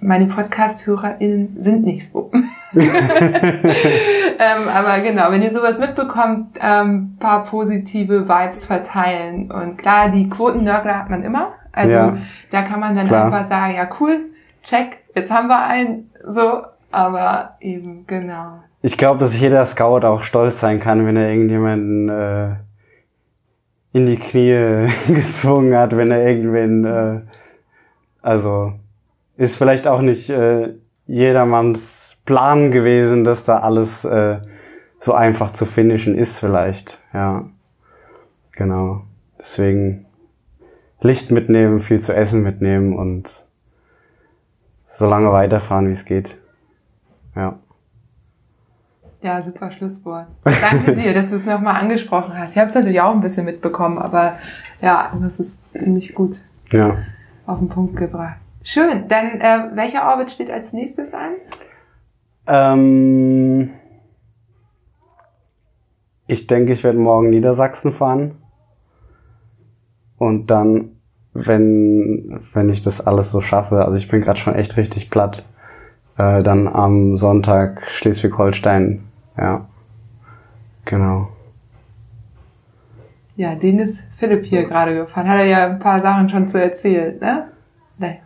[0.00, 2.30] meine Podcast-HörerInnen sind nicht so.
[2.74, 9.50] ähm, aber genau, wenn ihr sowas mitbekommt, ähm, paar positive Vibes verteilen.
[9.50, 11.52] Und klar, die Quotennörgler hat man immer.
[11.72, 12.16] Also Ja.
[12.50, 13.26] da kann man dann Klar.
[13.26, 14.26] einfach sagen, ja cool,
[14.62, 16.62] check, jetzt haben wir einen, so.
[16.90, 18.60] Aber eben, genau.
[18.80, 22.54] Ich glaube, dass jeder Scout auch stolz sein kann, wenn er irgendjemanden äh,
[23.92, 27.20] in die Knie gezwungen hat, wenn er irgendwen, äh,
[28.22, 28.72] also
[29.36, 30.74] ist vielleicht auch nicht äh,
[31.06, 34.38] jedermanns Plan gewesen, dass da alles äh,
[34.98, 37.48] so einfach zu finishen ist vielleicht, ja.
[38.52, 39.02] Genau.
[39.38, 40.06] Deswegen
[41.00, 43.46] Licht mitnehmen, viel zu essen mitnehmen und
[44.88, 46.38] so lange weiterfahren, wie es geht.
[47.34, 47.58] Ja.
[49.20, 50.26] Ja, super Schlusswort.
[50.44, 52.52] Danke dir, dass du es nochmal angesprochen hast.
[52.52, 54.38] Ich habe es natürlich auch ein bisschen mitbekommen, aber
[54.80, 56.40] ja, hast es ziemlich gut
[56.70, 56.96] Ja.
[57.46, 58.36] auf den Punkt gebracht.
[58.68, 59.06] Schön.
[59.06, 61.34] Dann, äh, welcher Orbit steht als nächstes an?
[62.48, 63.70] Ähm,
[66.26, 68.38] ich denke, ich werde morgen Niedersachsen fahren.
[70.18, 70.96] Und dann,
[71.32, 75.46] wenn, wenn ich das alles so schaffe, also ich bin gerade schon echt richtig platt,
[76.18, 79.04] äh, dann am Sonntag Schleswig-Holstein.
[79.38, 79.68] Ja.
[80.86, 81.28] Genau.
[83.36, 85.28] Ja, den ist Philipp hier gerade gefahren.
[85.28, 87.52] Hat er ja ein paar Sachen schon zu erzählt, ne?
[87.96, 88.22] Nee.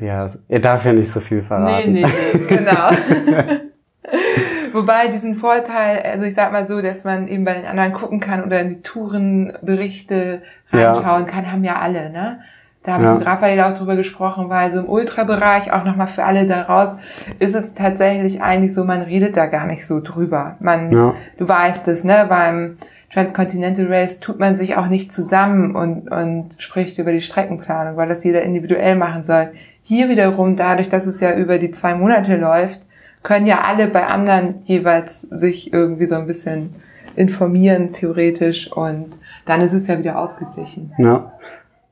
[0.00, 1.92] Ja, er darf ja nicht so viel Nee, verraten.
[1.92, 2.90] nee, nee, genau.
[4.72, 8.20] Wobei diesen Vorteil, also ich sag mal so, dass man eben bei den anderen gucken
[8.20, 10.42] kann oder in die Tourenberichte
[10.72, 10.92] Ja.
[10.92, 12.40] reinschauen kann, haben ja alle, ne?
[12.84, 13.12] Da habe Ja.
[13.12, 16.96] ich mit Raphael auch drüber gesprochen, weil so im Ultrabereich, auch nochmal für alle daraus,
[17.38, 20.56] ist es tatsächlich eigentlich so, man redet da gar nicht so drüber.
[20.60, 21.14] Man, Ja.
[21.38, 22.26] du weißt es, ne?
[22.28, 22.76] Beim
[23.12, 28.08] Transcontinental Race tut man sich auch nicht zusammen und, und spricht über die Streckenplanung, weil
[28.08, 29.50] das jeder individuell machen soll.
[29.88, 32.80] Hier wiederum, dadurch, dass es ja über die zwei Monate läuft,
[33.22, 36.74] können ja alle bei anderen jeweils sich irgendwie so ein bisschen
[37.16, 39.06] informieren, theoretisch, und
[39.46, 40.92] dann ist es ja wieder ausgeglichen.
[40.98, 41.32] Ja.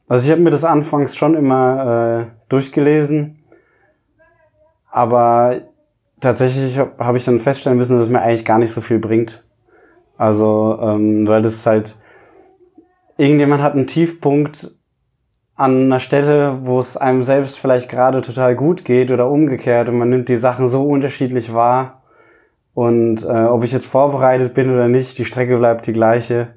[0.09, 3.39] Also ich habe mir das anfangs schon immer äh, durchgelesen,
[4.90, 5.62] aber
[6.20, 8.98] tatsächlich habe hab ich dann feststellen müssen, dass es mir eigentlich gar nicht so viel
[8.98, 9.43] bringt.
[10.18, 11.97] Also, ähm, weil das halt,
[13.16, 14.76] irgendjemand hat einen Tiefpunkt
[15.57, 19.97] an einer Stelle, wo es einem selbst vielleicht gerade total gut geht oder umgekehrt und
[19.97, 22.03] man nimmt die Sachen so unterschiedlich wahr.
[22.74, 26.49] Und äh, ob ich jetzt vorbereitet bin oder nicht, die Strecke bleibt die gleiche.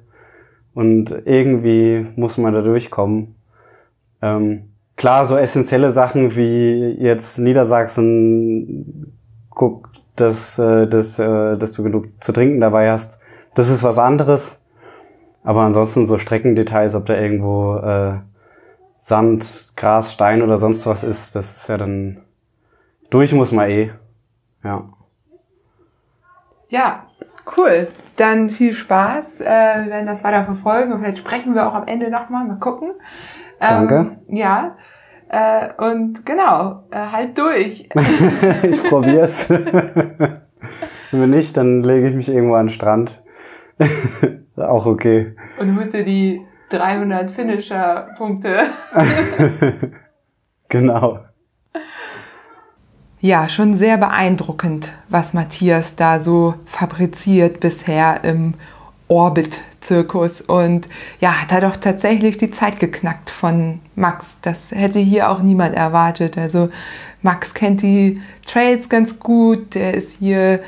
[0.74, 3.36] Und irgendwie muss man da durchkommen.
[4.20, 9.16] Ähm, klar, so essentielle Sachen wie jetzt Niedersachsen,
[9.48, 13.18] guck, dass, äh, dass, äh, dass du genug zu trinken dabei hast.
[13.54, 14.60] Das ist was anderes.
[15.42, 18.18] Aber ansonsten so Streckendetails, ob da irgendwo äh,
[19.00, 22.22] Sand, Gras, Stein oder sonst was ist, das ist ja dann
[23.08, 23.90] durch muss man eh.
[24.62, 24.84] Ja.
[26.68, 27.06] Ja,
[27.56, 27.88] cool.
[28.16, 29.40] Dann viel Spaß.
[29.40, 32.46] Äh, wir werden das weiter verfolgen und vielleicht sprechen wir auch am Ende nochmal.
[32.46, 32.90] Mal gucken.
[33.58, 34.16] Ähm, Danke.
[34.28, 34.76] Ja.
[35.28, 37.88] Äh, und genau, äh, halt durch.
[38.62, 39.50] ich probier's.
[41.10, 43.24] Wenn nicht, dann lege ich mich irgendwo an den Strand.
[44.56, 45.34] Auch okay.
[45.58, 48.60] und holst dir die 300 Finisher-Punkte.
[50.70, 51.18] Genau.
[53.20, 58.54] Ja, schon sehr beeindruckend, was Matthias da so fabriziert bisher im
[59.08, 60.40] Orbit-Zirkus.
[60.40, 60.88] Und
[61.20, 64.36] ja, hat er doch tatsächlich die Zeit geknackt von Max.
[64.40, 66.38] Das hätte hier auch niemand erwartet.
[66.38, 66.68] Also
[67.20, 70.60] Max kennt die Trails ganz gut, der ist hier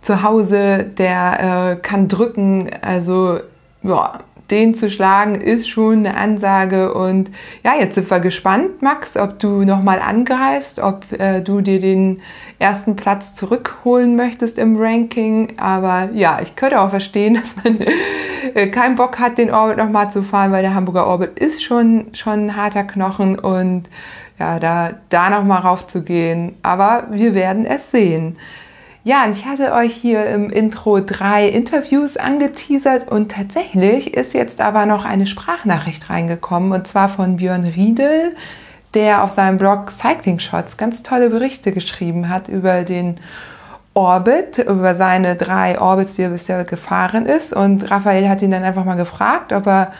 [0.00, 2.70] zu Hause, der äh, kann drücken.
[2.80, 3.40] Also
[3.82, 4.20] ja,
[4.50, 6.94] den zu schlagen ist schon eine Ansage.
[6.94, 7.30] Und
[7.64, 12.20] ja, jetzt sind wir gespannt, Max, ob du nochmal angreifst, ob äh, du dir den
[12.58, 15.58] ersten Platz zurückholen möchtest im Ranking.
[15.58, 17.78] Aber ja, ich könnte auch verstehen, dass man
[18.54, 22.08] äh, keinen Bock hat, den Orbit nochmal zu fahren, weil der Hamburger Orbit ist schon,
[22.12, 23.88] schon ein harter Knochen und
[24.38, 26.56] ja, da, da nochmal raufzugehen.
[26.62, 28.36] Aber wir werden es sehen.
[29.02, 34.60] Ja, und ich hatte euch hier im Intro drei Interviews angeteasert und tatsächlich ist jetzt
[34.60, 38.36] aber noch eine Sprachnachricht reingekommen und zwar von Björn Riedel,
[38.92, 43.18] der auf seinem Blog Cycling Shots ganz tolle Berichte geschrieben hat über den
[43.94, 47.54] Orbit, über seine drei Orbits, die er bisher gefahren ist.
[47.54, 49.92] Und Raphael hat ihn dann einfach mal gefragt, ob er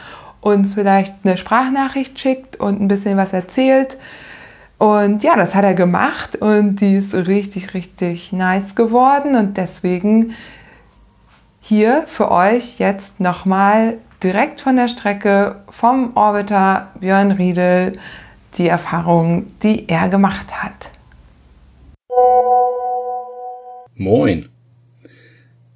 [0.42, 3.96] uns vielleicht eine Sprachnachricht schickt und ein bisschen was erzählt.
[4.80, 9.36] Und ja, das hat er gemacht und die ist richtig, richtig nice geworden.
[9.36, 10.34] Und deswegen
[11.60, 17.92] hier für euch jetzt nochmal direkt von der Strecke vom Orbiter Björn Riedel
[18.56, 20.92] die Erfahrung, die er gemacht hat.
[23.96, 24.48] Moin.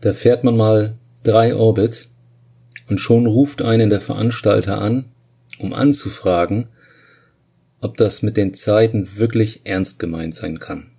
[0.00, 0.94] Da fährt man mal
[1.24, 2.08] drei Orbits
[2.88, 5.04] und schon ruft einen der Veranstalter an,
[5.58, 6.68] um anzufragen,
[7.84, 10.90] ob das mit den Zeiten wirklich ernst gemeint sein kann.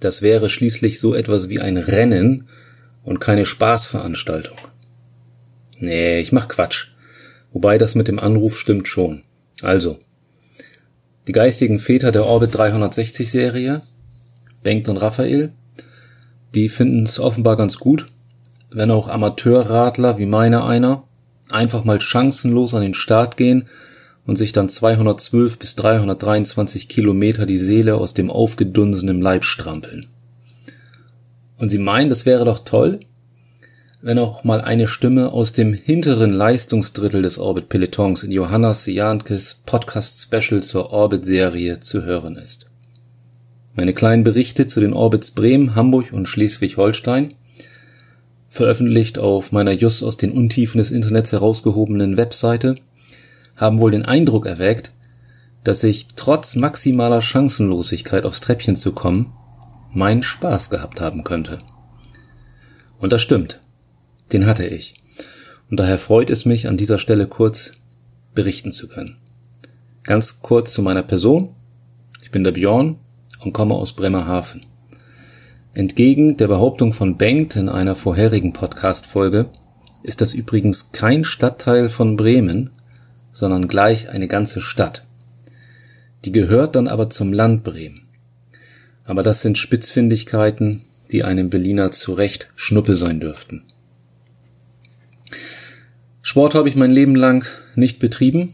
[0.00, 2.48] Das wäre schließlich so etwas wie ein Rennen
[3.04, 4.58] und keine Spaßveranstaltung.
[5.78, 6.88] Nee, ich mach Quatsch.
[7.52, 9.22] Wobei das mit dem Anruf stimmt schon.
[9.62, 9.96] Also,
[11.28, 13.80] die geistigen Väter der Orbit 360 Serie,
[14.64, 15.52] Bengt und Raphael,
[16.52, 18.06] die finden es offenbar ganz gut,
[18.70, 21.04] wenn auch Amateurradler wie meiner einer
[21.50, 23.68] einfach mal chancenlos an den Start gehen
[24.28, 30.06] und sich dann 212 bis 323 Kilometer die Seele aus dem aufgedunsenen Leib strampeln.
[31.56, 33.00] Und sie meinen, das wäre doch toll,
[34.02, 39.62] wenn auch mal eine Stimme aus dem hinteren Leistungsdrittel des Orbit Pelotons in Johannas Jankes
[39.64, 42.66] Podcast Special zur Orbit Serie zu hören ist.
[43.76, 47.32] Meine kleinen Berichte zu den Orbits Bremen, Hamburg und Schleswig-Holstein,
[48.50, 52.74] veröffentlicht auf meiner just aus den Untiefen des Internets herausgehobenen Webseite,
[53.58, 54.94] haben wohl den Eindruck erweckt,
[55.64, 59.32] dass ich trotz maximaler Chancenlosigkeit aufs Treppchen zu kommen,
[59.92, 61.58] meinen Spaß gehabt haben könnte.
[62.98, 63.60] Und das stimmt.
[64.32, 64.94] Den hatte ich.
[65.70, 67.72] Und daher freut es mich, an dieser Stelle kurz
[68.34, 69.18] berichten zu können.
[70.04, 71.50] Ganz kurz zu meiner Person.
[72.22, 72.96] Ich bin der Björn
[73.40, 74.64] und komme aus Bremerhaven.
[75.74, 79.50] Entgegen der Behauptung von Bengt in einer vorherigen Podcast-Folge
[80.02, 82.70] ist das übrigens kein Stadtteil von Bremen,
[83.38, 85.04] sondern gleich eine ganze Stadt.
[86.24, 88.02] Die gehört dann aber zum Land Bremen.
[89.04, 90.82] Aber das sind Spitzfindigkeiten,
[91.12, 93.62] die einem Berliner zu Recht Schnuppe sein dürften.
[96.20, 97.46] Sport habe ich mein Leben lang
[97.76, 98.52] nicht betrieben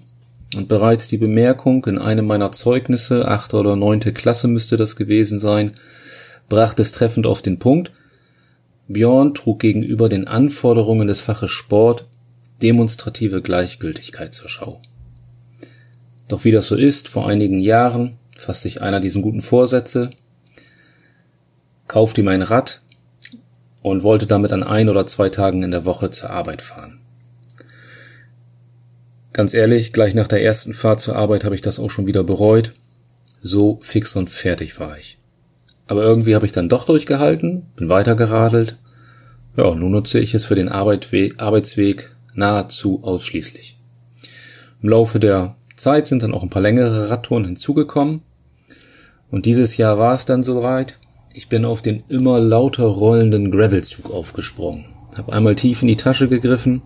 [0.55, 5.39] und bereits die Bemerkung in einem meiner Zeugnisse, achte oder neunte Klasse müsste das gewesen
[5.39, 5.73] sein,
[6.51, 7.91] brachte es treffend auf den Punkt.
[8.89, 12.05] Björn trug gegenüber den Anforderungen des Faches Sport
[12.63, 14.81] demonstrative Gleichgültigkeit zur Schau.
[16.29, 20.11] Doch wie das so ist, vor einigen Jahren fasste sich einer diesen guten Vorsätze,
[21.87, 22.81] kaufte ihm ein Rad
[23.83, 27.01] und wollte damit an ein oder zwei Tagen in der Woche zur Arbeit fahren.
[29.33, 32.25] Ganz ehrlich, gleich nach der ersten Fahrt zur Arbeit habe ich das auch schon wieder
[32.25, 32.73] bereut.
[33.43, 35.19] So fix und fertig war ich.
[35.87, 38.79] Aber irgendwie habe ich dann doch durchgehalten, bin weitergeradelt.
[39.57, 43.79] Ja, nun nutze ich es für den Arbeitsweg nahezu ausschließlich.
[44.83, 48.23] Im Laufe der Zeit sind dann auch ein paar längere Radtouren hinzugekommen.
[49.31, 50.99] Und dieses Jahr war es dann soweit.
[51.33, 54.85] Ich bin auf den immer lauter rollenden Gravelzug aufgesprungen,
[55.17, 56.83] habe einmal tief in die Tasche gegriffen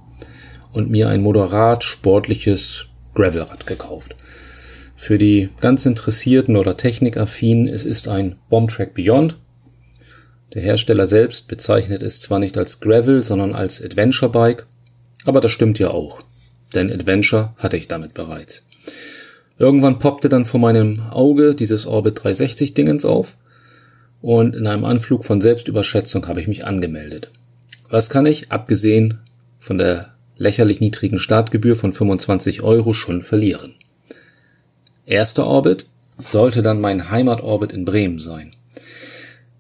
[0.72, 4.14] und mir ein moderat sportliches Gravelrad gekauft.
[4.94, 9.36] Für die ganz Interessierten oder Technikaffinen, es ist ein Bombtrack Beyond.
[10.54, 14.66] Der Hersteller selbst bezeichnet es zwar nicht als Gravel, sondern als Adventure Bike,
[15.28, 16.22] aber das stimmt ja auch,
[16.74, 18.66] denn Adventure hatte ich damit bereits.
[19.58, 23.36] Irgendwann poppte dann vor meinem Auge dieses Orbit 360 Dingens auf
[24.20, 27.28] und in einem Anflug von Selbstüberschätzung habe ich mich angemeldet.
[27.90, 29.20] Was kann ich, abgesehen
[29.58, 33.74] von der lächerlich niedrigen Startgebühr von 25 Euro schon verlieren.
[35.04, 35.84] Erster Orbit
[36.24, 38.52] sollte dann mein Heimatorbit in Bremen sein.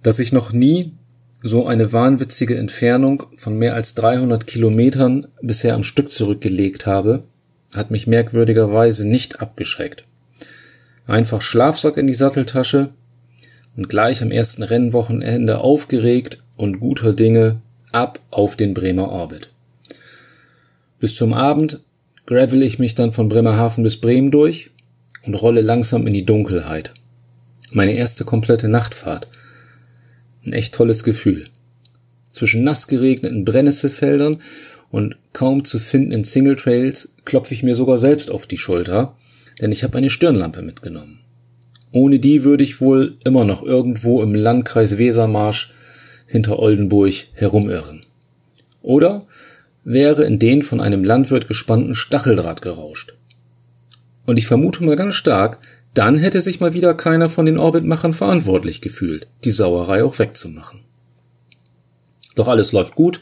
[0.02, 0.94] Dass ich noch nie
[1.42, 7.22] so eine wahnwitzige Entfernung von mehr als 300 Kilometern bisher am Stück zurückgelegt habe,
[7.72, 10.04] hat mich merkwürdigerweise nicht abgeschreckt.
[11.06, 12.90] Einfach Schlafsack in die Satteltasche
[13.76, 17.60] und gleich am ersten Rennwochenende aufgeregt und guter Dinge
[17.92, 19.48] ab auf den Bremer Orbit.
[20.98, 21.80] Bis zum Abend
[22.26, 24.70] gravel ich mich dann von Bremerhaven bis Bremen durch
[25.24, 26.92] und rolle langsam in die Dunkelheit.
[27.70, 29.28] Meine erste komplette Nachtfahrt.
[30.44, 31.44] Ein echt tolles Gefühl.
[32.30, 34.40] Zwischen nass geregneten Brennnesselfeldern
[34.90, 39.16] und kaum zu findenden Singletrails klopfe ich mir sogar selbst auf die Schulter,
[39.60, 41.20] denn ich habe eine Stirnlampe mitgenommen.
[41.90, 45.72] Ohne die würde ich wohl immer noch irgendwo im Landkreis Wesermarsch
[46.26, 48.02] hinter Oldenburg herumirren.
[48.82, 49.20] Oder
[49.84, 53.14] wäre in den von einem Landwirt gespannten Stacheldraht gerauscht.
[54.26, 55.58] Und ich vermute mal ganz stark,
[55.94, 60.84] dann hätte sich mal wieder keiner von den Orbitmachern verantwortlich gefühlt, die Sauerei auch wegzumachen.
[62.36, 63.20] Doch alles läuft gut.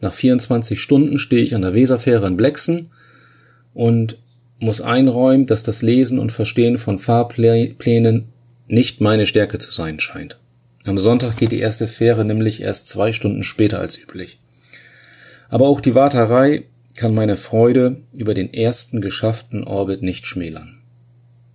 [0.00, 2.90] Nach 24 Stunden stehe ich an der Weserfähre in Blexen
[3.74, 4.18] und
[4.60, 8.28] muss einräumen, dass das Lesen und Verstehen von Fahrplänen
[8.68, 10.38] nicht meine Stärke zu sein scheint.
[10.86, 14.38] Am Sonntag geht die erste Fähre nämlich erst zwei Stunden später als üblich.
[15.48, 20.79] Aber auch die Warterei kann meine Freude über den ersten geschafften Orbit nicht schmälern.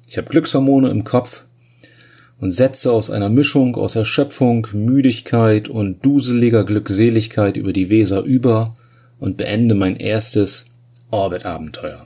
[0.07, 1.45] Ich habe Glückshormone im Kopf
[2.39, 8.75] und setze aus einer Mischung aus Erschöpfung, Müdigkeit und duseliger Glückseligkeit über die Weser über
[9.19, 10.65] und beende mein erstes
[11.11, 12.05] Orbit-Abenteuer.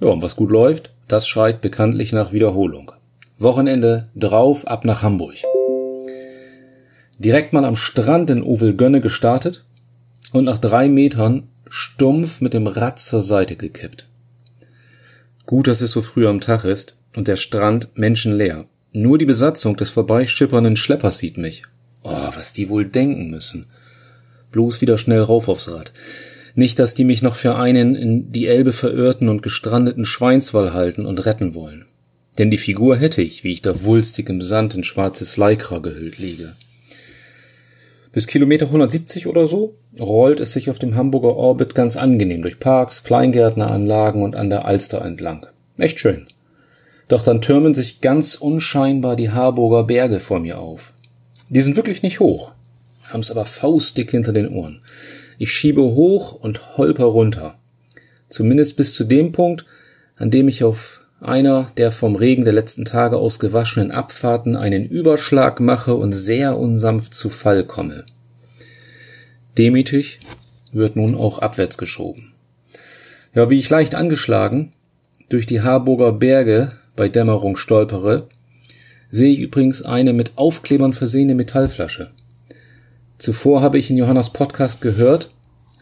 [0.00, 2.92] Ja, und was gut läuft, das schreit bekanntlich nach Wiederholung.
[3.38, 5.36] Wochenende drauf ab nach Hamburg.
[7.18, 9.64] Direkt mal am Strand in Ovelgönne gestartet
[10.32, 14.07] und nach drei Metern stumpf mit dem Rad zur Seite gekippt.
[15.48, 18.66] Gut, dass es so früh am Tag ist und der Strand menschenleer.
[18.92, 21.62] Nur die Besatzung des vorbeischippernden Schleppers sieht mich.
[22.02, 23.64] Oh, was die wohl denken müssen.
[24.52, 25.94] Bloß wieder schnell rauf aufs Rad.
[26.54, 31.06] Nicht, dass die mich noch für einen in die Elbe verirrten und gestrandeten Schweinswall halten
[31.06, 31.86] und retten wollen.
[32.36, 36.18] Denn die Figur hätte ich, wie ich da wulstig im Sand in schwarzes Leikra gehüllt
[36.18, 36.56] liege.
[38.12, 42.58] Bis Kilometer 170 oder so rollt es sich auf dem Hamburger Orbit ganz angenehm durch
[42.58, 45.46] Parks, Kleingärtneranlagen und an der Alster entlang.
[45.76, 46.26] Echt schön.
[47.08, 50.92] Doch dann türmen sich ganz unscheinbar die Harburger Berge vor mir auf.
[51.48, 52.52] Die sind wirklich nicht hoch,
[53.04, 54.82] haben's aber faustdick hinter den Ohren.
[55.38, 57.58] Ich schiebe hoch und holper runter.
[58.28, 59.64] Zumindest bis zu dem Punkt,
[60.16, 64.84] an dem ich auf einer der vom Regen der letzten Tage aus gewaschenen Abfahrten einen
[64.84, 68.04] Überschlag mache und sehr unsanft zu Fall komme.
[69.56, 70.20] Demütig
[70.72, 72.34] wird nun auch abwärts geschoben.
[73.34, 74.72] Ja, wie ich leicht angeschlagen
[75.28, 78.28] durch die Harburger Berge bei Dämmerung stolpere,
[79.10, 82.10] sehe ich übrigens eine mit Aufklebern versehene Metallflasche.
[83.18, 85.28] Zuvor habe ich in Johannas Podcast gehört,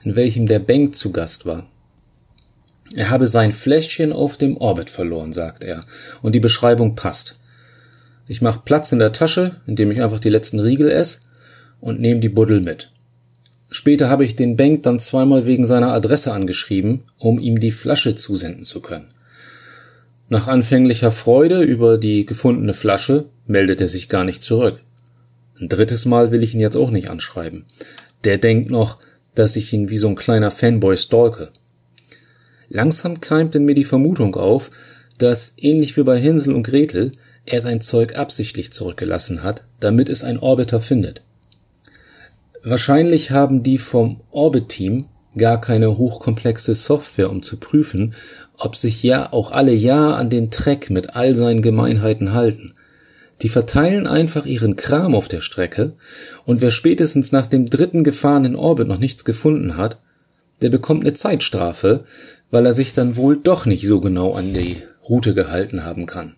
[0.05, 1.67] in welchem der Bank zu Gast war.
[2.95, 5.81] Er habe sein Fläschchen auf dem Orbit verloren, sagt er,
[6.23, 7.37] und die Beschreibung passt.
[8.27, 11.19] Ich mache Platz in der Tasche, indem ich einfach die letzten Riegel esse
[11.81, 12.91] und nehme die Buddel mit.
[13.71, 18.15] Später habe ich den Bank dann zweimal wegen seiner Adresse angeschrieben, um ihm die Flasche
[18.15, 19.09] zusenden zu können.
[20.29, 24.81] Nach anfänglicher Freude über die gefundene Flasche meldet er sich gar nicht zurück.
[25.61, 27.65] Ein drittes Mal will ich ihn jetzt auch nicht anschreiben.
[28.25, 28.99] Der denkt noch,
[29.35, 31.51] dass ich ihn wie so ein kleiner Fanboy stalke.
[32.69, 34.71] Langsam keimt in mir die Vermutung auf,
[35.19, 37.13] dass, ähnlich wie bei Hänsel und Gretel,
[37.45, 41.23] er sein Zeug absichtlich zurückgelassen hat, damit es ein Orbiter findet.
[42.63, 45.07] Wahrscheinlich haben die vom Orbit-Team
[45.39, 48.15] gar keine hochkomplexe Software, um zu prüfen,
[48.57, 52.73] ob sich ja auch alle ja an den Track mit all seinen Gemeinheiten halten.
[53.43, 55.93] Die verteilen einfach ihren Kram auf der Strecke
[56.45, 59.99] und wer spätestens nach dem dritten gefahrenen Orbit noch nichts gefunden hat,
[60.63, 62.05] der bekommt eine Zeitstrafe,
[62.51, 66.37] weil er sich dann wohl doch nicht so genau an die Route gehalten haben kann.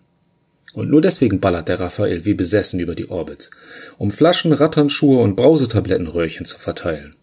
[0.73, 3.51] Und nur deswegen ballert der Raphael wie besessen über die Orbits,
[3.97, 7.15] um Flaschen, Ratternschuhe und Brausetablettenröhrchen zu verteilen.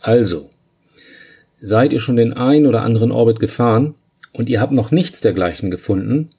[0.00, 0.48] Also,
[1.60, 3.94] seid ihr schon den ein oder anderen Orbit gefahren
[4.32, 6.30] und ihr habt noch nichts dergleichen gefunden,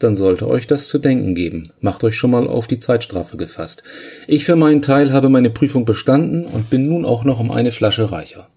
[0.00, 1.72] dann sollte euch das zu denken geben.
[1.80, 3.84] Macht euch schon mal auf die Zeitstrafe gefasst.
[4.26, 7.72] Ich für meinen Teil habe meine Prüfung bestanden und bin nun auch noch um eine
[7.72, 8.48] Flasche reicher.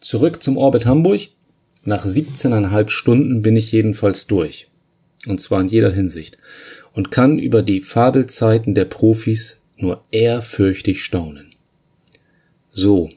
[0.00, 1.20] Zurück zum Orbit Hamburg.
[1.84, 4.68] Nach 17,5 Stunden bin ich jedenfalls durch.
[5.26, 6.38] Und zwar in jeder Hinsicht.
[6.92, 11.50] Und kann über die Fabelzeiten der Profis nur ehrfürchtig staunen.
[12.72, 13.10] So,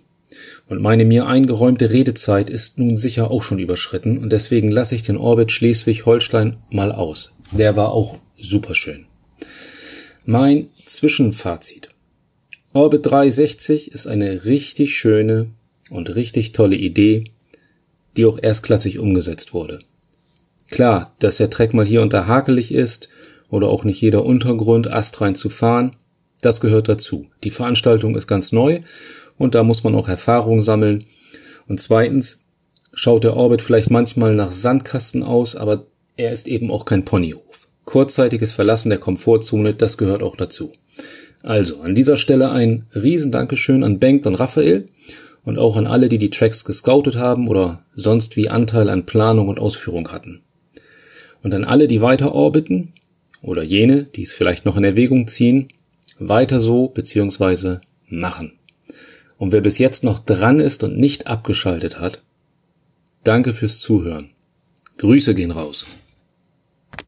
[0.67, 5.01] und meine mir eingeräumte Redezeit ist nun sicher auch schon überschritten und deswegen lasse ich
[5.01, 7.35] den Orbit Schleswig-Holstein mal aus.
[7.51, 9.05] Der war auch superschön.
[10.25, 11.89] Mein Zwischenfazit.
[12.73, 15.51] Orbit 360 ist eine richtig schöne
[15.93, 17.23] und richtig tolle Idee,
[18.17, 19.79] die auch erstklassig umgesetzt wurde.
[20.69, 23.09] Klar, dass der Track mal hier und da hakelig ist
[23.49, 25.91] oder auch nicht jeder Untergrund astrein zu fahren,
[26.41, 27.27] das gehört dazu.
[27.43, 28.81] Die Veranstaltung ist ganz neu
[29.37, 31.03] und da muss man auch Erfahrung sammeln.
[31.67, 32.45] Und zweitens
[32.93, 35.85] schaut der Orbit vielleicht manchmal nach Sandkasten aus, aber
[36.17, 37.67] er ist eben auch kein Ponyhof.
[37.85, 40.71] Kurzzeitiges Verlassen der Komfortzone, das gehört auch dazu.
[41.41, 44.85] Also, an dieser Stelle ein riesen Dankeschön an Bengt und Raphael
[45.43, 49.49] und auch an alle, die die Tracks gescoutet haben oder sonst wie Anteil an Planung
[49.49, 50.41] und Ausführung hatten.
[51.41, 52.93] Und an alle, die weiter orbiten
[53.41, 55.67] oder jene, die es vielleicht noch in Erwägung ziehen,
[56.17, 57.77] weiter so bzw.
[58.07, 58.53] machen.
[59.37, 62.21] Und wer bis jetzt noch dran ist und nicht abgeschaltet hat,
[63.23, 64.29] danke fürs Zuhören.
[64.97, 65.85] Grüße gehen raus.